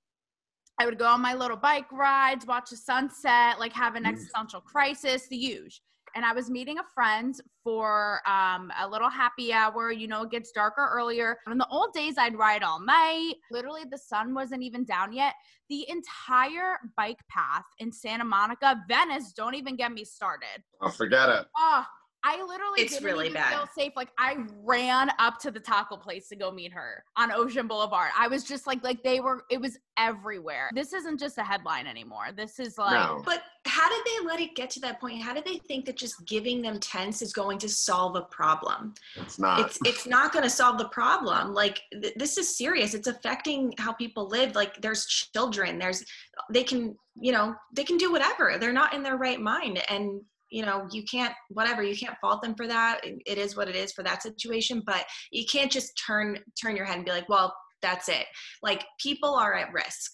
I 0.79 0.87
would 0.87 0.99
go 0.99 1.07
on 1.07 1.21
my 1.21 1.35
little 1.35 1.57
bike 1.57 1.91
rides, 1.93 2.47
watch 2.47 2.71
the 2.71 2.77
sunset, 2.77 3.61
like 3.61 3.73
have 3.73 3.95
an 3.95 4.07
existential 4.07 4.61
crisis, 4.61 5.29
the 5.29 5.37
huge 5.37 5.81
and 6.15 6.25
I 6.25 6.33
was 6.33 6.51
meeting 6.51 6.79
a 6.79 6.85
friend 6.95 7.35
for 7.63 8.21
um, 8.27 8.73
a 8.81 8.89
little 8.89 9.11
happy 9.11 9.53
hour. 9.53 9.91
You 9.91 10.07
know, 10.07 10.23
it 10.23 10.31
gets 10.31 10.53
darker 10.53 10.89
earlier. 10.93 11.39
In 11.51 11.59
the 11.59 11.69
old 11.69 11.93
days, 11.93 12.15
I'd 12.19 12.37
ride 12.37 12.63
all 12.63 12.81
night. 12.81 13.35
Literally, 13.51 13.83
the 13.91 13.99
sun 13.99 14.35
wasn't 14.35 14.63
even 14.63 14.85
down 14.85 15.13
yet. 15.13 15.35
The 15.69 15.87
entire 15.89 16.79
bike 16.97 17.21
path 17.29 17.65
in 17.79 17.91
Santa 17.91 18.25
Monica, 18.25 18.83
Venice, 18.89 19.33
don't 19.33 19.55
even 19.55 19.77
get 19.77 19.93
me 19.93 20.05
started. 20.05 20.63
Oh, 20.81 20.91
forget 20.91 21.29
it. 21.29 21.47
Oh, 21.57 21.85
I 22.27 22.43
literally 22.43 22.81
it's 22.81 22.95
didn't 22.95 23.05
really 23.05 23.27
even 23.27 23.35
bad. 23.35 23.51
feel 23.51 23.69
safe. 23.77 23.93
Like 23.95 24.09
I 24.19 24.39
ran 24.63 25.11
up 25.19 25.39
to 25.41 25.51
the 25.51 25.61
taco 25.61 25.99
place 25.99 26.27
to 26.29 26.37
go 26.37 26.51
meet 26.51 26.73
her 26.73 27.05
on 27.17 27.31
Ocean 27.31 27.69
Boulevard. 27.69 28.11
I 28.19 28.29
was 28.29 28.45
just 28.45 28.67
like, 28.67 28.83
like 28.83 29.03
they 29.03 29.21
were. 29.21 29.45
It 29.51 29.61
was 29.61 29.79
everywhere. 29.99 30.71
This 30.75 30.95
isn't 30.95 31.21
just 31.21 31.37
a 31.37 31.43
headline 31.43 31.87
anymore. 31.87 32.29
This 32.35 32.59
is 32.59 32.79
like. 32.79 32.93
No. 32.93 33.23
But 33.27 33.43
how 33.67 33.89
did 33.91 34.05
they 34.07 34.27
let 34.27 34.41
it 34.41 34.57
get 34.57 34.71
to 34.71 34.81
that 34.81 35.01
point? 35.01 35.21
How 35.21 35.35
did 35.35 35.45
they 35.45 35.59
think 35.69 35.85
that 35.85 35.99
just 35.99 36.25
giving 36.27 36.63
them 36.63 36.81
tents 36.81 37.21
is 37.21 37.35
going 37.35 37.59
to 37.59 37.69
solve 37.69 38.17
a 38.17 38.23
problem? 38.23 38.95
It's 39.17 39.39
not. 39.39 39.61
It's 39.61 39.79
it's 39.85 40.07
not 40.07 40.33
going 40.33 40.45
to 40.45 40.51
solve 40.51 40.79
the 40.79 40.89
problem. 40.89 41.53
Like 41.53 41.83
th- 41.93 42.15
this 42.17 42.39
is 42.39 42.57
serious. 42.57 42.95
It's 42.95 43.07
affecting 43.07 43.75
how 43.79 43.93
people 43.93 44.29
live. 44.29 44.55
Like 44.55 44.81
there's 44.81 45.05
children. 45.05 45.79
There's 45.79 46.03
they 46.51 46.65
can 46.65 46.97
you 47.21 47.33
know 47.33 47.55
they 47.75 47.85
can 47.85 47.99
do 47.99 48.11
whatever. 48.11 48.57
They're 48.59 48.73
not 48.73 48.95
in 48.95 49.03
their 49.03 49.19
right 49.19 49.41
mind 49.41 49.83
and 49.91 50.23
you 50.55 50.65
know 50.65 50.87
you 50.93 51.03
can't 51.03 51.35
whatever 51.49 51.83
you 51.83 51.97
can't 51.97 52.17
fault 52.21 52.41
them 52.41 52.55
for 52.55 52.69
that. 52.69 53.01
It 53.03 53.39
is 53.39 53.57
what 53.57 53.69
it 53.69 53.75
is 53.75 53.93
for 53.93 54.05
that 54.05 54.23
situation 54.23 54.83
but 54.87 55.05
you 55.33 55.45
can't 55.51 55.71
just 55.71 56.01
turn 56.07 56.39
turn 56.61 56.77
your 56.77 56.85
head 56.85 56.97
and 56.97 57.05
be 57.05 57.11
like 57.11 57.29
well 57.29 57.55
that's 57.83 58.09
it. 58.09 58.27
Like 58.63 58.85
people 59.01 59.35
are 59.35 59.55
at 59.55 59.73
risk 59.73 60.13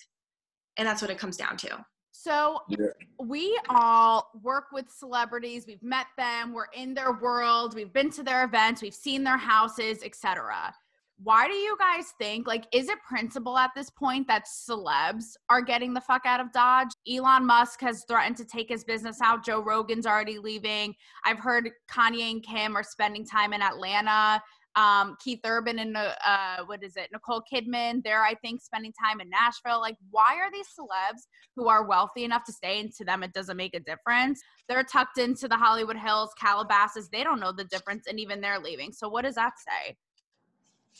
and 0.78 0.88
that's 0.88 1.02
what 1.02 1.10
it 1.10 1.18
comes 1.18 1.36
down 1.36 1.56
to. 1.58 1.84
So 2.10 2.60
yeah. 2.68 2.86
we 3.22 3.58
all 3.68 4.30
work 4.42 4.66
with 4.72 4.90
celebrities. 4.90 5.64
We've 5.66 5.82
met 5.82 6.06
them. 6.18 6.52
We're 6.52 6.66
in 6.74 6.94
their 6.94 7.12
world. 7.12 7.74
We've 7.74 7.92
been 7.92 8.10
to 8.10 8.22
their 8.22 8.44
events. 8.44 8.82
We've 8.82 8.94
seen 8.94 9.22
their 9.24 9.38
houses 9.38 10.02
etc 10.02 10.74
why 11.22 11.46
do 11.46 11.54
you 11.54 11.76
guys 11.78 12.12
think 12.18 12.46
like 12.46 12.64
is 12.72 12.88
it 12.88 12.98
principle 13.06 13.58
at 13.58 13.70
this 13.76 13.90
point 13.90 14.26
that 14.26 14.46
celebs 14.46 15.34
are 15.50 15.60
getting 15.60 15.92
the 15.92 16.00
fuck 16.00 16.22
out 16.24 16.40
of 16.40 16.50
dodge? 16.52 16.88
Elon 17.10 17.46
musk 17.46 17.80
has 17.82 18.04
threatened 18.08 18.36
to 18.38 18.44
take 18.44 18.70
his 18.70 18.84
business 18.84 19.20
out. 19.20 19.44
Joe 19.44 19.60
rogan's 19.60 20.06
already 20.06 20.38
leaving. 20.38 20.94
I've 21.24 21.38
heard 21.38 21.70
kanye 21.90 22.30
and 22.30 22.42
kim 22.42 22.76
are 22.76 22.82
spending 22.82 23.26
time 23.26 23.52
in 23.52 23.60
atlanta. 23.60 24.42
Um, 24.76 25.16
keith 25.22 25.40
urban 25.44 25.80
and 25.80 25.96
uh, 25.96 26.14
uh, 26.24 26.58
what 26.66 26.82
is 26.84 26.96
it? 26.96 27.08
Nicole 27.12 27.42
kidman 27.52 28.02
they're 28.02 28.22
i 28.22 28.34
think 28.34 28.62
spending 28.62 28.92
time 28.92 29.20
in 29.20 29.28
nashville. 29.28 29.80
Like 29.80 29.96
why 30.10 30.36
are 30.36 30.50
these 30.50 30.68
celebs 30.68 31.22
who 31.54 31.68
are 31.68 31.86
wealthy 31.86 32.24
enough 32.24 32.44
to 32.44 32.52
stay 32.52 32.80
and 32.80 32.94
to 32.94 33.04
them 33.04 33.22
it 33.22 33.34
doesn't 33.34 33.58
make 33.58 33.74
a 33.74 33.80
difference. 33.80 34.40
They're 34.68 34.84
tucked 34.84 35.18
into 35.18 35.48
the 35.48 35.56
hollywood 35.56 35.98
hills 35.98 36.30
calabasas. 36.40 37.10
They 37.10 37.24
don't 37.24 37.40
know 37.40 37.52
the 37.52 37.64
difference 37.64 38.06
and 38.06 38.18
even 38.18 38.40
they're 38.40 38.60
leaving. 38.60 38.92
So 38.92 39.08
what 39.08 39.24
does 39.24 39.34
that 39.34 39.52
say 39.58 39.96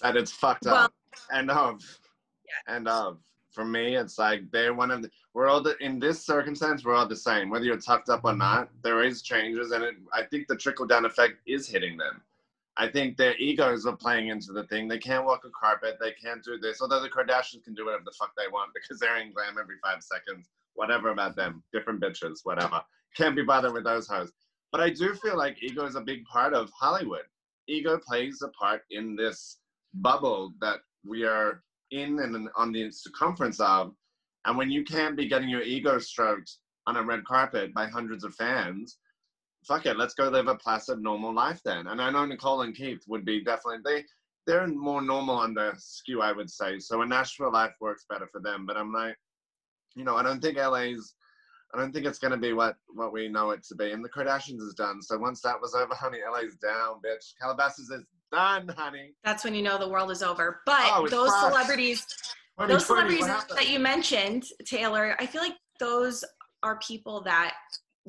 that 0.00 0.16
it's 0.16 0.32
fucked 0.32 0.66
well, 0.66 0.76
up. 0.76 0.92
And 1.30 1.50
of, 1.50 1.82
yeah. 2.46 2.76
and 2.76 2.88
of. 2.88 3.18
For 3.52 3.64
me, 3.64 3.96
it's 3.96 4.16
like 4.16 4.48
they're 4.52 4.74
one 4.74 4.92
of 4.92 5.02
the. 5.02 5.10
We're 5.34 5.48
all 5.48 5.60
the, 5.60 5.76
in 5.80 5.98
this 5.98 6.24
circumstance. 6.24 6.84
We're 6.84 6.94
all 6.94 7.08
the 7.08 7.16
same, 7.16 7.50
whether 7.50 7.64
you're 7.64 7.80
tucked 7.80 8.08
up 8.08 8.20
or 8.24 8.34
not. 8.34 8.70
There 8.84 9.02
is 9.02 9.22
changes, 9.22 9.72
and 9.72 9.82
it, 9.82 9.96
I 10.12 10.22
think 10.22 10.46
the 10.46 10.56
trickle 10.56 10.86
down 10.86 11.04
effect 11.04 11.34
is 11.46 11.66
hitting 11.66 11.96
them. 11.96 12.22
I 12.76 12.88
think 12.88 13.16
their 13.16 13.36
egos 13.36 13.84
are 13.86 13.96
playing 13.96 14.28
into 14.28 14.52
the 14.52 14.64
thing. 14.64 14.88
They 14.88 14.98
can't 14.98 15.26
walk 15.26 15.44
a 15.44 15.50
carpet. 15.50 15.98
They 16.00 16.12
can't 16.12 16.42
do 16.42 16.58
this. 16.58 16.80
Although 16.80 17.02
the 17.02 17.10
Kardashians 17.10 17.64
can 17.64 17.74
do 17.74 17.84
whatever 17.84 18.04
the 18.04 18.14
fuck 18.18 18.32
they 18.36 18.48
want 18.50 18.70
because 18.74 18.98
they're 18.98 19.18
in 19.18 19.32
glam 19.32 19.56
every 19.60 19.76
five 19.82 20.02
seconds. 20.02 20.48
Whatever 20.74 21.10
about 21.10 21.36
them. 21.36 21.62
Different 21.72 22.00
bitches. 22.00 22.38
Whatever. 22.44 22.80
Can't 23.16 23.36
be 23.36 23.42
bothered 23.42 23.74
with 23.74 23.84
those 23.84 24.06
hoes. 24.06 24.32
But 24.72 24.80
I 24.80 24.90
do 24.90 25.14
feel 25.14 25.36
like 25.36 25.62
ego 25.62 25.84
is 25.84 25.96
a 25.96 26.00
big 26.00 26.24
part 26.24 26.54
of 26.54 26.70
Hollywood. 26.70 27.24
Ego 27.66 27.98
plays 27.98 28.40
a 28.42 28.48
part 28.48 28.82
in 28.90 29.16
this 29.16 29.58
bubble 29.94 30.52
that 30.60 30.80
we 31.06 31.24
are 31.24 31.62
in 31.90 32.20
and 32.20 32.48
on 32.56 32.72
the 32.72 32.90
circumference 32.90 33.60
of. 33.60 33.92
And 34.46 34.56
when 34.56 34.70
you 34.70 34.84
can't 34.84 35.16
be 35.16 35.28
getting 35.28 35.48
your 35.48 35.62
ego 35.62 35.98
stroked 35.98 36.56
on 36.86 36.96
a 36.96 37.02
red 37.02 37.24
carpet 37.24 37.74
by 37.74 37.86
hundreds 37.86 38.24
of 38.24 38.34
fans, 38.34 38.98
fuck 39.66 39.86
it, 39.86 39.98
let's 39.98 40.14
go 40.14 40.28
live 40.28 40.48
a 40.48 40.54
placid, 40.54 41.00
normal 41.00 41.34
life 41.34 41.60
then. 41.64 41.88
And 41.88 42.00
I 42.00 42.10
know 42.10 42.24
Nicole 42.24 42.62
and 42.62 42.74
Keith 42.74 43.02
would 43.08 43.24
be 43.24 43.44
definitely 43.44 43.80
they 43.84 44.04
they're 44.46 44.66
more 44.66 45.02
normal 45.02 45.36
on 45.36 45.54
the 45.54 45.74
skew, 45.76 46.22
I 46.22 46.32
would 46.32 46.50
say. 46.50 46.78
So 46.78 47.02
a 47.02 47.06
Nashville 47.06 47.52
life 47.52 47.74
works 47.80 48.06
better 48.08 48.26
for 48.32 48.40
them. 48.40 48.64
But 48.66 48.76
I'm 48.76 48.92
like, 48.92 49.14
you 49.94 50.04
know, 50.04 50.16
I 50.16 50.22
don't 50.22 50.40
think 50.40 50.56
LA's 50.56 51.14
I 51.72 51.78
don't 51.78 51.92
think 51.92 52.06
it's 52.06 52.18
gonna 52.18 52.36
be 52.36 52.52
what 52.52 52.76
what 52.88 53.12
we 53.12 53.28
know 53.28 53.50
it 53.50 53.62
to 53.64 53.74
be. 53.74 53.92
And 53.92 54.04
the 54.04 54.08
Kardashians 54.08 54.60
is 54.60 54.74
done. 54.74 55.00
So 55.02 55.18
once 55.18 55.40
that 55.42 55.60
was 55.60 55.74
over, 55.74 55.94
honey, 55.94 56.18
LA's 56.30 56.56
down, 56.56 56.96
bitch. 57.04 57.34
Calabasas 57.40 57.90
is 57.90 58.04
done, 58.32 58.68
honey. 58.76 59.12
That's 59.24 59.44
when 59.44 59.54
you 59.54 59.62
know 59.62 59.78
the 59.78 59.88
world 59.88 60.10
is 60.10 60.22
over. 60.22 60.60
But 60.66 60.82
oh, 60.84 61.08
those 61.08 61.32
celebrities, 61.40 62.06
those 62.58 62.86
celebrities 62.86 63.26
that 63.26 63.68
you 63.68 63.78
mentioned, 63.78 64.44
Taylor, 64.64 65.16
I 65.18 65.26
feel 65.26 65.42
like 65.42 65.56
those 65.78 66.24
are 66.62 66.78
people 66.78 67.22
that 67.22 67.54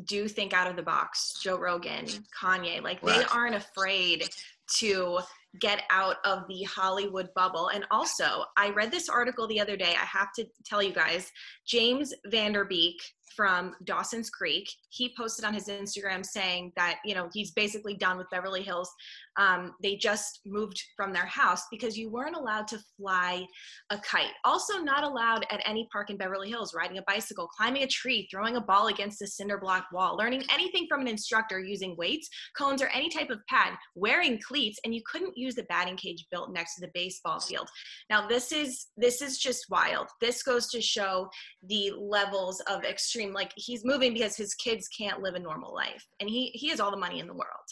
do 0.05 0.27
think 0.27 0.53
out 0.53 0.69
of 0.69 0.75
the 0.75 0.83
box. 0.83 1.33
Joe 1.41 1.57
Rogan, 1.57 2.05
Kanye, 2.41 2.81
like 2.81 3.01
they 3.01 3.23
aren't 3.33 3.55
afraid 3.55 4.29
to 4.77 5.19
get 5.59 5.83
out 5.89 6.15
of 6.25 6.47
the 6.47 6.63
Hollywood 6.63 7.29
bubble. 7.35 7.69
And 7.69 7.85
also, 7.91 8.45
I 8.57 8.69
read 8.69 8.91
this 8.91 9.09
article 9.09 9.47
the 9.47 9.59
other 9.59 9.75
day. 9.75 9.93
I 9.99 10.05
have 10.05 10.31
to 10.37 10.45
tell 10.65 10.81
you 10.81 10.93
guys, 10.93 11.29
James 11.67 12.13
Van 12.27 12.53
Der 12.53 12.63
Beek 12.63 13.01
from 13.35 13.75
Dawson's 13.83 14.29
Creek, 14.29 14.69
he 14.89 15.13
posted 15.17 15.45
on 15.45 15.53
his 15.53 15.67
Instagram 15.67 16.25
saying 16.25 16.73
that, 16.75 16.99
you 17.05 17.15
know, 17.15 17.29
he's 17.33 17.51
basically 17.51 17.95
done 17.95 18.17
with 18.17 18.29
Beverly 18.29 18.63
Hills. 18.63 18.89
Um, 19.37 19.73
they 19.81 19.95
just 19.95 20.41
moved 20.45 20.81
from 20.95 21.13
their 21.13 21.25
house 21.25 21.63
because 21.71 21.97
you 21.97 22.11
weren't 22.11 22.35
allowed 22.35 22.67
to 22.69 22.79
fly 22.97 23.45
a 23.89 23.97
kite. 23.99 24.33
Also, 24.43 24.79
not 24.79 25.03
allowed 25.03 25.45
at 25.49 25.61
any 25.65 25.87
park 25.91 26.09
in 26.09 26.17
Beverly 26.17 26.49
Hills, 26.49 26.73
riding 26.75 26.97
a 26.97 27.03
bicycle, 27.03 27.47
climbing 27.47 27.83
a 27.83 27.87
tree, 27.87 28.27
throwing 28.29 28.57
a 28.57 28.61
ball 28.61 28.87
against 28.87 29.21
a 29.21 29.27
cinder 29.27 29.57
block 29.57 29.85
wall, 29.93 30.17
learning 30.17 30.43
anything 30.51 30.85
from 30.89 31.01
an 31.01 31.07
instructor 31.07 31.59
using 31.59 31.95
weights, 31.97 32.29
cones, 32.57 32.81
or 32.81 32.87
any 32.87 33.09
type 33.09 33.29
of 33.29 33.39
pad, 33.47 33.73
wearing 33.95 34.39
cleats, 34.45 34.79
and 34.83 34.93
you 34.93 35.01
couldn't 35.09 35.37
use 35.37 35.55
the 35.55 35.63
batting 35.63 35.95
cage 35.95 36.25
built 36.29 36.51
next 36.51 36.75
to 36.75 36.81
the 36.81 36.91
baseball 36.93 37.39
field. 37.39 37.69
Now, 38.09 38.27
this 38.27 38.51
is 38.51 38.87
this 38.97 39.21
is 39.21 39.37
just 39.37 39.65
wild. 39.69 40.07
This 40.19 40.43
goes 40.43 40.67
to 40.71 40.81
show 40.81 41.29
the 41.63 41.91
levels 41.97 42.61
of 42.67 42.83
extreme. 42.83 43.20
Like 43.29 43.51
he's 43.55 43.85
moving 43.85 44.13
because 44.13 44.35
his 44.35 44.53
kids 44.55 44.87
can't 44.87 45.21
live 45.21 45.35
a 45.35 45.39
normal 45.39 45.73
life, 45.73 46.05
and 46.19 46.29
he 46.29 46.47
he 46.53 46.69
has 46.69 46.79
all 46.79 46.91
the 46.91 46.97
money 46.97 47.19
in 47.19 47.27
the 47.27 47.33
world. 47.33 47.67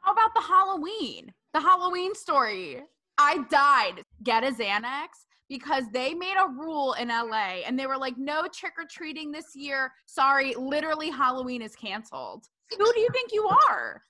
How 0.00 0.12
about 0.12 0.34
the 0.34 0.42
Halloween? 0.42 1.32
The 1.52 1.60
Halloween 1.60 2.14
story. 2.14 2.82
I 3.18 3.38
died. 3.50 4.02
Get 4.22 4.44
a 4.44 4.52
Xanax 4.52 5.08
because 5.48 5.84
they 5.92 6.14
made 6.14 6.36
a 6.38 6.48
rule 6.48 6.94
in 6.94 7.08
LA 7.08 7.62
and 7.66 7.78
they 7.78 7.86
were 7.86 7.96
like, 7.96 8.16
no 8.18 8.46
trick 8.52 8.74
or 8.78 8.84
treating 8.90 9.32
this 9.32 9.54
year. 9.54 9.92
Sorry, 10.06 10.54
literally, 10.54 11.10
Halloween 11.10 11.62
is 11.62 11.74
canceled. 11.76 12.44
Who 12.70 12.92
do 12.92 13.00
you 13.00 13.08
think 13.12 13.32
you 13.32 13.48
are? 13.68 14.02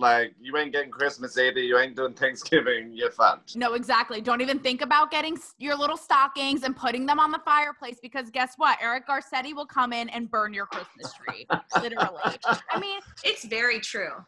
Like 0.00 0.34
you 0.40 0.56
ain't 0.56 0.72
getting 0.72 0.90
Christmas 0.90 1.36
either. 1.36 1.60
You 1.60 1.78
ain't 1.78 1.94
doing 1.94 2.14
Thanksgiving. 2.24 2.92
You're 2.92 3.10
fucked. 3.10 3.54
No, 3.54 3.74
exactly. 3.74 4.20
Don't 4.20 4.40
even 4.40 4.58
think 4.58 4.80
about 4.80 5.10
getting 5.10 5.38
your 5.58 5.76
little 5.76 5.96
stockings 5.96 6.62
and 6.62 6.74
putting 6.74 7.04
them 7.04 7.20
on 7.20 7.30
the 7.30 7.40
fireplace 7.44 7.98
because 8.00 8.30
guess 8.30 8.54
what? 8.56 8.78
Eric 8.80 9.06
Garcetti 9.06 9.54
will 9.54 9.66
come 9.66 9.92
in 9.92 10.08
and 10.08 10.30
burn 10.30 10.54
your 10.54 10.66
Christmas 10.66 11.12
tree. 11.12 11.46
literally. 11.82 12.38
I 12.70 12.80
mean, 12.80 13.00
it's 13.24 13.44
very 13.44 13.78
true. 13.78 14.24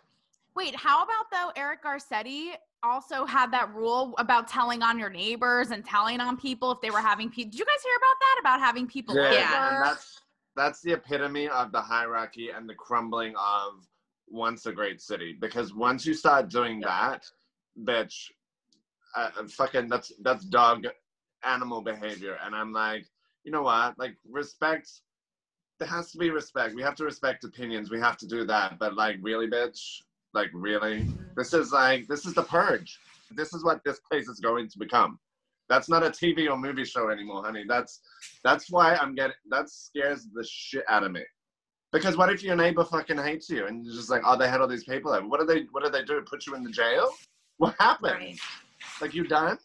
Wait, 0.54 0.76
how 0.76 1.02
about 1.02 1.30
though 1.32 1.50
Eric 1.56 1.82
Garcetti 1.82 2.50
also 2.82 3.24
had 3.24 3.50
that 3.52 3.72
rule 3.74 4.14
about 4.18 4.48
telling 4.48 4.82
on 4.82 4.98
your 4.98 5.08
neighbors 5.08 5.70
and 5.70 5.85
telling 5.85 6.20
on 6.20 6.37
people 6.37 6.72
if 6.72 6.80
they 6.80 6.90
were 6.90 7.00
having 7.00 7.30
people. 7.30 7.50
Did 7.50 7.58
you 7.61 7.64
guys 7.64 7.82
hear 7.82 7.96
about 7.96 8.16
that? 8.20 8.37
About 8.40 8.61
having 8.61 8.87
people 8.87 9.14
yeah, 9.14 9.22
over? 9.22 9.76
And 9.76 9.85
that's 9.87 10.20
that's 10.56 10.80
the 10.82 10.92
epitome 10.92 11.48
of 11.48 11.72
the 11.72 11.80
hierarchy 11.80 12.50
and 12.50 12.68
the 12.68 12.74
crumbling 12.74 13.35
of 13.37 13.87
once 14.33 14.66
a 14.66 14.73
great 14.73 15.01
city. 15.01 15.37
Because 15.40 15.75
once 15.75 16.05
you 16.07 16.14
start 16.14 16.49
doing 16.49 16.81
that, 16.81 17.25
bitch, 17.85 18.31
uh, 19.14 19.31
fucking 19.49 19.88
that's 19.88 20.12
that's 20.23 20.45
dog 20.45 20.87
animal 21.45 21.83
behavior. 21.83 22.38
And 22.45 22.55
I'm 22.55 22.73
like, 22.73 23.07
you 23.45 23.53
know 23.53 23.62
what? 23.62 23.99
Like 23.99 24.16
respect. 24.29 24.90
There 25.79 25.88
has 25.88 26.12
to 26.12 26.18
be 26.18 26.31
respect. 26.31 26.75
We 26.75 26.83
have 26.83 26.95
to 26.97 27.05
respect 27.05 27.45
opinions. 27.45 27.90
We 27.90 28.01
have 28.01 28.16
to 28.18 28.27
do 28.27 28.45
that. 28.47 28.79
But 28.79 28.95
like, 28.95 29.16
really, 29.21 29.49
bitch, 29.49 30.03
like, 30.35 30.51
really? 30.53 31.09
This 31.37 31.53
is 31.53 31.73
like, 31.73 32.07
this 32.07 32.25
is 32.25 32.35
the 32.35 32.42
purge. 32.42 32.99
This 33.33 33.53
is 33.53 33.64
what 33.64 33.83
this 33.85 34.01
place 34.01 34.29
is 34.29 34.38
going 34.38 34.68
to 34.68 34.79
become. 34.79 35.18
That's 35.68 35.88
not 35.88 36.05
a 36.05 36.11
TV 36.11 36.51
or 36.51 36.59
movie 36.59 36.85
show 36.85 37.11
anymore, 37.11 37.42
honey. 37.45 37.64
That's 37.66 38.01
that's 38.45 38.71
why 38.71 38.95
I'm 38.95 39.14
getting 39.14 39.37
that 39.49 39.71
scares 39.71 40.27
the 40.33 40.45
shit 40.49 40.85
out 40.88 41.03
of 41.03 41.12
me. 41.12 41.23
Because 41.92 42.16
what 42.16 42.31
if 42.31 42.42
your 42.42 42.57
neighbor 42.57 42.85
fucking 42.85 43.18
hates 43.18 43.50
you 43.50 43.66
and 43.66 43.85
you're 43.85 43.94
just 43.94 44.09
like, 44.09 44.22
oh, 44.24 44.37
they 44.37 44.48
had 44.48 44.61
all 44.61 44.66
these 44.66 44.85
people 44.85 45.12
there. 45.12 45.24
What 45.24 45.40
do 45.40 45.46
they 45.46 45.66
what 45.72 45.85
do 45.85 45.90
they 45.90 46.02
do? 46.02 46.22
Put 46.22 46.46
you 46.46 46.55
in 46.55 46.64
the 46.64 46.70
jail? 46.70 47.11
What 47.59 47.74
happened? 47.78 48.14
Right. 48.14 48.38
Like 49.00 49.14
you 49.14 49.24
done? 49.24 49.59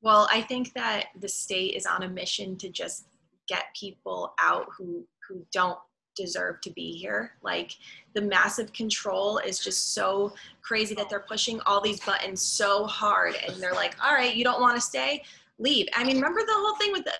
Well, 0.00 0.26
I 0.32 0.40
think 0.40 0.72
that 0.72 1.06
the 1.20 1.28
state 1.28 1.74
is 1.74 1.86
on 1.86 2.02
a 2.02 2.08
mission 2.08 2.56
to 2.58 2.68
just 2.70 3.06
get 3.46 3.64
people 3.78 4.34
out 4.40 4.66
who 4.76 5.06
who 5.28 5.46
don't 5.52 5.78
deserve 6.16 6.60
to 6.62 6.70
be 6.70 6.92
here. 6.92 7.32
Like 7.42 7.72
the 8.14 8.22
massive 8.22 8.72
control 8.72 9.38
is 9.38 9.58
just 9.58 9.94
so 9.94 10.32
crazy 10.62 10.94
that 10.94 11.10
they're 11.10 11.20
pushing 11.28 11.60
all 11.66 11.80
these 11.80 12.00
buttons 12.00 12.40
so 12.40 12.86
hard 12.86 13.34
and 13.46 13.62
they're 13.62 13.74
like, 13.74 13.96
all 14.02 14.14
right, 14.14 14.34
you 14.34 14.44
don't 14.44 14.60
want 14.60 14.76
to 14.76 14.80
stay? 14.80 15.22
Leave. 15.58 15.88
I 15.94 16.04
mean, 16.04 16.16
remember 16.16 16.40
the 16.40 16.52
whole 16.52 16.76
thing 16.76 16.92
with 16.92 17.04
the 17.04 17.12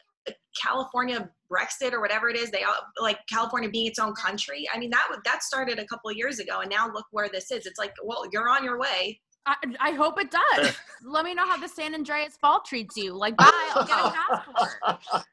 California 0.60 1.28
Brexit 1.50 1.92
or 1.92 2.00
whatever 2.00 2.28
it 2.28 2.36
is, 2.36 2.50
they 2.50 2.62
all 2.62 2.74
like 3.00 3.18
California 3.28 3.68
being 3.68 3.86
its 3.86 3.98
own 3.98 4.14
country. 4.14 4.66
I 4.72 4.78
mean, 4.78 4.90
that 4.90 5.08
that 5.24 5.42
started 5.42 5.78
a 5.78 5.86
couple 5.86 6.10
of 6.10 6.16
years 6.16 6.38
ago 6.38 6.60
and 6.60 6.70
now 6.70 6.90
look 6.92 7.06
where 7.10 7.28
this 7.28 7.50
is. 7.50 7.66
It's 7.66 7.78
like, 7.78 7.92
well, 8.02 8.24
you're 8.32 8.48
on 8.48 8.64
your 8.64 8.78
way. 8.78 9.20
I, 9.46 9.56
I 9.78 9.90
hope 9.92 10.18
it 10.18 10.30
does. 10.30 10.74
Let 11.04 11.24
me 11.24 11.34
know 11.34 11.46
how 11.46 11.58
the 11.58 11.68
San 11.68 11.94
Andreas 11.94 12.36
Fault 12.40 12.64
treats 12.64 12.96
you. 12.96 13.14
Like, 13.14 13.36
bye, 13.36 13.50
I'll 13.74 13.86
get 13.86 13.98
a 13.98 14.10
passport. 14.56 15.24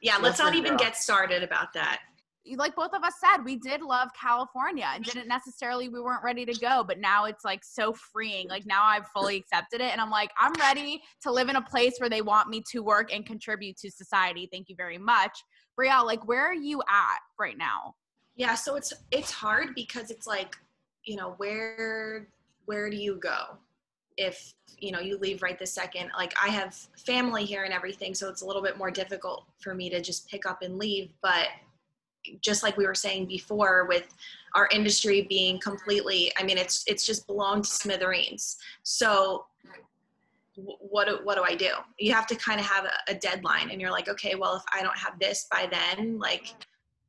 yeah, 0.00 0.16
let's 0.20 0.40
not 0.40 0.54
even 0.54 0.74
uh, 0.74 0.76
get 0.76 0.96
started 0.96 1.44
about 1.44 1.72
that 1.74 2.00
like 2.56 2.74
both 2.74 2.92
of 2.92 3.02
us 3.02 3.14
said, 3.20 3.44
we 3.44 3.56
did 3.56 3.82
love 3.82 4.08
California 4.20 4.88
and 4.94 5.04
didn't 5.04 5.28
necessarily, 5.28 5.88
we 5.88 6.00
weren't 6.00 6.24
ready 6.24 6.44
to 6.44 6.58
go, 6.60 6.84
but 6.86 6.98
now 6.98 7.24
it's 7.24 7.44
like 7.44 7.64
so 7.64 7.92
freeing. 7.92 8.48
Like 8.48 8.66
now 8.66 8.84
I've 8.84 9.06
fully 9.08 9.36
accepted 9.36 9.80
it 9.80 9.92
and 9.92 10.00
I'm 10.00 10.10
like, 10.10 10.30
I'm 10.38 10.52
ready 10.54 11.02
to 11.22 11.30
live 11.30 11.48
in 11.48 11.56
a 11.56 11.62
place 11.62 11.94
where 11.98 12.10
they 12.10 12.22
want 12.22 12.48
me 12.48 12.62
to 12.70 12.82
work 12.82 13.12
and 13.12 13.24
contribute 13.24 13.76
to 13.78 13.90
society. 13.90 14.48
Thank 14.50 14.68
you 14.68 14.76
very 14.76 14.98
much. 14.98 15.42
Brielle, 15.78 16.04
like 16.04 16.26
where 16.26 16.44
are 16.46 16.54
you 16.54 16.82
at 16.88 17.18
right 17.38 17.56
now? 17.56 17.94
Yeah, 18.34 18.54
so 18.54 18.76
it's 18.76 18.92
it's 19.10 19.30
hard 19.30 19.74
because 19.74 20.10
it's 20.10 20.26
like, 20.26 20.56
you 21.04 21.16
know, 21.16 21.34
where 21.36 22.28
where 22.64 22.88
do 22.90 22.96
you 22.96 23.16
go? 23.16 23.58
If 24.16 24.54
you 24.82 24.90
know 24.90 25.00
you 25.00 25.16
leave 25.18 25.42
right 25.42 25.58
this 25.58 25.72
second 25.72 26.10
like 26.16 26.34
i 26.42 26.48
have 26.48 26.74
family 27.06 27.44
here 27.44 27.62
and 27.62 27.72
everything 27.72 28.14
so 28.14 28.28
it's 28.28 28.42
a 28.42 28.44
little 28.44 28.60
bit 28.60 28.76
more 28.76 28.90
difficult 28.90 29.46
for 29.60 29.74
me 29.74 29.88
to 29.88 30.00
just 30.00 30.28
pick 30.28 30.44
up 30.44 30.60
and 30.62 30.76
leave 30.76 31.12
but 31.22 31.46
just 32.40 32.62
like 32.62 32.76
we 32.76 32.86
were 32.86 32.94
saying 32.94 33.26
before 33.26 33.86
with 33.86 34.14
our 34.54 34.68
industry 34.72 35.22
being 35.28 35.58
completely 35.60 36.30
i 36.38 36.42
mean 36.42 36.58
it's 36.58 36.84
it's 36.86 37.04
just 37.06 37.26
blown 37.26 37.62
to 37.62 37.68
smithereens. 37.68 38.56
So 38.82 39.46
what 40.54 41.08
do, 41.08 41.18
what 41.24 41.36
do 41.36 41.42
i 41.44 41.54
do? 41.54 41.70
You 41.98 42.12
have 42.12 42.26
to 42.26 42.36
kind 42.36 42.60
of 42.60 42.66
have 42.66 42.84
a, 42.84 43.12
a 43.12 43.14
deadline 43.14 43.70
and 43.70 43.80
you're 43.80 43.90
like 43.90 44.08
okay 44.08 44.34
well 44.34 44.56
if 44.56 44.62
i 44.72 44.82
don't 44.82 44.98
have 44.98 45.18
this 45.18 45.46
by 45.50 45.68
then 45.70 46.18
like 46.18 46.54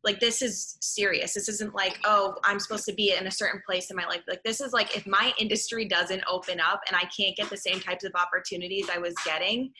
like 0.05 0.19
this 0.19 0.41
is 0.41 0.77
serious. 0.81 1.33
This 1.33 1.47
isn't 1.47 1.73
like 1.75 1.99
oh 2.05 2.35
i'm 2.43 2.59
supposed 2.59 2.85
to 2.85 2.93
be 2.93 3.13
in 3.13 3.27
a 3.27 3.31
certain 3.31 3.61
place 3.65 3.89
in 3.89 3.97
my 3.97 4.05
life. 4.05 4.21
Like 4.27 4.43
this 4.43 4.61
is 4.61 4.73
like 4.73 4.95
if 4.95 5.05
my 5.07 5.33
industry 5.39 5.85
doesn't 5.85 6.23
open 6.29 6.59
up 6.59 6.81
and 6.87 6.95
i 6.95 7.05
can't 7.05 7.35
get 7.35 7.49
the 7.49 7.57
same 7.57 7.79
types 7.79 8.03
of 8.03 8.13
opportunities 8.15 8.89
i 8.89 8.97
was 8.97 9.13
getting 9.25 9.71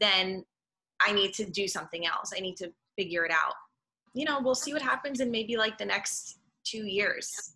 then 0.00 0.44
i 1.00 1.12
need 1.12 1.32
to 1.34 1.44
do 1.44 1.68
something 1.68 2.06
else. 2.06 2.32
I 2.36 2.40
need 2.40 2.56
to 2.58 2.72
figure 2.96 3.24
it 3.24 3.32
out 3.32 3.54
you 4.14 4.24
know, 4.24 4.40
we'll 4.40 4.54
see 4.54 4.72
what 4.72 4.82
happens 4.82 5.20
in 5.20 5.30
maybe 5.30 5.56
like 5.56 5.78
the 5.78 5.84
next 5.84 6.38
two 6.64 6.86
years. 6.86 7.54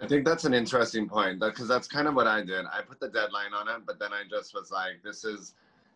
I 0.00 0.08
think 0.08 0.24
that's 0.24 0.44
an 0.44 0.54
interesting 0.54 1.08
point 1.08 1.40
because 1.40 1.68
that's 1.68 1.86
kind 1.86 2.08
of 2.08 2.14
what 2.14 2.26
I 2.26 2.42
did. 2.42 2.64
I 2.66 2.82
put 2.82 3.00
the 3.00 3.08
deadline 3.08 3.54
on 3.54 3.68
it, 3.68 3.86
but 3.86 3.98
then 3.98 4.12
I 4.12 4.22
just 4.28 4.52
was 4.54 4.70
like, 4.70 5.02
this 5.04 5.24
is 5.24 5.54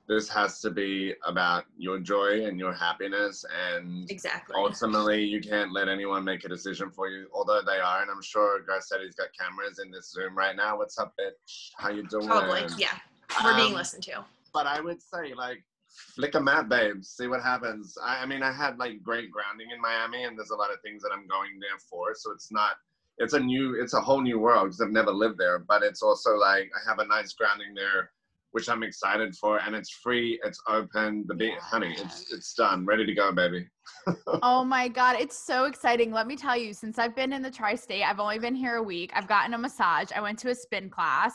this 0.09 0.29
has 0.29 0.61
to 0.61 0.71
be 0.71 1.15
about 1.27 1.65
your 1.77 1.99
joy 1.99 2.47
and 2.47 2.59
your 2.59 2.73
happiness 2.73 3.45
and 3.71 4.11
exactly. 4.11 4.55
ultimately 4.57 5.23
you 5.23 5.39
can't 5.39 5.71
let 5.71 5.87
anyone 5.87 6.25
make 6.25 6.45
a 6.45 6.49
decision 6.49 6.91
for 6.91 7.09
you 7.09 7.27
although 7.35 7.61
they 7.61 7.79
are 7.79 8.01
and 8.01 8.11
i'm 8.11 8.23
sure 8.23 8.61
garcetti's 8.63 9.15
got 9.15 9.29
cameras 9.39 9.79
in 9.85 9.91
this 9.91 10.11
zoom 10.11 10.37
right 10.37 10.57
now. 10.57 10.79
What's 10.79 10.99
up 10.99 11.13
bitch? 11.21 11.71
How 11.77 11.91
you 11.91 12.07
doing? 12.07 12.27
probably 12.27 12.63
yeah. 12.79 12.97
We're 13.45 13.55
being 13.55 13.73
um, 13.73 13.79
listened 13.79 14.03
to. 14.05 14.25
but 14.55 14.67
i 14.67 14.81
would 14.81 15.03
say 15.03 15.35
like 15.37 15.63
flick 15.99 16.35
a 16.35 16.41
map, 16.41 16.69
babes. 16.69 17.09
See 17.09 17.27
what 17.27 17.43
happens. 17.43 17.97
I, 18.03 18.23
I, 18.23 18.27
mean, 18.27 18.43
I 18.43 18.53
had 18.53 18.79
like 18.79 19.03
great 19.03 19.31
grounding 19.31 19.69
in 19.75 19.81
Miami, 19.81 20.25
and 20.25 20.39
there's 20.39 20.51
a 20.51 20.57
lot 20.57 20.73
of 20.73 20.81
things 20.83 21.03
that 21.03 21.11
I'm 21.13 21.27
going 21.27 21.59
there 21.61 21.79
for. 21.91 22.15
So 22.15 22.33
it's 22.33 22.53
not. 22.53 22.73
It's 23.19 23.33
a 23.33 23.41
new. 23.41 23.81
It's 23.81 23.95
a 23.95 24.01
whole 24.01 24.21
new 24.21 24.39
world 24.39 24.67
because 24.67 24.81
I've 24.81 24.91
never 24.91 25.11
lived 25.11 25.39
there. 25.39 25.59
But 25.59 25.83
it's 25.83 26.03
also 26.03 26.37
like 26.37 26.71
I 26.75 26.89
have 26.89 27.01
a 27.01 27.07
nice 27.07 27.33
grounding 27.33 27.75
there, 27.75 28.11
which 28.53 28.69
I'm 28.69 28.83
excited 28.83 29.35
for, 29.35 29.61
and 29.61 29.75
it's 29.75 29.91
free. 29.91 30.41
It's 30.45 30.61
open. 30.69 31.25
The 31.27 31.35
beat, 31.35 31.59
honey, 31.59 31.97
it's 31.99 32.33
it's 32.33 32.55
done, 32.55 32.87
ready 32.87 33.05
to 33.05 33.15
go, 33.15 33.33
baby. 33.33 33.67
oh 34.43 34.65
my 34.65 34.87
god, 34.87 35.17
it's 35.19 35.37
so 35.37 35.65
exciting. 35.65 36.13
Let 36.13 36.27
me 36.27 36.37
tell 36.37 36.57
you, 36.57 36.73
since 36.73 36.99
I've 36.99 37.17
been 37.17 37.33
in 37.33 37.43
the 37.43 37.51
tri-state, 37.51 38.05
I've 38.05 38.21
only 38.21 38.39
been 38.39 38.55
here 38.55 38.77
a 38.77 38.83
week. 38.83 39.11
I've 39.15 39.29
gotten 39.29 39.55
a 39.55 39.59
massage. 39.59 40.11
I 40.15 40.21
went 40.21 40.39
to 40.41 40.51
a 40.51 40.55
spin 40.55 40.91
class. 40.91 41.35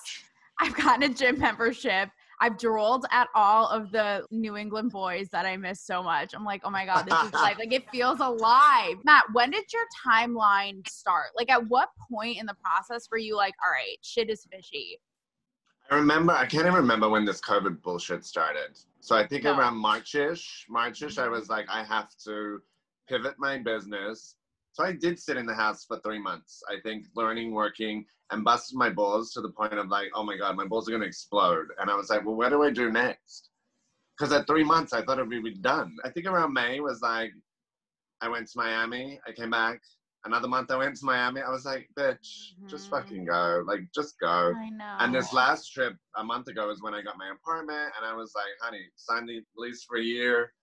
I've 0.59 0.75
gotten 0.75 1.03
a 1.03 1.13
gym 1.13 1.39
membership. 1.39 2.09
I've 2.39 2.57
drooled 2.57 3.05
at 3.11 3.27
all 3.35 3.67
of 3.67 3.91
the 3.91 4.25
New 4.31 4.57
England 4.57 4.91
boys 4.91 5.29
that 5.29 5.45
I 5.45 5.57
miss 5.57 5.81
so 5.81 6.03
much. 6.03 6.33
I'm 6.33 6.43
like, 6.43 6.61
oh 6.63 6.69
my 6.69 6.85
God, 6.85 7.05
this 7.05 7.27
is 7.27 7.33
life. 7.41 7.57
Like 7.57 7.73
it 7.73 7.89
feels 7.89 8.19
alive. 8.19 8.97
Matt, 9.03 9.23
when 9.33 9.51
did 9.51 9.65
your 9.71 9.85
timeline 10.05 10.87
start? 10.87 11.27
Like 11.35 11.51
at 11.51 11.67
what 11.67 11.89
point 12.11 12.39
in 12.39 12.45
the 12.45 12.55
process 12.63 13.07
were 13.11 13.17
you 13.17 13.35
like, 13.35 13.53
all 13.63 13.71
right, 13.71 13.97
shit 14.01 14.29
is 14.29 14.45
fishy? 14.51 14.99
I 15.91 15.95
remember, 15.95 16.33
I 16.33 16.45
can't 16.45 16.65
even 16.65 16.75
remember 16.75 17.09
when 17.09 17.25
this 17.25 17.41
COVID 17.41 17.81
bullshit 17.81 18.25
started. 18.25 18.79
So 19.01 19.15
I 19.15 19.27
think 19.27 19.43
no. 19.43 19.57
around 19.57 19.75
Marchish, 19.75 20.65
Marchish, 20.69 21.17
I 21.17 21.27
was 21.27 21.49
like, 21.49 21.65
I 21.69 21.83
have 21.83 22.09
to 22.23 22.61
pivot 23.07 23.35
my 23.37 23.57
business 23.57 24.35
So 24.73 24.83
I 24.83 24.91
did 24.91 25.19
sit 25.19 25.37
in 25.37 25.45
the 25.45 25.53
house 25.53 25.85
for 25.85 25.99
three 25.99 26.19
months. 26.19 26.61
I 26.67 26.79
think 26.81 27.05
learning, 27.15 27.53
working, 27.53 28.05
and 28.31 28.43
busted 28.43 28.75
my 28.75 28.89
balls 28.89 29.31
to 29.33 29.41
the 29.41 29.51
point 29.51 29.73
of 29.73 29.87
like, 29.89 30.07
oh 30.15 30.23
my 30.23 30.35
god, 30.35 30.55
my 30.55 30.65
balls 30.65 30.89
are 30.89 30.91
gonna 30.91 31.05
explode. 31.05 31.67
And 31.79 31.89
I 31.91 31.95
was 31.95 32.09
like, 32.09 32.25
well, 32.25 32.35
what 32.35 32.49
do 32.49 32.63
I 32.63 32.71
do 32.71 32.91
next? 32.91 33.51
Because 34.17 34.33
at 34.33 34.47
three 34.47 34.63
months, 34.63 34.91
I 34.91 35.03
thought 35.03 35.19
it 35.19 35.27
would 35.27 35.43
be 35.43 35.53
done. 35.55 35.95
I 36.03 36.09
think 36.09 36.25
around 36.25 36.53
May 36.53 36.79
was 36.79 37.01
like, 37.01 37.31
I 38.21 38.29
went 38.29 38.47
to 38.47 38.57
Miami. 38.57 39.19
I 39.27 39.31
came 39.31 39.51
back. 39.51 39.79
Another 40.25 40.47
month, 40.47 40.71
I 40.71 40.77
went 40.77 40.95
to 40.95 41.05
Miami. 41.05 41.41
I 41.41 41.49
was 41.49 41.65
like, 41.65 41.87
bitch, 41.97 42.53
just 42.69 42.87
Mhm. 42.87 42.89
fucking 42.89 43.25
go. 43.25 43.63
Like, 43.67 43.81
just 43.93 44.17
go. 44.19 44.55
I 44.55 44.69
know. 44.69 44.95
And 44.99 45.13
this 45.13 45.33
last 45.33 45.71
trip 45.71 45.95
a 46.15 46.23
month 46.23 46.47
ago 46.47 46.69
is 46.71 46.81
when 46.81 46.93
I 46.95 47.01
got 47.01 47.17
my 47.17 47.29
apartment, 47.29 47.93
and 47.97 48.05
I 48.05 48.13
was 48.13 48.33
like, 48.33 48.53
"Honey, 48.61 48.89
sign 48.95 49.25
the 49.25 49.45
lease 49.57 49.83
for 49.83 49.97
a 49.97 50.01
year." 50.01 50.53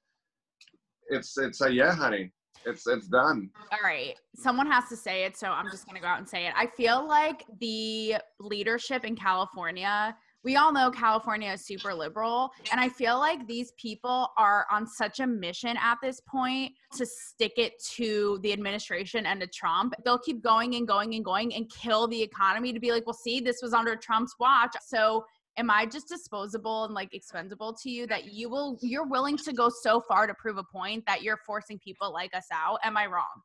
It's 1.10 1.36
it's 1.38 1.60
a 1.60 1.70
yeah, 1.70 1.94
honey. 1.94 2.32
It's 2.66 2.86
it's 2.86 3.08
done. 3.08 3.50
All 3.72 3.78
right. 3.82 4.14
Someone 4.36 4.66
has 4.70 4.88
to 4.88 4.96
say 4.96 5.24
it, 5.24 5.36
so 5.36 5.48
I'm 5.48 5.70
just 5.70 5.86
to 5.88 6.00
go 6.00 6.06
out 6.06 6.18
and 6.18 6.28
say 6.28 6.46
it. 6.46 6.52
I 6.56 6.66
feel 6.66 7.06
like 7.06 7.44
the 7.58 8.16
leadership 8.38 9.04
in 9.04 9.16
California, 9.16 10.16
we 10.42 10.56
all 10.56 10.72
know 10.72 10.90
California 10.90 11.52
is 11.52 11.66
super 11.66 11.92
liberal, 11.92 12.50
and 12.70 12.80
I 12.80 12.88
feel 12.88 13.18
like 13.18 13.46
these 13.46 13.72
people 13.72 14.28
are 14.38 14.66
on 14.70 14.86
such 14.86 15.20
a 15.20 15.26
mission 15.26 15.76
at 15.76 15.98
this 16.02 16.20
point 16.20 16.72
to 16.96 17.04
stick 17.04 17.52
it 17.56 17.74
to 17.92 18.38
the 18.42 18.52
administration 18.52 19.26
and 19.26 19.40
to 19.40 19.46
Trump. 19.46 19.94
They'll 20.04 20.18
keep 20.18 20.42
going 20.42 20.76
and 20.76 20.88
going 20.88 21.14
and 21.14 21.24
going 21.24 21.54
and 21.54 21.70
kill 21.70 22.08
the 22.08 22.22
economy 22.22 22.72
to 22.72 22.80
be 22.80 22.90
like, 22.90 23.06
well, 23.06 23.14
see, 23.14 23.40
this 23.40 23.60
was 23.62 23.74
under 23.74 23.96
Trump's 23.96 24.34
watch. 24.38 24.74
So 24.82 25.24
am 25.56 25.70
I 25.70 25.86
just 25.86 26.08
disposable 26.08 26.84
and 26.84 26.94
like 26.94 27.14
expendable 27.14 27.74
to 27.82 27.90
you 27.90 28.06
that 28.06 28.32
you 28.32 28.48
will 28.48 28.78
you're 28.82 29.06
willing 29.06 29.36
to 29.38 29.52
go 29.52 29.68
so 29.82 30.00
far 30.08 30.26
to 30.26 30.34
prove 30.34 30.56
a 30.56 30.64
point 30.64 31.04
that 31.06 31.22
you're 31.22 31.38
forcing 31.46 31.78
people 31.78 32.12
like 32.12 32.34
us 32.34 32.46
out? 32.52 32.78
Am 32.84 32.96
I 32.96 33.06
wrong? 33.06 33.42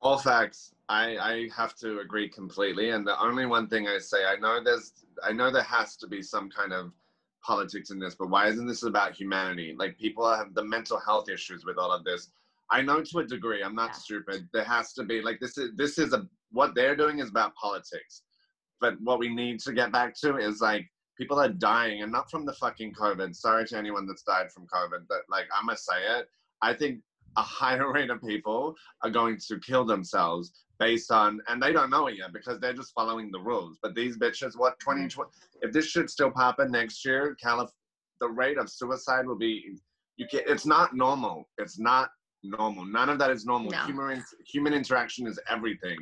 All 0.00 0.18
facts. 0.18 0.72
I 0.88 1.16
I 1.18 1.48
have 1.56 1.74
to 1.76 2.00
agree 2.00 2.28
completely. 2.28 2.90
And 2.90 3.06
the 3.06 3.20
only 3.22 3.46
one 3.46 3.68
thing 3.68 3.86
I 3.86 3.98
say, 3.98 4.24
I 4.24 4.36
know 4.36 4.62
there's, 4.62 4.92
I 5.22 5.32
know 5.32 5.52
there 5.52 5.62
has 5.62 5.96
to 5.98 6.08
be 6.08 6.22
some 6.22 6.50
kind 6.50 6.72
of 6.72 6.92
politics 7.44 7.90
in 7.90 7.98
this, 7.98 8.14
but 8.14 8.30
why 8.30 8.48
isn't 8.48 8.66
this 8.66 8.82
about 8.82 9.14
humanity? 9.14 9.74
Like 9.78 9.98
people 9.98 10.28
have 10.32 10.54
the 10.54 10.64
mental 10.64 10.98
health 10.98 11.28
issues 11.28 11.64
with 11.64 11.78
all 11.78 11.92
of 11.92 12.04
this. 12.04 12.30
I 12.70 12.82
know 12.82 13.02
to 13.02 13.18
a 13.18 13.26
degree. 13.26 13.62
I'm 13.62 13.74
not 13.74 13.90
Yeah. 13.90 13.98
stupid. 13.98 14.48
There 14.52 14.64
has 14.64 14.92
to 14.94 15.04
be 15.04 15.20
like 15.20 15.38
this 15.40 15.58
is 15.58 15.70
this 15.76 15.98
is 15.98 16.12
a 16.12 16.28
what 16.50 16.74
they're 16.74 16.96
doing 16.96 17.18
is 17.20 17.28
about 17.28 17.54
politics. 17.54 18.22
But 18.80 19.00
what 19.00 19.20
we 19.20 19.28
need 19.32 19.60
to 19.60 19.72
get 19.72 19.92
back 19.92 20.14
to 20.22 20.36
is 20.38 20.60
like 20.60 20.90
people 21.16 21.38
are 21.38 21.48
dying 21.48 22.02
and 22.02 22.12
not 22.12 22.30
from 22.30 22.44
the 22.46 22.52
fucking 22.54 22.94
COVID. 22.94 23.34
Sorry 23.34 23.66
to 23.66 23.78
anyone 23.78 24.06
that's 24.06 24.22
died 24.22 24.50
from 24.52 24.66
COVID, 24.66 25.06
but 25.08 25.20
like 25.30 25.46
I'm 25.56 25.66
gonna 25.66 25.78
say 25.78 26.18
it. 26.18 26.28
I 26.62 26.74
think 26.74 27.00
a 27.36 27.42
higher 27.42 27.92
rate 27.92 28.10
of 28.10 28.22
people 28.22 28.74
are 29.02 29.10
going 29.10 29.38
to 29.48 29.58
kill 29.60 29.84
themselves 29.84 30.52
based 30.78 31.10
on, 31.10 31.40
and 31.48 31.62
they 31.62 31.72
don't 31.72 31.90
know 31.90 32.08
it 32.08 32.16
yet 32.16 32.32
because 32.32 32.58
they're 32.58 32.72
just 32.72 32.92
following 32.94 33.30
the 33.30 33.38
rules. 33.38 33.78
But 33.82 33.94
these 33.94 34.16
bitches, 34.16 34.56
what 34.56 34.78
mm-hmm. 34.80 35.06
2020? 35.06 35.30
If 35.62 35.72
this 35.72 35.86
shit 35.86 36.10
still 36.10 36.30
popping 36.30 36.70
next 36.70 37.04
year, 37.04 37.36
Calif, 37.40 37.70
the 38.20 38.28
rate 38.28 38.58
of 38.58 38.70
suicide 38.70 39.26
will 39.26 39.38
be. 39.38 39.76
You 40.16 40.26
can't. 40.30 40.44
It's 40.46 40.66
not 40.66 40.94
normal. 40.94 41.48
It's 41.58 41.78
not 41.78 42.10
normal. 42.42 42.84
None 42.84 43.08
of 43.08 43.18
that 43.18 43.30
is 43.30 43.46
normal. 43.46 43.70
No. 43.70 43.78
Human 43.78 44.22
human 44.46 44.74
interaction 44.74 45.26
is 45.26 45.38
everything. 45.48 45.96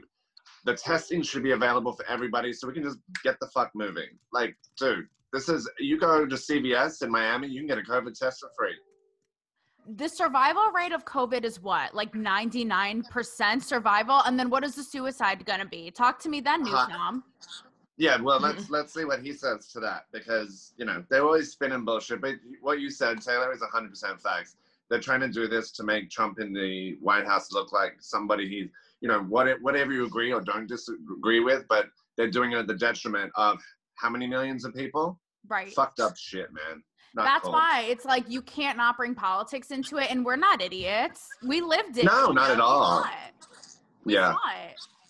The 0.64 0.75
testing 0.75 1.23
should 1.23 1.42
be 1.42 1.53
available 1.53 1.92
for 1.92 2.05
everybody, 2.09 2.53
so 2.53 2.66
we 2.66 2.75
can 2.75 2.83
just 2.83 2.99
get 3.25 3.37
the 3.40 3.46
fuck 3.49 3.70
moving. 3.75 4.09
Like, 4.33 4.57
dude, 4.79 5.07
this 5.33 5.49
is. 5.49 5.68
You 5.79 5.99
go 5.99 6.27
to 6.27 6.35
CVS 6.35 7.03
in 7.03 7.11
Miami, 7.11 7.49
you 7.49 7.61
can 7.61 7.66
get 7.66 7.79
a 7.79 7.83
COVID 7.83 8.18
test 8.18 8.40
for 8.40 8.51
free. 8.57 8.75
The 9.96 10.09
survival 10.09 10.70
rate 10.75 10.92
of 10.92 11.05
COVID 11.05 11.44
is 11.44 11.61
what? 11.61 11.94
Like 11.94 12.12
99% 12.12 13.62
survival? 13.62 14.20
And 14.27 14.38
then 14.38 14.51
what 14.51 14.62
is 14.62 14.75
the 14.75 14.85
suicide 14.85 15.44
going 15.46 15.61
to 15.61 15.66
be? 15.66 15.90
Talk 15.90 16.18
to 16.20 16.29
me 16.29 16.40
then, 16.40 16.61
Uh, 16.66 16.87
Newsom. 16.87 17.25
Yeah, 17.96 18.20
well, 18.20 18.40
let's 18.46 18.70
let's 18.70 18.94
see 18.94 19.05
what 19.05 19.20
he 19.20 19.33
says 19.33 19.68
to 19.68 19.81
that 19.81 20.05
because 20.12 20.73
you 20.77 20.85
know 20.85 21.05
they're 21.11 21.25
always 21.25 21.53
spinning 21.53 21.85
bullshit. 21.85 22.20
But 22.20 22.37
what 22.61 22.81
you 22.81 22.90
said, 22.90 23.20
Taylor, 23.20 23.53
is 23.53 23.61
100 23.61 23.90
percent 23.90 24.20
facts. 24.20 24.57
They're 24.88 25.01
trying 25.01 25.20
to 25.20 25.29
do 25.29 25.46
this 25.46 25.70
to 25.73 25.85
make 25.85 26.11
Trump 26.11 26.40
in 26.40 26.53
the 26.53 26.96
White 27.01 27.27
House 27.27 27.53
look 27.53 27.73
like 27.73 27.92
somebody 28.01 28.49
he, 28.49 28.70
you 29.01 29.09
know, 29.09 29.21
what 29.21 29.49
whatever 29.61 29.93
you 29.93 30.05
agree 30.05 30.33
or 30.33 30.41
don't 30.41 30.67
disagree 30.67 31.41
with, 31.41 31.65
but 31.69 31.87
they're 32.17 32.31
doing 32.31 32.53
it 32.53 32.59
at 32.59 32.67
the 32.67 32.75
detriment 32.75 33.33
of 33.37 33.59
how 33.97 34.11
many 34.11 34.27
millions 34.27 34.65
of 34.65 34.75
people? 34.75 35.19
Right. 35.49 35.73
Fucked 35.73 36.01
up 36.01 36.17
shit, 36.17 36.49
man. 36.53 36.83
Not 37.15 37.25
That's 37.25 37.45
cool. 37.45 37.53
why 37.53 37.87
it's 37.89 38.05
like 38.05 38.25
you 38.29 38.41
can't 38.43 38.77
not 38.77 38.97
bring 38.97 39.15
politics 39.15 39.71
into 39.71 39.97
it, 39.97 40.11
and 40.11 40.25
we're 40.25 40.37
not 40.37 40.63
idiots. 40.63 41.27
We 41.47 41.61
lived 41.61 41.99
it. 41.99 42.05
No, 42.05 42.31
not 42.31 42.35
know? 42.35 42.43
at 42.43 42.57
We 42.57 42.63
all. 42.63 43.03
saw 43.03 43.09
it. 43.09 43.49
We 44.05 44.15
Yeah. 44.15 44.35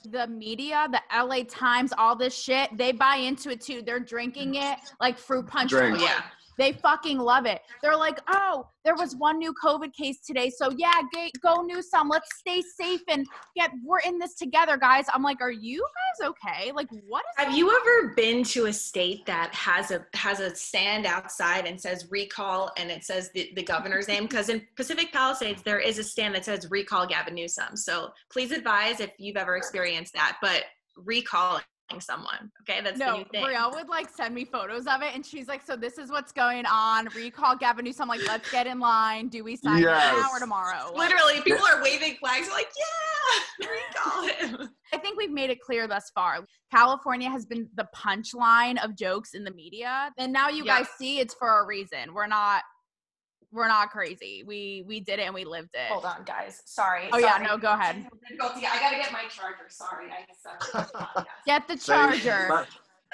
The 0.05 0.27
media, 0.29 0.89
the 0.91 1.03
LA 1.15 1.43
Times, 1.47 1.93
all 1.99 2.17
this 2.17 2.35
shit, 2.35 2.75
they 2.79 2.91
buy 2.91 3.17
into 3.17 3.51
it 3.51 3.61
too. 3.61 3.83
They're 3.83 4.01
drinking 4.01 4.55
mm. 4.55 4.73
it 4.73 4.79
like 4.99 5.19
fruit 5.19 5.47
punch. 5.47 5.71
Drink. 5.71 6.01
Yeah. 6.01 6.23
They 6.59 6.73
fucking 6.73 7.19
love 7.19 7.47
it. 7.47 7.61
They're 7.83 7.97
like, 7.97 8.19
oh, 8.29 8.67
there 8.85 8.95
was 8.95 9.17
one 9.17 9.39
new 9.39 9.55
COVID 9.63 9.93
case 9.93 10.21
today. 10.27 10.51
So 10.51 10.71
yeah, 10.77 11.01
go 11.43 11.63
Newsom. 11.63 12.09
Let's 12.09 12.29
stay 12.39 12.63
safe 12.63 13.03
and 13.09 13.27
get, 13.57 13.71
we're 13.85 14.01
in 14.01 14.19
this 14.19 14.35
together, 14.35 14.77
guys. 14.77 15.05
I'm 15.13 15.23
like, 15.23 15.41
are 15.41 15.51
you 15.51 15.85
guys 16.21 16.29
okay? 16.31 16.73
Like, 16.73 16.89
what 17.07 17.23
is 17.39 17.45
Have 17.45 17.57
you 17.57 17.71
ever 17.71 18.15
been 18.15 18.43
to 18.45 18.67
a 18.67 18.73
state 18.73 19.27
that 19.27 19.55
has 19.55 19.91
a 19.91 20.07
has 20.15 20.41
a 20.41 20.55
stand 20.55 21.07
outside 21.07 21.67
and 21.67 21.81
says 21.81 22.07
recall 22.11 22.71
and 22.77 22.91
it 22.91 23.05
says 23.05 23.31
the, 23.35 23.53
the 23.55 23.63
governor's 23.63 24.09
name? 24.09 24.25
Because 24.25 24.49
in 24.49 24.67
Pacific 24.77 25.13
Palisades 25.13 25.63
there 25.63 25.79
is 25.79 25.99
a 25.99 26.05
stand 26.05 26.35
that 26.35 26.45
says 26.45 26.67
recall 26.71 27.07
Gavin 27.07 27.35
Newsom. 27.35 27.77
So 27.77 28.11
please 28.33 28.51
advise 28.51 29.01
if 29.01 29.11
you've 29.19 29.37
ever 29.37 29.57
experienced 29.57 30.15
that. 30.15 30.39
But 30.41 30.65
recalling 30.97 31.63
someone, 31.99 32.53
okay, 32.63 32.81
that's 32.83 32.99
the 32.99 33.05
No, 33.07 33.17
new 33.19 33.25
thing. 33.33 33.43
Brielle 33.45 33.73
would 33.75 33.89
like 33.89 34.09
send 34.11 34.35
me 34.35 34.45
photos 34.45 34.87
of 34.87 35.01
it, 35.03 35.15
and 35.15 35.25
she's 35.25 35.49
like, 35.49 35.63
"So 35.67 35.75
this 35.77 35.97
is 35.99 36.11
what's 36.11 36.31
going 36.31 36.67
on. 36.67 37.09
Recall 37.15 37.57
Gavin 37.57 37.87
Newsom. 37.87 38.07
Like, 38.09 38.21
let's 38.29 38.49
get 38.51 38.67
in 38.67 38.79
line. 38.79 39.29
Do 39.29 39.43
we 39.43 39.57
sign 39.57 39.81
Yes. 39.81 40.13
now 40.15 40.31
or 40.31 40.39
tomorrow?" 40.39 40.93
Literally, 40.95 41.41
people 41.41 41.67
are 41.67 41.83
waving 41.83 42.17
flags. 42.21 42.47
They're 42.47 42.55
like, 42.57 42.69
yeah, 42.79 43.67
recall 43.69 44.23
him. 44.61 44.71
I 44.93 44.99
think 44.99 45.17
we've 45.19 45.31
made 45.31 45.51
it 45.51 45.61
clear 45.61 45.89
thus 45.89 46.11
far. 46.15 46.45
California 46.71 47.31
has 47.31 47.47
been 47.47 47.69
the 47.75 47.87
punchline 47.97 48.83
of 48.85 48.95
jokes 48.97 49.35
in 49.35 49.43
the 49.45 49.51
media, 49.53 50.13
and 50.19 50.33
now 50.33 50.49
you 50.49 50.65
Yeah. 50.65 50.79
guys 50.81 50.89
see 50.99 51.19
it's 51.19 51.35
for 51.35 51.63
a 51.63 51.67
reason. 51.67 52.13
We're 52.13 52.27
not, 52.27 52.63
we're 53.53 53.69
not 53.69 53.91
crazy. 53.91 54.45
We 54.47 54.85
we 54.87 55.01
did 55.01 55.19
it 55.19 55.23
and 55.23 55.35
we 55.35 55.45
lived 55.45 55.75
it. 55.75 55.91
Hold 55.91 56.05
on, 56.05 56.23
guys. 56.25 56.63
Sorry. 56.65 57.09
Oh, 57.13 57.19
yeah, 57.19 57.39
no, 57.43 57.59
go 57.59 57.73
ahead. 57.73 58.07
I 58.33 58.37
gotta 58.37 58.97
get 58.97 59.13
my 59.13 59.25
charger. 59.29 59.69
Sorry, 59.69 60.07
I 60.11 60.25
just. 60.27 60.75
Uh, 60.75 61.25
Get 61.47 61.67
the 61.67 61.77
charger. 61.77 62.47
but 62.49 62.69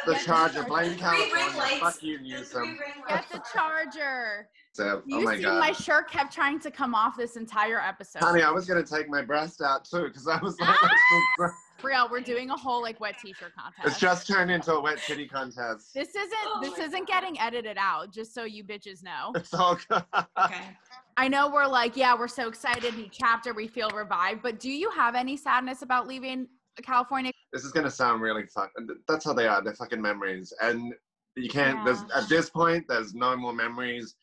The 0.07 0.15
charger, 0.25 0.65
blame 0.65 0.91
Three 0.93 0.99
California. 0.99 1.81
Fuck 1.81 2.03
you, 2.03 2.21
Newsom. 2.21 2.79
Get 3.09 3.29
the 3.31 3.43
charger. 3.53 4.49
So, 4.77 5.03
You 5.07 5.21
oh 5.21 5.23
my 5.23 5.37
see, 5.37 5.43
god. 5.43 5.59
my 5.59 5.73
shirt 5.73 6.11
kept 6.11 6.35
trying 6.35 6.61
to 6.61 6.71
come 6.71 6.95
off 6.95 7.17
this 7.17 7.37
entire 7.37 7.81
episode. 7.81 8.23
Honey, 8.23 8.43
I 8.43 8.51
was 8.51 8.67
gonna 8.67 8.85
take 8.85 9.09
my 9.09 9.23
breast 9.23 9.63
out 9.63 9.87
too 9.87 10.05
because 10.05 10.29
I 10.29 10.39
was 10.43 10.61
like, 10.61 10.77
Ah! 11.41 11.51
Brielle, 11.81 12.11
we're 12.11 12.21
doing 12.21 12.51
a 12.51 12.57
whole 12.57 12.83
like 12.83 13.01
wet 13.01 13.17
t-shirt 13.19 13.55
contest. 13.57 13.87
it's 13.89 13.99
just 13.99 14.27
turned 14.27 14.51
into 14.51 14.75
a 14.75 14.81
wet 14.81 14.99
titty 14.99 15.29
contest. 15.29 15.95
This 15.95 16.11
isn't 16.11 16.31
Oh 16.45 16.61
this 16.61 16.79
isn't 16.79 17.09
getting 17.09 17.41
edited 17.41 17.79
out, 17.79 18.13
just 18.13 18.35
so 18.35 18.45
you 18.45 18.65
bitches 18.65 19.03
know. 19.03 19.33
It's 19.35 19.55
all 19.55 19.79
good. 19.89 20.03
Okay. 20.39 20.61
I 21.17 21.27
know 21.29 21.49
we're 21.49 21.67
like, 21.67 21.97
yeah, 21.97 22.15
we're 22.15 22.29
so 22.29 22.47
excited, 22.47 22.95
new 22.99 23.09
chapter, 23.11 23.55
we 23.55 23.69
feel 23.69 23.89
revived, 23.89 24.43
but 24.43 24.61
do 24.61 24.71
you 24.71 24.91
have 24.91 25.15
any 25.15 25.39
sadness 25.39 25.81
about 25.81 26.07
leaving 26.07 26.49
California? 26.83 27.33
This 27.51 27.65
is 27.65 27.73
gonna 27.73 27.91
sound 27.91 28.21
really 28.21 28.45
fuck. 28.45 28.73
That's 29.09 29.25
how 29.25 29.33
they 29.33 29.47
are. 29.47 29.65
They're 29.65 29.73
fucking 29.73 30.03
memories, 30.03 30.53
and 30.61 30.93
you 31.35 31.49
can't. 31.49 31.83
There's 31.87 32.03
at 32.15 32.29
this 32.29 32.51
point, 32.51 32.85
there's 32.89 33.15
no 33.15 33.35
more 33.39 33.55
memories 33.55 34.15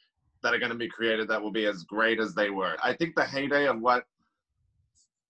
that 0.44 0.54
are 0.54 0.60
gonna 0.60 0.76
be 0.76 0.90
created 0.90 1.28
that 1.30 1.42
will 1.42 1.52
be 1.52 1.66
as 1.66 1.84
great 1.84 2.20
as 2.20 2.34
they 2.36 2.50
were. 2.50 2.76
I 2.84 2.94
think 2.94 3.16
the 3.16 3.24
heyday 3.26 3.68
of 3.68 3.80
what 3.80 4.04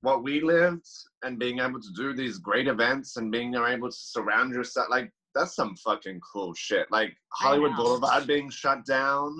what 0.02 0.22
we 0.24 0.42
lived 0.42 0.86
and 1.24 1.40
being 1.40 1.60
able 1.60 1.80
to 1.80 1.94
do 1.96 2.14
these 2.14 2.38
great 2.38 2.68
events 2.68 3.16
and 3.16 3.32
being 3.32 3.56
able 3.56 3.90
to 3.90 3.96
surround 3.96 4.54
yourself 4.54 4.88
like 4.90 5.10
that's 5.34 5.56
some 5.56 5.76
fucking 5.78 6.20
cool 6.32 6.54
shit. 6.54 6.86
Like 6.92 7.16
Hollywood. 7.32 7.76
Boulevard 7.76 8.28
being 8.28 8.50
shut 8.52 8.86
down. 8.86 9.36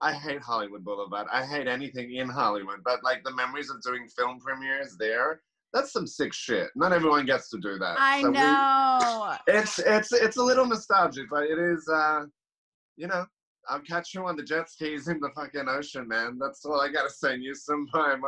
I 0.00 0.12
hate 0.12 0.40
Hollywood 0.40 0.84
Boulevard. 0.84 1.26
I 1.32 1.44
hate 1.44 1.66
anything 1.66 2.14
in 2.16 2.28
Hollywood, 2.28 2.80
but 2.84 3.02
like 3.02 3.24
the 3.24 3.34
memories 3.34 3.70
of 3.70 3.80
doing 3.82 4.06
film 4.16 4.38
premieres 4.40 4.96
there, 4.98 5.40
that's 5.72 5.92
some 5.92 6.06
sick 6.06 6.32
shit. 6.32 6.68
Not 6.76 6.92
everyone 6.92 7.24
gets 7.26 7.48
to 7.50 7.58
do 7.58 7.78
that. 7.78 7.96
I 7.98 8.20
So 8.22 8.30
we- 8.30 8.36
know. 8.36 9.36
it's 9.48 9.78
it's 9.78 10.12
it's 10.12 10.36
a 10.36 10.42
little 10.42 10.66
nostalgic, 10.66 11.28
but 11.30 11.44
it 11.44 11.58
is 11.58 11.88
uh 11.88 12.24
you 12.96 13.06
know, 13.08 13.24
I'll 13.68 13.80
catch 13.80 14.14
you 14.14 14.26
on 14.26 14.36
the 14.36 14.42
jet 14.42 14.70
skis 14.70 15.08
in 15.08 15.20
the 15.20 15.30
fucking 15.34 15.68
ocean, 15.68 16.08
man. 16.08 16.38
That's 16.40 16.64
all 16.64 16.80
I 16.80 16.88
gotta 16.88 17.10
say. 17.10 17.36
You 17.36 17.54
some 17.54 17.86
time. 17.94 18.22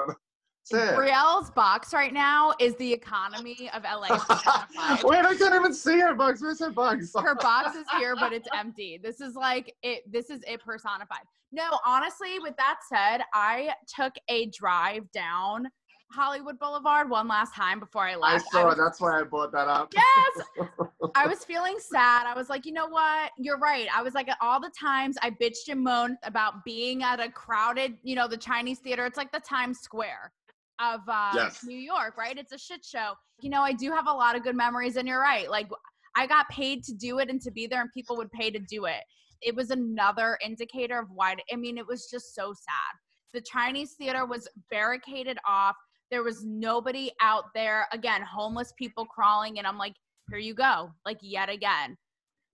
Brielle's 0.73 1.51
box 1.51 1.92
right 1.92 2.12
now 2.12 2.55
is 2.59 2.75
the 2.77 2.90
economy 2.90 3.68
of 3.75 3.83
LA. 3.83 4.09
Wait, 5.05 5.25
I 5.25 5.35
can't 5.37 5.55
even 5.55 5.75
see 5.75 6.01
her 6.01 6.14
box. 6.14 6.40
Where's 6.40 6.61
her 6.61 6.70
box? 6.70 7.12
Her 7.14 7.35
box 7.35 7.77
is 7.77 7.85
here, 7.99 8.16
but 8.16 8.33
it's 8.33 8.49
empty. 8.55 8.99
This 9.03 9.20
is 9.20 9.35
like 9.35 9.75
it. 9.83 10.11
This 10.11 10.31
is 10.31 10.40
it 10.47 10.62
personified. 10.64 11.25
No, 11.53 11.79
honestly, 11.85 12.38
with 12.40 12.55
that 12.57 12.79
said, 12.88 13.23
I 13.35 13.75
took 13.94 14.14
a 14.29 14.47
drive 14.47 15.11
down 15.12 15.68
Hollywood 16.14 16.59
Boulevard 16.59 17.11
one 17.11 17.27
last 17.27 17.55
time 17.55 17.81
before 17.81 18.03
I 18.07 18.14
left. 18.14 18.46
I 18.46 18.50
saw. 18.50 18.66
was- 18.66 18.77
that's 18.79 19.00
why 19.00 19.18
I 19.20 19.22
brought 19.24 19.53
that 19.53 19.68
up. 19.68 19.92
Yes. 19.94 20.46
I 21.14 21.27
was 21.27 21.44
feeling 21.44 21.77
sad. 21.79 22.27
I 22.27 22.35
was 22.35 22.48
like, 22.48 22.64
you 22.64 22.72
know 22.72 22.87
what? 22.87 23.33
You're 23.38 23.59
right. 23.59 23.88
I 23.94 24.03
was 24.03 24.14
like, 24.14 24.29
all 24.40 24.61
the 24.61 24.70
times 24.79 25.16
I 25.22 25.31
bitched 25.31 25.68
and 25.68 25.83
moaned 25.83 26.16
about 26.22 26.64
being 26.64 27.03
at 27.03 27.20
a 27.20 27.31
crowded, 27.31 27.96
you 28.03 28.14
know, 28.14 28.29
the 28.29 28.37
Chinese 28.37 28.79
theater. 28.79 29.05
It's 29.07 29.16
like 29.16 29.33
the 29.33 29.40
Times 29.40 29.81
Square 29.81 30.33
of 30.81 31.00
uh, 31.09 31.33
Yes. 31.35 31.64
New 31.64 31.77
York, 31.79 32.16
right? 32.16 32.37
It's 32.38 32.53
a 32.53 32.59
shit 32.59 32.85
show. 32.85 33.12
You 33.40 33.50
know, 33.50 33.62
I 33.62 33.72
do 33.72 33.90
have 33.90 34.07
a 34.07 34.12
lot 34.12 34.37
of 34.37 34.42
good 34.42 34.57
memories, 34.57 34.96
and 34.96 35.07
you're 35.07 35.20
right. 35.20 35.50
Like, 35.50 35.68
I 36.16 36.27
got 36.27 36.48
paid 36.48 36.85
to 36.85 36.94
do 36.94 37.18
it 37.18 37.29
and 37.29 37.40
to 37.42 37.50
be 37.50 37.66
there, 37.66 37.81
and 37.81 37.90
people 37.92 38.16
would 38.16 38.31
pay 38.33 38.50
to 38.50 38.59
do 38.61 38.85
it. 38.87 39.03
It 39.42 39.55
was 39.55 39.70
another 39.70 40.38
indicator 40.44 40.98
of 40.98 41.07
why. 41.12 41.37
I 41.53 41.57
mean, 41.57 41.77
it 41.79 41.87
was 41.87 42.09
just 42.09 42.35
so 42.35 42.53
sad. 42.55 42.94
The 43.35 43.40
Chinese 43.40 43.92
theater 43.98 44.24
was 44.24 44.48
barricaded 44.70 45.38
off. 45.46 45.77
There 46.14 46.22
was 46.22 46.44
nobody 46.44 47.11
out 47.20 47.46
there. 47.57 47.88
Again, 47.90 48.22
homeless 48.22 48.72
people 48.79 49.05
crawling, 49.05 49.59
and 49.59 49.66
I'm 49.66 49.77
like, 49.77 49.94
here 50.31 50.38
you 50.38 50.55
go, 50.55 50.92
like 51.05 51.18
yet 51.20 51.48
again. 51.48 51.96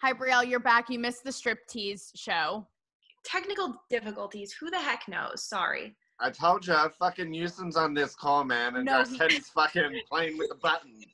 Hi, 0.01 0.15
Brielle, 0.15 0.49
you're 0.49 0.61
back. 0.61 0.89
You 0.89 0.99
missed 0.99 1.25
the 1.25 1.31
striptease 1.31 2.09
show. 2.17 2.67
Technical 3.23 3.75
difficulties. 3.91 4.55
Who 4.55 4.71
the 4.71 4.79
heck 4.79 5.07
knows? 5.09 5.45
Sorry. 5.45 5.95
I 6.21 6.31
told 6.31 6.67
you, 6.67 6.75
fucking 6.99 7.31
Newsom's 7.31 7.77
on 7.77 7.93
this 7.93 8.15
call, 8.15 8.45
man, 8.45 8.77
and 8.77 8.87
No, 8.87 9.03
no, 9.03 9.05
he- 9.07 9.19
Teddy's 9.19 9.51
fucking 9.51 9.93
playing 10.11 10.39
with 10.39 10.49
the 10.49 10.55
buttons. 10.55 11.05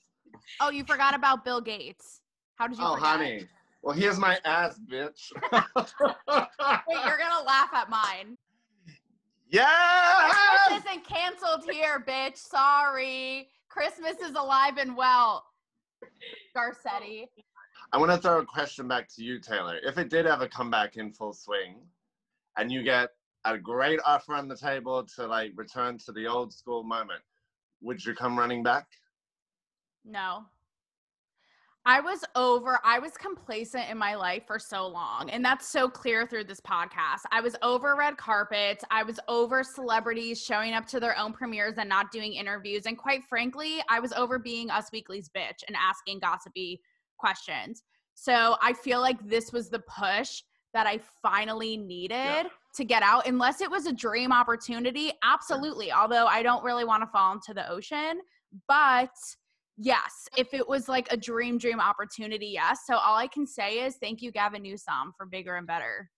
Oh, 0.61 0.71
you 0.71 0.85
forgot 0.85 1.17
about 1.17 1.45
Bill 1.45 1.61
Gates. 1.61 2.21
How 2.61 2.69
did 2.69 2.79
you 2.79 2.85
Oh, 2.87 2.95
forget? 2.95 3.09
honey. 3.09 3.49
Well, 3.83 3.97
here's 3.97 4.21
my 4.21 4.39
ass, 4.45 4.79
bitch. 4.89 5.33
Wait, 5.53 7.07
you're 7.07 7.19
gonna 7.19 7.45
laugh 7.45 7.71
at 7.75 7.91
mine. 7.91 8.39
Yeah. 9.49 10.31
Christmas 10.31 10.85
isn't 10.85 11.07
canceled 11.07 11.65
here, 11.71 12.05
bitch. 12.07 12.37
Sorry. 12.37 13.49
Christmas 13.69 14.17
is 14.21 14.35
alive 14.35 14.79
and 14.79 14.97
well. 14.97 15.45
Garcetti. 16.57 17.27
I 17.93 17.99
want 17.99 18.11
to 18.11 18.19
throw 18.19 18.41
a 18.41 18.45
question 18.45 18.89
back 18.89 19.09
to 19.15 19.23
you, 19.23 19.39
Taylor. 19.39 19.79
If 19.83 19.99
it 19.99 20.09
did 20.09 20.27
ever 20.27 20.49
come 20.49 20.71
back 20.71 20.97
in 20.97 21.13
full 21.13 21.33
swing, 21.33 21.77
and 22.57 22.73
you 22.73 22.83
get 22.83 23.11
a 23.45 23.57
great 23.57 24.01
offer 24.05 24.35
on 24.35 24.49
the 24.49 24.57
table 24.57 25.05
to 25.17 25.27
like 25.27 25.53
return 25.55 25.99
to 25.99 26.13
the 26.13 26.27
old 26.27 26.53
school 26.53 26.83
moment, 26.83 27.21
would 27.81 28.05
you 28.05 28.15
come 28.15 28.39
running 28.39 28.63
back? 28.63 28.87
No. 30.05 30.47
I 31.89 32.01
was 32.01 32.25
over, 32.35 32.81
I 32.83 32.99
was 32.99 33.13
complacent 33.13 33.89
in 33.89 33.97
my 33.97 34.17
life 34.17 34.43
for 34.45 34.59
so 34.59 34.89
long. 34.89 35.31
And 35.31 35.45
that's 35.45 35.69
so 35.69 35.89
clear 35.89 36.27
through 36.27 36.45
this 36.45 36.61
podcast. 36.61 37.21
I 37.31 37.41
was 37.41 37.55
over 37.63 37.95
red 37.95 38.17
carpets. 38.17 38.85
I 38.91 39.05
was 39.05 39.21
over 39.29 39.63
celebrities 39.63 40.43
showing 40.43 40.75
up 40.75 40.85
to 40.87 40.99
their 40.99 41.17
own 41.17 41.33
premieres 41.33 41.79
and 41.79 41.89
not 41.89 42.11
doing 42.11 42.33
interviews. 42.33 42.87
And 42.87 42.99
quite 42.99 43.23
frankly, 43.29 43.77
I 43.89 44.01
was 44.01 44.13
over 44.15 44.37
being 44.37 44.69
Us 44.69 44.89
Weekly's 44.93 45.29
bitch 45.29 45.63
and 45.69 45.77
asking 45.77 46.19
gossipy 46.19 46.81
questions. 47.19 47.85
So 48.15 48.57
I 48.61 48.73
feel 48.73 49.01
like 49.01 49.25
this 49.25 49.53
was 49.53 49.69
the 49.69 49.79
push 49.79 50.43
that 50.75 50.89
I 50.89 50.99
finally 51.23 51.77
needed 51.77 52.49
to 52.75 52.85
get 52.85 53.05
out. 53.05 53.29
Unless 53.29 53.61
it 53.61 53.71
was 53.71 53.87
a 53.87 53.93
dream 53.93 54.33
opportunity, 54.33 55.13
absolutely. 55.23 55.93
Although 55.93 56.27
I 56.27 56.43
don't 56.43 56.65
really 56.65 56.85
want 56.85 57.05
to 57.05 57.07
fall 57.07 57.33
into 57.33 57.55
the 57.55 57.71
ocean. 57.71 58.19
But 58.67 59.15
yes, 59.77 60.29
if 60.37 60.53
it 60.55 60.67
was 60.67 60.89
like 60.89 61.11
a 61.13 61.17
dream, 61.17 61.59
dream 61.59 61.81
opportunity, 61.81 62.47
yes. 62.47 62.81
So 62.87 62.95
all 62.95 63.17
I 63.17 63.27
can 63.27 63.47
say 63.47 63.81
is 63.81 63.97
thank 63.97 64.23
you, 64.23 64.31
Gavin 64.33 64.63
Newsom, 64.63 65.13
for 65.17 65.27
bigger 65.27 65.57
and 65.57 65.67
better. 65.67 66.11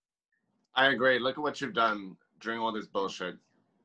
I 0.75 0.87
agree. 0.87 1.19
Look 1.19 1.37
at 1.37 1.41
what 1.41 1.59
you've 1.61 1.73
done 1.73 2.15
during 2.39 2.59
all 2.59 2.71
this 2.71 2.87
bullshit. 2.87 3.35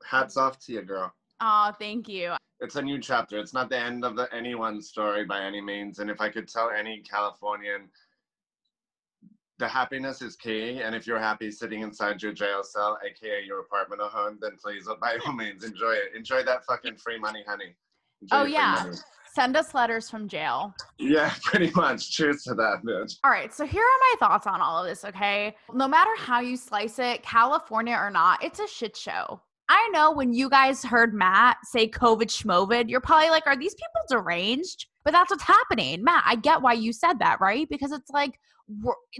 Hats 0.08 0.36
off 0.36 0.58
to 0.66 0.72
you, 0.72 0.82
girl. 0.82 1.12
Oh, 1.40 1.72
thank 1.78 2.08
you. 2.08 2.34
It's 2.60 2.76
a 2.76 2.82
new 2.82 3.00
chapter. 3.00 3.38
It's 3.38 3.52
not 3.52 3.68
the 3.68 3.78
end 3.78 4.04
of 4.04 4.16
the 4.16 4.32
anyone's 4.32 4.88
story 4.88 5.24
by 5.24 5.40
any 5.42 5.60
means. 5.60 5.98
And 5.98 6.10
if 6.10 6.20
I 6.20 6.28
could 6.28 6.48
tell 6.48 6.70
any 6.70 7.00
Californian, 7.00 7.88
the 9.58 9.66
happiness 9.66 10.22
is 10.22 10.36
key. 10.36 10.80
And 10.80 10.94
if 10.94 11.06
you're 11.06 11.18
happy 11.18 11.50
sitting 11.50 11.80
inside 11.80 12.22
your 12.22 12.32
jail 12.32 12.62
cell, 12.62 12.98
aka 13.04 13.44
your 13.44 13.60
apartment 13.60 14.00
or 14.00 14.08
home, 14.08 14.38
then 14.40 14.52
please, 14.62 14.88
by 15.00 15.18
all 15.26 15.32
means, 15.32 15.64
enjoy 15.64 15.92
it. 15.92 16.16
Enjoy 16.16 16.44
that 16.44 16.64
fucking 16.64 16.96
free 16.96 17.18
money, 17.18 17.42
honey. 17.46 17.74
Enjoy 18.22 18.36
Oh, 18.36 18.44
yeah. 18.44 18.84
Send 19.34 19.56
us 19.56 19.74
letters 19.74 20.08
from 20.08 20.28
jail. 20.28 20.72
Yeah, 20.98 21.32
pretty 21.42 21.72
much. 21.74 22.12
Cheers 22.12 22.44
to 22.44 22.54
that, 22.54 22.82
bitch. 22.84 23.16
All 23.24 23.32
right, 23.32 23.52
so 23.52 23.66
here 23.66 23.82
are 23.82 24.00
my 24.12 24.14
thoughts 24.20 24.46
on 24.46 24.60
all 24.60 24.78
of 24.78 24.86
this, 24.86 25.04
okay? 25.04 25.56
No 25.72 25.88
matter 25.88 26.10
how 26.16 26.40
you 26.40 26.56
slice 26.56 27.00
it, 27.00 27.22
California 27.22 27.96
or 28.00 28.10
not, 28.10 28.44
it's 28.44 28.60
a 28.60 28.68
shit 28.68 28.96
show. 28.96 29.40
I 29.68 29.88
know 29.92 30.12
when 30.12 30.32
you 30.32 30.48
guys 30.48 30.84
heard 30.84 31.14
Matt 31.14 31.56
say 31.64 31.88
COVID 31.88 32.26
schmovid, 32.26 32.88
you're 32.88 33.00
probably 33.00 33.30
like, 33.30 33.46
are 33.46 33.56
these 33.56 33.74
people 33.74 34.20
deranged? 34.22 34.86
But 35.04 35.12
that's 35.12 35.30
what's 35.30 35.44
happening. 35.44 36.02
Matt, 36.02 36.24
I 36.26 36.36
get 36.36 36.62
why 36.62 36.72
you 36.72 36.92
said 36.92 37.18
that, 37.18 37.40
right? 37.40 37.68
Because 37.68 37.92
it's 37.92 38.10
like 38.10 38.38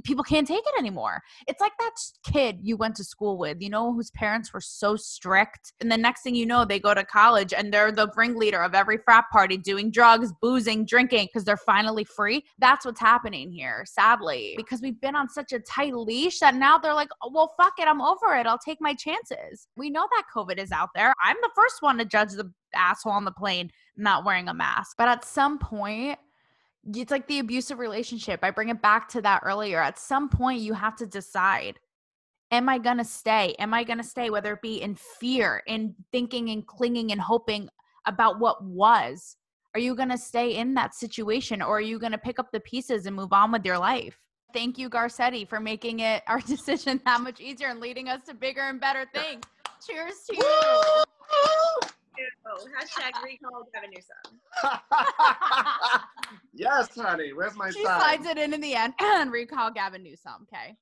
people 0.04 0.24
can't 0.24 0.46
take 0.46 0.64
it 0.66 0.78
anymore. 0.78 1.22
It's 1.46 1.60
like 1.60 1.72
that 1.78 1.92
kid 2.24 2.58
you 2.62 2.76
went 2.76 2.96
to 2.96 3.04
school 3.04 3.36
with, 3.36 3.58
you 3.60 3.68
know, 3.68 3.92
whose 3.92 4.10
parents 4.12 4.52
were 4.52 4.60
so 4.60 4.96
strict. 4.96 5.72
And 5.80 5.92
the 5.92 5.98
next 5.98 6.22
thing 6.22 6.34
you 6.34 6.46
know, 6.46 6.64
they 6.64 6.78
go 6.78 6.94
to 6.94 7.04
college 7.04 7.52
and 7.52 7.72
they're 7.72 7.92
the 7.92 8.10
ringleader 8.16 8.62
of 8.62 8.74
every 8.74 8.98
frat 9.04 9.24
party 9.30 9.56
doing 9.56 9.90
drugs, 9.90 10.32
boozing, 10.40 10.86
drinking 10.86 11.26
because 11.26 11.44
they're 11.44 11.56
finally 11.56 12.04
free. 12.04 12.42
That's 12.58 12.84
what's 12.84 13.00
happening 13.00 13.50
here, 13.50 13.84
sadly, 13.86 14.54
because 14.56 14.80
we've 14.80 15.00
been 15.00 15.16
on 15.16 15.28
such 15.28 15.52
a 15.52 15.58
tight 15.60 15.94
leash 15.94 16.38
that 16.40 16.54
now 16.54 16.78
they're 16.78 16.94
like, 16.94 17.10
oh, 17.22 17.30
well, 17.32 17.54
fuck 17.60 17.74
it. 17.78 17.86
I'm 17.86 18.00
over 18.00 18.34
it. 18.36 18.46
I'll 18.46 18.58
take 18.58 18.78
my 18.80 18.94
chances. 18.94 19.68
We 19.76 19.90
know 19.90 20.06
that 20.12 20.24
COVID 20.34 20.58
is 20.58 20.72
out 20.72 20.90
there. 20.94 21.12
I'm 21.22 21.36
the 21.42 21.50
first 21.54 21.76
one 21.80 21.98
to 21.98 22.04
judge 22.04 22.32
the 22.32 22.50
asshole 22.76 23.12
on 23.12 23.24
the 23.24 23.32
plane 23.32 23.70
not 23.96 24.24
wearing 24.24 24.48
a 24.48 24.54
mask. 24.54 24.96
But 24.96 25.08
at 25.08 25.24
some 25.24 25.58
point, 25.58 26.18
it's 26.94 27.10
like 27.10 27.26
the 27.26 27.38
abusive 27.38 27.78
relationship. 27.78 28.40
I 28.42 28.50
bring 28.50 28.68
it 28.68 28.82
back 28.82 29.08
to 29.10 29.22
that 29.22 29.42
earlier. 29.44 29.80
At 29.80 29.98
some 29.98 30.28
point, 30.28 30.60
you 30.60 30.74
have 30.74 30.96
to 30.96 31.06
decide 31.06 31.78
Am 32.50 32.68
I 32.68 32.78
going 32.78 32.98
to 32.98 33.04
stay? 33.04 33.56
Am 33.58 33.74
I 33.74 33.82
going 33.82 33.98
to 33.98 34.04
stay? 34.04 34.30
Whether 34.30 34.52
it 34.52 34.62
be 34.62 34.80
in 34.80 34.94
fear, 34.94 35.62
in 35.66 35.92
thinking 36.12 36.50
and 36.50 36.64
clinging 36.64 37.10
and 37.10 37.20
hoping 37.20 37.68
about 38.06 38.38
what 38.38 38.62
was. 38.62 39.36
Are 39.74 39.80
you 39.80 39.96
going 39.96 40.10
to 40.10 40.18
stay 40.18 40.54
in 40.56 40.74
that 40.74 40.94
situation 40.94 41.60
or 41.60 41.78
are 41.78 41.80
you 41.80 41.98
going 41.98 42.12
to 42.12 42.18
pick 42.18 42.38
up 42.38 42.52
the 42.52 42.60
pieces 42.60 43.06
and 43.06 43.16
move 43.16 43.32
on 43.32 43.50
with 43.50 43.64
your 43.64 43.78
life? 43.78 44.20
Thank 44.52 44.78
you, 44.78 44.88
Garcetti, 44.88 45.48
for 45.48 45.58
making 45.58 46.00
it 46.00 46.22
our 46.28 46.40
decision 46.40 47.00
that 47.04 47.20
much 47.20 47.40
easier 47.40 47.68
and 47.68 47.80
leading 47.80 48.08
us 48.08 48.22
to 48.26 48.34
bigger 48.34 48.62
and 48.62 48.80
better 48.80 49.04
things. 49.12 49.42
Cheers 49.84 50.14
to 50.30 50.36
you. 50.36 51.90
Oh, 52.46 52.66
hashtag 52.78 53.22
recall 53.22 53.64
Gavin 53.72 53.90
Newsom. 53.90 54.40
yes, 56.54 56.94
honey. 56.96 57.32
Where's 57.32 57.56
my 57.56 57.70
she 57.70 57.82
sign? 57.84 58.00
slides 58.00 58.26
it 58.26 58.38
in 58.38 58.54
in 58.54 58.60
the 58.60 58.74
end 58.74 58.94
and 59.00 59.32
recall 59.32 59.70
Gavin 59.70 60.02
Newsom. 60.02 60.46
Okay. 60.52 60.76